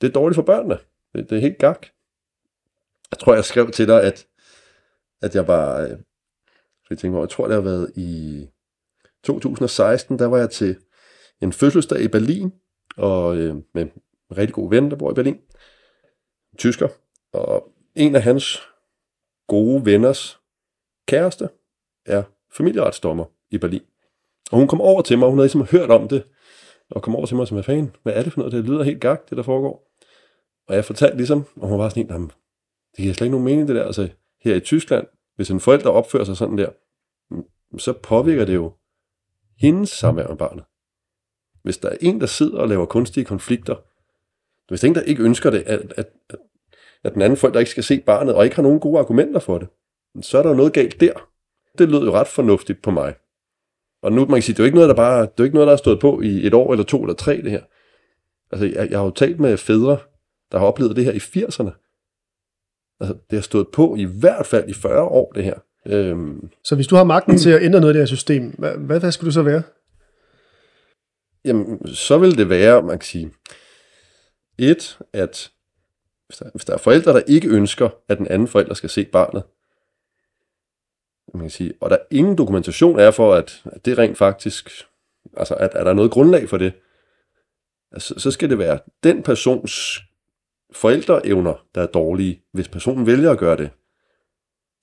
Det 0.00 0.08
er 0.08 0.12
dårligt 0.12 0.34
for 0.34 0.42
børnene. 0.42 0.78
Det, 1.14 1.30
det 1.30 1.36
er 1.36 1.40
helt 1.40 1.58
gak. 1.58 1.86
Jeg 3.10 3.18
tror, 3.18 3.34
jeg 3.34 3.44
skrev 3.44 3.70
til 3.70 3.88
dig, 3.88 4.02
at, 4.02 4.26
at 5.22 5.34
jeg 5.34 5.48
var, 5.48 5.80
øh, 5.80 5.98
jeg, 6.90 6.98
tænker, 6.98 7.18
jeg 7.18 7.28
tror, 7.28 7.46
det 7.46 7.54
har 7.54 7.62
været 7.62 7.92
i 7.96 8.48
2016, 9.24 10.18
der 10.18 10.26
var 10.26 10.38
jeg 10.38 10.50
til 10.50 10.76
en 11.42 11.52
fødselsdag 11.52 12.00
i 12.00 12.08
Berlin, 12.08 12.52
og 12.96 13.36
øh, 13.36 13.54
med 13.74 13.82
en 13.82 13.90
rigtig 14.36 14.54
god 14.54 14.70
ven, 14.70 14.90
der 14.90 14.96
bor 14.96 15.10
i 15.10 15.14
Berlin, 15.14 15.38
tysker, 16.58 16.88
og 17.32 17.68
en 17.94 18.16
af 18.16 18.22
hans 18.22 18.62
gode 19.48 19.84
venners 19.84 20.40
kæreste 21.08 21.48
er 22.06 22.22
familieretsdommer 22.52 23.24
i 23.50 23.58
Berlin. 23.58 23.82
Og 24.50 24.58
hun 24.58 24.68
kom 24.68 24.80
over 24.80 25.02
til 25.02 25.18
mig, 25.18 25.28
hun 25.28 25.38
havde 25.38 25.46
ligesom 25.46 25.78
hørt 25.78 25.90
om 25.90 26.08
det, 26.08 26.24
og 26.90 27.02
kom 27.02 27.16
over 27.16 27.26
til 27.26 27.36
mig 27.36 27.48
som, 27.48 27.56
en 27.56 27.64
fan. 27.64 27.96
hvad 28.02 28.12
er 28.12 28.22
det 28.22 28.32
for 28.32 28.40
noget? 28.40 28.52
Det 28.52 28.64
lyder 28.64 28.82
helt 28.82 29.00
gak, 29.00 29.30
det 29.30 29.36
der 29.36 29.42
foregår. 29.42 29.90
Og 30.68 30.74
jeg 30.74 30.84
fortalte 30.84 31.16
ligesom, 31.16 31.44
og 31.56 31.68
hun 31.68 31.78
var 31.78 31.88
sådan 31.88 32.20
en, 32.20 32.32
det 32.96 33.02
giver 33.02 33.14
slet 33.14 33.26
ikke 33.26 33.30
nogen 33.30 33.44
mening 33.44 33.68
det 33.68 33.76
der. 33.76 33.84
Altså 33.84 34.08
her 34.42 34.54
i 34.54 34.60
Tyskland, 34.60 35.06
hvis 35.36 35.50
en 35.50 35.60
forælder 35.60 35.90
opfører 35.90 36.24
sig 36.24 36.36
sådan 36.36 36.58
der, 36.58 36.70
så 37.78 37.92
påvirker 37.92 38.44
det 38.44 38.54
jo 38.54 38.72
hendes 39.58 39.90
samvær 39.90 40.28
med 40.28 40.36
barnet. 40.36 40.64
Hvis 41.62 41.78
der 41.78 41.88
er 41.88 41.96
en, 42.00 42.20
der 42.20 42.26
sidder 42.26 42.58
og 42.58 42.68
laver 42.68 42.86
kunstige 42.86 43.24
konflikter, 43.24 43.76
hvis 44.68 44.80
der 44.80 44.88
er 44.88 44.90
en, 44.90 44.94
der 44.94 45.02
ikke 45.02 45.22
ønsker 45.22 45.50
det, 45.50 45.62
at, 45.66 45.92
at, 45.96 46.06
at, 46.28 46.38
at 47.04 47.14
den 47.14 47.22
anden 47.22 47.36
forælder 47.36 47.60
ikke 47.60 47.70
skal 47.70 47.84
se 47.84 48.00
barnet, 48.00 48.34
og 48.34 48.44
ikke 48.44 48.56
har 48.56 48.62
nogen 48.62 48.80
gode 48.80 48.98
argumenter 48.98 49.40
for 49.40 49.58
det, 49.58 49.68
så 50.20 50.38
er 50.38 50.42
der 50.42 50.50
jo 50.50 50.56
noget 50.56 50.72
galt 50.72 51.00
der. 51.00 51.12
Det 51.78 51.88
lød 51.88 52.04
jo 52.04 52.12
ret 52.12 52.26
fornuftigt 52.26 52.82
på 52.82 52.90
mig. 52.90 53.14
Og 54.02 54.12
nu 54.12 54.20
man 54.20 54.34
kan 54.34 54.42
sige, 54.42 54.54
det 54.54 54.60
er 54.60 54.64
jo 54.64 54.66
ikke 54.66 54.76
noget, 54.76 54.88
der 54.88 54.94
bare, 54.94 55.22
det 55.22 55.40
er 55.40 55.44
ikke 55.44 55.54
noget, 55.54 55.66
der 55.66 55.72
har 55.72 55.76
stået 55.76 56.00
på 56.00 56.20
i 56.20 56.46
et 56.46 56.54
år 56.54 56.72
eller 56.72 56.84
to 56.84 57.02
eller 57.02 57.14
tre, 57.14 57.36
det 57.42 57.50
her. 57.50 57.62
Altså, 58.50 58.66
jeg, 58.66 58.90
jeg 58.90 58.98
har 58.98 59.04
jo 59.04 59.10
talt 59.10 59.40
med 59.40 59.56
fædre, 59.56 59.98
der 60.52 60.58
har 60.58 60.66
oplevet 60.66 60.96
det 60.96 61.04
her 61.04 61.12
i 61.12 61.16
80'erne. 61.16 61.70
Altså, 63.00 63.14
det 63.30 63.36
har 63.36 63.42
stået 63.42 63.68
på 63.72 63.96
i 63.96 64.04
hvert 64.04 64.46
fald 64.46 64.68
i 64.68 64.74
40 64.74 65.02
år, 65.02 65.32
det 65.32 65.44
her. 65.44 65.58
Øhm, 65.86 66.50
så 66.64 66.74
hvis 66.74 66.86
du 66.86 66.96
har 66.96 67.04
magten 67.04 67.38
til 67.38 67.50
at 67.50 67.62
ændre 67.62 67.80
noget 67.80 67.94
af 67.94 67.94
det 67.94 68.00
her 68.00 68.16
system, 68.16 68.54
hvad, 68.58 68.76
hvad, 68.76 69.00
hvad 69.00 69.12
skal 69.12 69.26
du 69.26 69.32
så 69.32 69.42
være? 69.42 69.62
Jamen, 71.44 71.86
så 71.94 72.18
vil 72.18 72.38
det 72.38 72.48
være, 72.48 72.82
man 72.82 72.98
kan 72.98 73.06
sige, 73.06 73.30
et, 74.58 74.98
at 75.12 75.50
hvis 76.26 76.38
der, 76.38 76.50
hvis 76.54 76.64
der 76.64 76.74
er 76.74 76.78
forældre, 76.78 77.12
der 77.12 77.22
ikke 77.26 77.48
ønsker, 77.48 77.88
at 78.08 78.18
den 78.18 78.28
anden 78.28 78.48
forælder 78.48 78.74
skal 78.74 78.90
se 78.90 79.04
barnet, 79.04 79.42
man 81.34 81.42
kan 81.42 81.50
sige, 81.50 81.72
og 81.80 81.90
der 81.90 81.96
ingen 82.10 82.38
dokumentation 82.38 82.98
er 82.98 83.10
for, 83.10 83.34
at, 83.34 83.62
at 83.64 83.84
det 83.84 83.98
rent 83.98 84.18
faktisk, 84.18 84.70
altså 85.36 85.54
at, 85.54 85.74
at 85.74 85.84
der 85.84 85.90
er 85.90 85.94
noget 85.94 86.10
grundlag 86.10 86.48
for 86.48 86.56
det, 86.56 86.72
altså, 87.92 88.14
så 88.18 88.30
skal 88.30 88.50
det 88.50 88.58
være 88.58 88.78
den 89.02 89.22
persons 89.22 90.00
forældreevner, 90.72 91.66
der 91.74 91.82
er 91.82 91.86
dårlige, 91.86 92.42
hvis 92.52 92.68
personen 92.68 93.06
vælger 93.06 93.30
at 93.30 93.38
gøre 93.38 93.56
det 93.56 93.70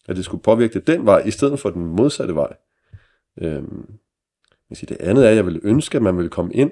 at 0.08 0.16
det 0.16 0.26
skulle 0.26 0.44
påvirke 0.44 0.74
det 0.74 0.88
den 0.88 1.06
vej, 1.06 1.20
i 1.26 1.32
stedet 1.32 1.60
for 1.60 1.70
den 1.70 1.86
modsatte 1.86 2.36
vej. 2.36 2.54
Øhm, 3.42 3.90
jeg 4.70 4.78
siger, 4.78 4.88
det 4.88 5.06
andet 5.06 5.26
er, 5.26 5.30
at 5.30 5.36
jeg 5.36 5.46
vil 5.46 5.60
ønske, 5.64 5.96
at 5.96 6.02
man 6.02 6.18
vil 6.18 6.30
komme 6.30 6.54
ind 6.54 6.72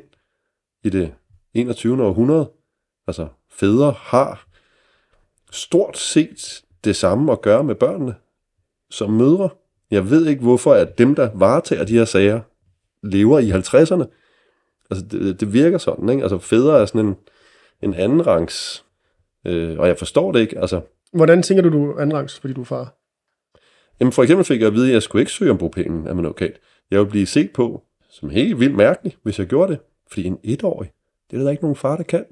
i 0.84 0.90
det 0.90 1.14
21. 1.54 2.04
århundrede. 2.04 2.52
Altså, 3.08 3.28
fædre 3.50 3.92
har 3.98 4.48
stort 5.52 5.98
set 5.98 6.64
det 6.84 6.96
samme 6.96 7.32
at 7.32 7.42
gøre 7.42 7.64
med 7.64 7.76
børnene 7.76 8.16
som 8.90 9.12
mødre. 9.12 9.50
Jeg 9.92 10.10
ved 10.10 10.28
ikke, 10.28 10.42
hvorfor 10.42 10.74
at 10.74 10.98
dem, 10.98 11.16
der 11.16 11.30
varetager 11.34 11.86
de 11.86 11.94
her 11.94 12.06
sager, 12.06 12.42
lever 13.04 13.40
i 13.40 13.52
50'erne. 13.52 14.06
Altså, 14.92 15.06
det, 15.12 15.40
det 15.40 15.54
virker 15.54 15.78
sådan, 15.78 16.10
ikke? 16.10 16.22
Altså, 16.22 16.38
fædre 16.38 16.82
er 16.82 16.86
sådan 16.86 17.06
en, 17.06 17.16
en 17.82 17.94
anden 17.94 18.28
rangs, 18.28 18.86
øh, 19.48 19.80
og 19.80 19.88
jeg 19.88 19.98
forstår 19.98 20.32
det 20.32 20.40
ikke. 20.40 20.60
Altså, 20.60 20.82
Hvordan 21.14 21.44
tænker 21.44 21.64
du, 21.64 21.70
du 21.70 21.92
er 21.92 22.02
andenrangs, 22.02 22.40
fordi 22.40 22.54
du 22.54 22.62
er 22.62 22.66
far? 22.66 22.99
Jamen 24.00 24.12
for 24.12 24.24
eksempel 24.24 24.46
fik 24.46 24.60
jeg 24.60 24.68
at 24.68 24.74
vide, 24.74 24.88
at 24.88 24.94
jeg 24.94 25.04
skulle 25.04 25.22
ikke 25.22 25.32
søge 25.32 25.52
om 25.52 25.58
bopælen 25.58 26.08
af 26.08 26.16
min 26.16 26.26
advokat. 26.26 26.60
Jeg 26.92 27.00
ville 27.00 27.10
blive 27.10 27.26
set 27.26 27.52
på 27.54 27.84
som 28.10 28.30
helt 28.30 28.60
vildt 28.60 28.76
mærkeligt, 28.76 29.20
hvis 29.24 29.40
jeg 29.40 29.48
gjorde 29.48 29.72
det. 29.72 29.80
Fordi 30.08 30.26
en 30.26 30.40
etårig, 30.44 30.92
det 31.32 31.40
er 31.40 31.44
der 31.44 31.52
ikke 31.52 31.64
nogen 31.64 31.76
far, 31.76 31.98
der 31.98 32.04
kan. 32.04 32.26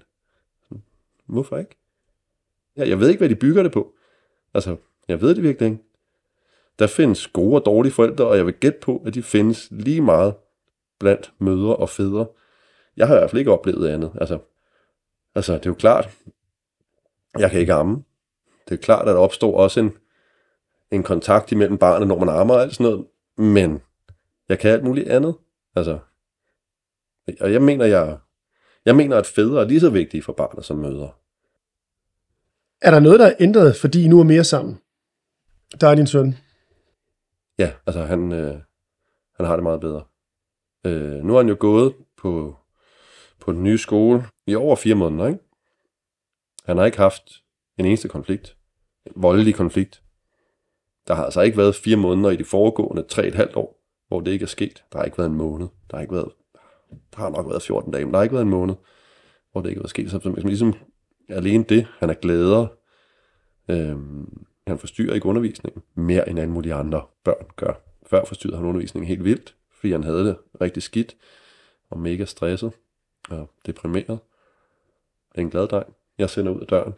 Hvorfor 1.26 1.57
ikke? 1.57 1.76
Ja, 2.78 2.89
jeg 2.89 2.99
ved 2.99 3.09
ikke, 3.09 3.20
hvad 3.20 3.30
de 3.30 3.36
bygger 3.36 3.63
det 3.63 3.72
på. 3.72 3.93
Altså, 4.53 4.76
jeg 5.07 5.22
ved 5.22 5.36
det 5.36 5.43
virkelig 5.43 5.65
ikke. 5.72 5.84
Der 6.80 6.88
findes 6.88 7.28
gode 7.28 7.55
og 7.55 7.65
dårlige 7.65 7.93
forældre, 7.93 8.28
og 8.28 8.38
jeg 8.38 8.45
vil 8.45 8.53
gætte 8.53 8.80
på, 8.82 9.03
at 9.05 9.13
de 9.13 9.24
findes 9.24 9.68
lige 9.72 10.01
meget 10.01 10.34
blandt 10.99 11.34
mødre 11.39 11.76
og 11.76 11.89
fædre. 11.89 12.28
Jeg 12.97 13.07
har 13.07 13.15
i 13.15 13.20
hvert 13.20 13.30
fald 13.30 13.39
ikke 13.39 13.51
oplevet 13.51 13.88
andet. 13.88 14.11
Altså, 14.22 14.39
altså 15.36 15.53
det 15.53 15.65
er 15.65 15.70
jo 15.70 15.74
klart, 15.74 16.09
jeg 17.39 17.51
kan 17.51 17.59
ikke 17.59 17.74
amme. 17.74 18.03
Det 18.70 18.74
er 18.74 18.82
klart, 18.82 19.07
at 19.07 19.13
der 19.13 19.20
opstår 19.20 19.57
også 19.57 19.80
en, 19.80 19.93
en 20.92 21.04
kontakt 21.04 21.52
imellem 21.52 21.78
barnet, 21.78 22.08
når 22.08 22.20
man 22.20 22.30
ammer 22.30 22.54
og 22.54 22.62
alt 22.62 22.76
sådan 22.76 22.92
noget. 22.92 23.08
Men 23.38 23.82
jeg 24.50 24.60
kan 24.60 24.72
alt 24.72 24.84
muligt 24.84 25.08
andet. 25.08 25.36
Altså, 25.76 26.00
og 27.40 27.54
jeg 27.54 27.62
mener, 27.62 27.86
jeg, 27.86 28.18
jeg 28.86 28.96
mener, 28.96 29.18
at 29.18 29.26
fædre 29.26 29.62
er 29.62 29.66
lige 29.66 29.80
så 29.80 29.90
vigtige 29.90 30.24
for 30.24 30.34
barnet 30.34 30.66
som 30.66 30.78
mødre. 30.78 31.12
Er 32.82 32.92
der 32.92 33.00
noget, 33.00 33.20
der 33.20 33.26
er 33.26 33.36
ændret, 33.40 33.76
fordi 33.76 34.04
I 34.04 34.08
nu 34.08 34.20
er 34.20 34.24
mere 34.24 34.44
sammen? 34.44 34.80
Der 35.82 35.88
er 35.88 35.96
din 35.96 36.08
søn. 36.08 36.36
Ja, 37.60 37.72
altså 37.86 38.04
han, 38.04 38.32
øh, 38.32 38.56
han 39.36 39.46
har 39.46 39.56
det 39.56 39.64
meget 39.64 39.82
bedre. 39.82 40.04
Øh, 40.86 41.24
nu 41.24 41.34
har 41.34 41.40
han 41.40 41.50
jo 41.50 41.58
gået 41.60 41.94
på, 42.18 42.58
på 43.40 43.52
den 43.52 43.64
nye 43.64 43.78
skole 43.78 44.26
i 44.48 44.56
over 44.56 44.76
fire 44.76 44.96
måneder, 44.96 45.28
ikke? 45.28 45.40
Han 46.66 46.78
har 46.78 46.86
ikke 46.86 46.98
haft 46.98 47.44
en 47.78 47.86
eneste 47.86 48.08
konflikt. 48.08 48.58
En 49.06 49.14
voldelig 49.16 49.56
konflikt. 49.56 50.04
Der 51.08 51.14
har 51.14 51.26
altså 51.26 51.41
ikke 51.41 51.58
været 51.58 51.76
fire 51.76 51.97
måneder 51.97 52.30
i 52.30 52.36
de 52.36 52.43
foregående 52.43 53.03
tre 53.03 53.28
et 53.28 53.36
halvt 53.36 53.55
år, 53.55 53.84
hvor 54.08 54.20
det 54.20 54.32
ikke 54.32 54.43
er 54.43 54.47
sket. 54.47 54.84
Der 54.91 54.97
har 54.99 55.05
ikke 55.05 55.18
været 55.18 55.30
en 55.30 55.36
måned. 55.36 55.68
Der 55.91 55.97
har 55.97 56.01
ikke 56.01 56.16
været, 56.16 56.32
der 56.89 57.18
har 57.18 57.30
nok 57.30 57.49
været 57.49 57.62
14 57.62 57.91
dage, 57.91 58.05
men 58.05 58.14
der 58.14 58.20
har 58.20 58.24
ikke 58.24 58.36
været 58.36 58.45
en 58.45 58.49
måned, 58.49 58.76
hvor 59.51 59.62
det 59.62 59.70
ikke 59.70 59.82
er 59.84 59.88
sket. 59.88 60.12
Så 60.12 60.20
som, 60.20 60.36
ligesom 60.36 60.74
alene 61.30 61.64
det, 61.64 61.88
han 61.99 62.10
er 62.10 62.14
glæder, 62.14 62.68
øhm, 63.70 64.45
han 64.68 64.78
forstyrrer 64.80 65.14
ikke 65.14 65.26
undervisningen 65.26 65.84
mere 65.95 66.30
end 66.30 66.39
alle 66.39 66.51
mulige 66.51 66.74
andre 66.74 67.01
børn 67.24 67.45
gør. 67.55 67.74
Før 68.05 68.26
forstyrrede 68.26 68.58
han 68.58 68.66
undervisningen 68.66 69.08
helt 69.08 69.24
vildt, 69.24 69.55
fordi 69.72 69.91
han 69.91 70.03
havde 70.03 70.26
det 70.26 70.38
rigtig 70.62 70.84
skidt 70.84 71.18
og 71.89 71.99
mega 71.99 72.26
stresset 72.26 72.72
og 73.30 73.49
deprimeret. 73.66 74.20
Det 75.32 75.38
er 75.38 75.41
en 75.41 75.49
glad 75.49 75.68
dreng. 75.68 75.93
Jeg 76.18 76.30
sender 76.30 76.51
ud 76.51 76.62
af 76.62 76.68
døren 76.68 76.93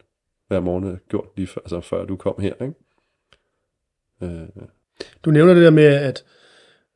hver 0.48 0.60
morgen, 0.60 1.00
gjort 1.10 1.28
lige 1.36 1.48
før, 1.48 1.62
altså 1.62 1.82
før 1.82 2.06
du 2.06 2.16
kom 2.16 2.36
her. 2.40 2.54
Ikke? 2.54 2.74
Øh, 4.24 4.48
Du 5.26 5.32
nævner 5.32 5.54
det 5.54 5.64
der 5.64 5.70
med, 5.70 5.84
at, 5.86 6.24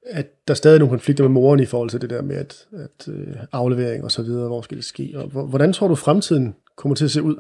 at 0.06 0.48
der 0.48 0.54
er 0.54 0.56
stadig 0.56 0.80
nogle 0.80 0.90
konflikter 0.92 1.24
med 1.24 1.32
moren 1.32 1.60
i 1.60 1.66
forhold 1.66 1.90
til 1.90 2.02
det 2.02 2.10
der 2.10 2.22
med 2.22 2.36
at, 2.36 2.68
at 2.74 3.08
øh, 3.08 3.36
aflevering 3.52 4.04
og 4.04 4.12
så 4.12 4.24
videre, 4.24 4.48
hvor 4.48 4.62
skal 4.62 4.78
det 4.78 4.86
ske? 4.86 5.12
Og 5.16 5.28
hvor- 5.28 5.46
hvordan 5.46 5.74
tror 5.74 5.88
du 5.88 5.96
fremtiden 5.96 6.56
kommer 6.76 6.96
til 6.96 7.06
at 7.06 7.12
se 7.12 7.22
ud? 7.24 7.36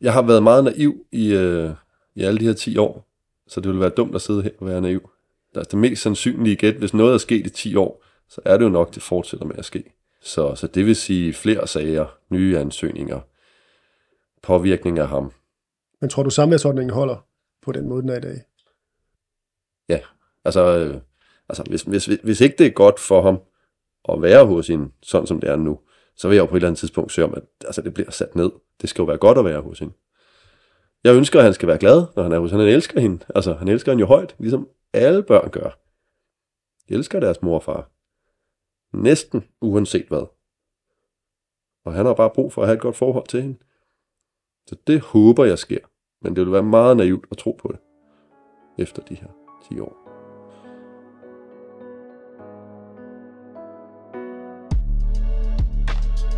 jeg 0.00 0.12
har 0.12 0.22
været 0.22 0.42
meget 0.42 0.64
naiv 0.64 1.06
i, 1.12 1.32
øh, 1.34 1.70
i 2.14 2.22
alle 2.22 2.40
de 2.40 2.44
her 2.46 2.52
10 2.52 2.76
år, 2.76 3.08
så 3.48 3.60
det 3.60 3.68
ville 3.68 3.80
være 3.80 3.90
dumt 3.90 4.14
at 4.14 4.20
sidde 4.22 4.42
her 4.42 4.50
og 4.58 4.66
være 4.66 4.80
naiv. 4.80 5.10
Der 5.54 5.60
er 5.60 5.64
det 5.64 5.78
mest 5.78 6.02
sandsynlige 6.02 6.56
gæt, 6.56 6.74
hvis 6.74 6.94
noget 6.94 7.14
er 7.14 7.18
sket 7.18 7.46
i 7.46 7.50
10 7.50 7.76
år, 7.76 8.04
så 8.28 8.40
er 8.44 8.56
det 8.56 8.64
jo 8.64 8.68
nok, 8.70 8.94
det 8.94 9.02
fortsætter 9.02 9.46
med 9.46 9.54
at 9.58 9.64
ske. 9.64 9.84
Så, 10.22 10.54
så 10.54 10.66
det 10.66 10.86
vil 10.86 10.96
sige 10.96 11.32
flere 11.32 11.66
sager, 11.66 12.06
nye 12.30 12.58
ansøgninger, 12.58 13.20
påvirkning 14.42 14.98
af 14.98 15.08
ham. 15.08 15.32
Men 16.00 16.10
tror 16.10 16.22
du 16.22 16.30
samværsordningen 16.30 16.94
holder 16.94 17.24
på 17.62 17.72
den 17.72 17.88
måde, 17.88 18.02
den 18.02 18.08
er 18.10 18.16
i 18.16 18.20
dag? 18.20 18.42
Ja, 19.88 20.00
altså, 20.44 20.78
øh, 20.78 21.00
altså 21.48 21.62
hvis, 21.62 21.82
hvis, 21.82 22.06
hvis 22.06 22.40
ikke 22.40 22.56
det 22.58 22.66
er 22.66 22.70
godt 22.70 23.00
for 23.00 23.22
ham 23.22 23.40
at 24.08 24.22
være 24.22 24.46
hos 24.46 24.68
hende, 24.68 24.90
sådan 25.02 25.26
som 25.26 25.40
det 25.40 25.50
er 25.50 25.56
nu, 25.56 25.80
så 26.16 26.28
vil 26.28 26.34
jeg 26.34 26.42
jo 26.42 26.46
på 26.46 26.54
et 26.54 26.58
eller 26.58 26.68
andet 26.68 26.78
tidspunkt 26.78 27.12
søge 27.12 27.26
om, 27.26 27.34
at 27.34 27.42
altså, 27.64 27.82
det 27.82 27.94
bliver 27.94 28.10
sat 28.10 28.34
ned. 28.34 28.50
Det 28.80 28.88
skal 28.88 29.02
jo 29.02 29.06
være 29.06 29.18
godt 29.18 29.38
at 29.38 29.44
være 29.44 29.60
hos 29.60 29.78
hende. 29.78 29.94
Jeg 31.04 31.14
ønsker, 31.14 31.38
at 31.38 31.44
han 31.44 31.54
skal 31.54 31.68
være 31.68 31.78
glad, 31.78 32.06
når 32.16 32.22
han 32.22 32.32
er 32.32 32.38
hos 32.38 32.50
hende. 32.50 32.64
Han 32.64 32.74
elsker 32.74 33.00
hende. 33.00 33.24
Altså, 33.34 33.54
han 33.54 33.68
elsker 33.68 33.92
hende 33.92 34.00
jo 34.00 34.06
højt, 34.06 34.36
ligesom 34.38 34.68
alle 34.92 35.22
børn 35.22 35.50
gør. 35.50 35.78
De 36.88 36.94
elsker 36.94 37.20
deres 37.20 37.42
mor 37.42 37.54
og 37.54 37.62
far. 37.62 37.90
Næsten 38.92 39.44
uanset 39.60 40.08
hvad. 40.08 40.26
Og 41.84 41.94
han 41.94 42.06
har 42.06 42.14
bare 42.14 42.30
brug 42.30 42.52
for 42.52 42.62
at 42.62 42.68
have 42.68 42.74
et 42.74 42.80
godt 42.80 42.96
forhold 42.96 43.26
til 43.26 43.42
hende. 43.42 43.58
Så 44.66 44.76
det 44.86 45.00
håber 45.00 45.44
jeg 45.44 45.58
sker. 45.58 45.78
Men 46.22 46.36
det 46.36 46.40
ville 46.40 46.52
være 46.52 46.62
meget 46.62 46.96
naivt 46.96 47.26
at 47.30 47.36
tro 47.36 47.58
på 47.62 47.68
det. 47.72 47.80
Efter 48.78 49.02
de 49.02 49.14
her 49.14 49.28
10 49.68 49.80
år. 49.80 50.08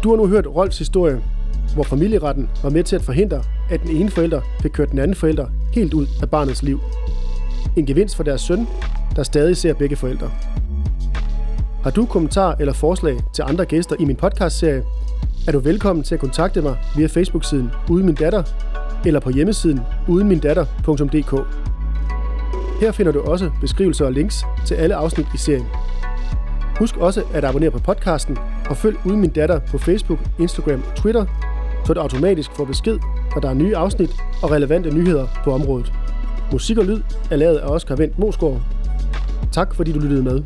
Du 0.03 0.11
har 0.11 0.17
nu 0.17 0.27
hørt 0.27 0.47
Rolfs 0.47 0.79
historie, 0.79 1.23
hvor 1.75 1.83
familieretten 1.83 2.51
var 2.63 2.71
med 2.71 2.85
til 2.85 2.97
at 2.97 3.03
forhindre, 3.03 3.43
at 3.71 3.81
den 3.81 3.97
ene 3.97 4.11
forælder 4.11 4.41
fik 4.63 4.71
kørt 4.71 4.91
den 4.91 4.99
anden 4.99 5.15
forælder 5.15 5.47
helt 5.75 5.95
ud 5.95 6.07
af 6.23 6.31
barnets 6.31 6.63
liv. 6.63 6.81
En 7.77 7.87
gevinst 7.87 8.17
for 8.17 8.23
deres 8.23 8.41
søn, 8.41 8.67
der 9.17 9.23
stadig 9.23 9.57
ser 9.57 9.75
begge 9.75 9.97
forældre. 9.97 10.31
Har 11.83 11.91
du 11.91 12.07
kommentarer 12.07 12.55
eller 12.61 12.73
forslag 12.73 13.17
til 13.35 13.43
andre 13.43 13.65
gæster 13.65 13.97
i 13.99 14.05
min 14.05 14.17
podcastserie, 14.17 14.85
er 15.49 15.53
du 15.53 15.59
velkommen 15.59 16.03
til 16.03 16.15
at 16.15 16.21
kontakte 16.21 16.63
mig 16.63 16.79
via 16.97 17.07
Facebook-siden 17.07 17.71
Ude 17.91 18.05
Min 18.05 18.15
Datter 18.15 18.43
eller 19.07 19.21
på 19.21 19.31
hjemmesiden 19.31 19.81
udenmindatter.dk. 20.09 21.47
Her 22.81 22.93
finder 22.93 23.13
du 23.13 23.21
også 23.21 23.51
beskrivelser 23.61 24.05
og 24.07 24.13
links 24.13 24.45
til 24.67 24.75
alle 24.75 24.95
afsnit 24.95 25.27
i 25.35 25.39
serien. 25.39 25.67
Husk 26.79 26.97
også 26.97 27.23
at 27.35 27.45
abonnere 27.45 27.71
på 27.71 27.79
podcasten 27.79 28.39
og 28.71 28.77
følg 28.77 28.97
Uden 29.05 29.21
Min 29.21 29.31
Datter 29.31 29.61
på 29.71 29.79
Facebook, 29.79 30.19
Instagram 30.39 30.83
og 30.91 30.97
Twitter, 30.97 31.25
så 31.87 31.95
du 31.95 32.01
automatisk 32.01 32.51
får 32.57 32.65
besked, 32.65 32.99
når 33.35 33.41
der 33.41 33.51
er 33.51 33.55
nye 33.55 33.77
afsnit 33.77 34.11
og 34.43 34.51
relevante 34.51 34.95
nyheder 34.95 35.27
på 35.45 35.53
området. 35.53 35.93
Musik 36.53 36.79
og 36.79 36.85
lyd 36.85 37.01
er 37.31 37.37
lavet 37.37 37.57
af 37.57 37.67
Oscar 37.67 37.97
Vendt 37.97 38.19
Mosgaard. 38.19 38.61
Tak 39.53 39.75
fordi 39.75 39.93
du 39.93 39.99
lyttede 39.99 40.23
med. 40.23 40.43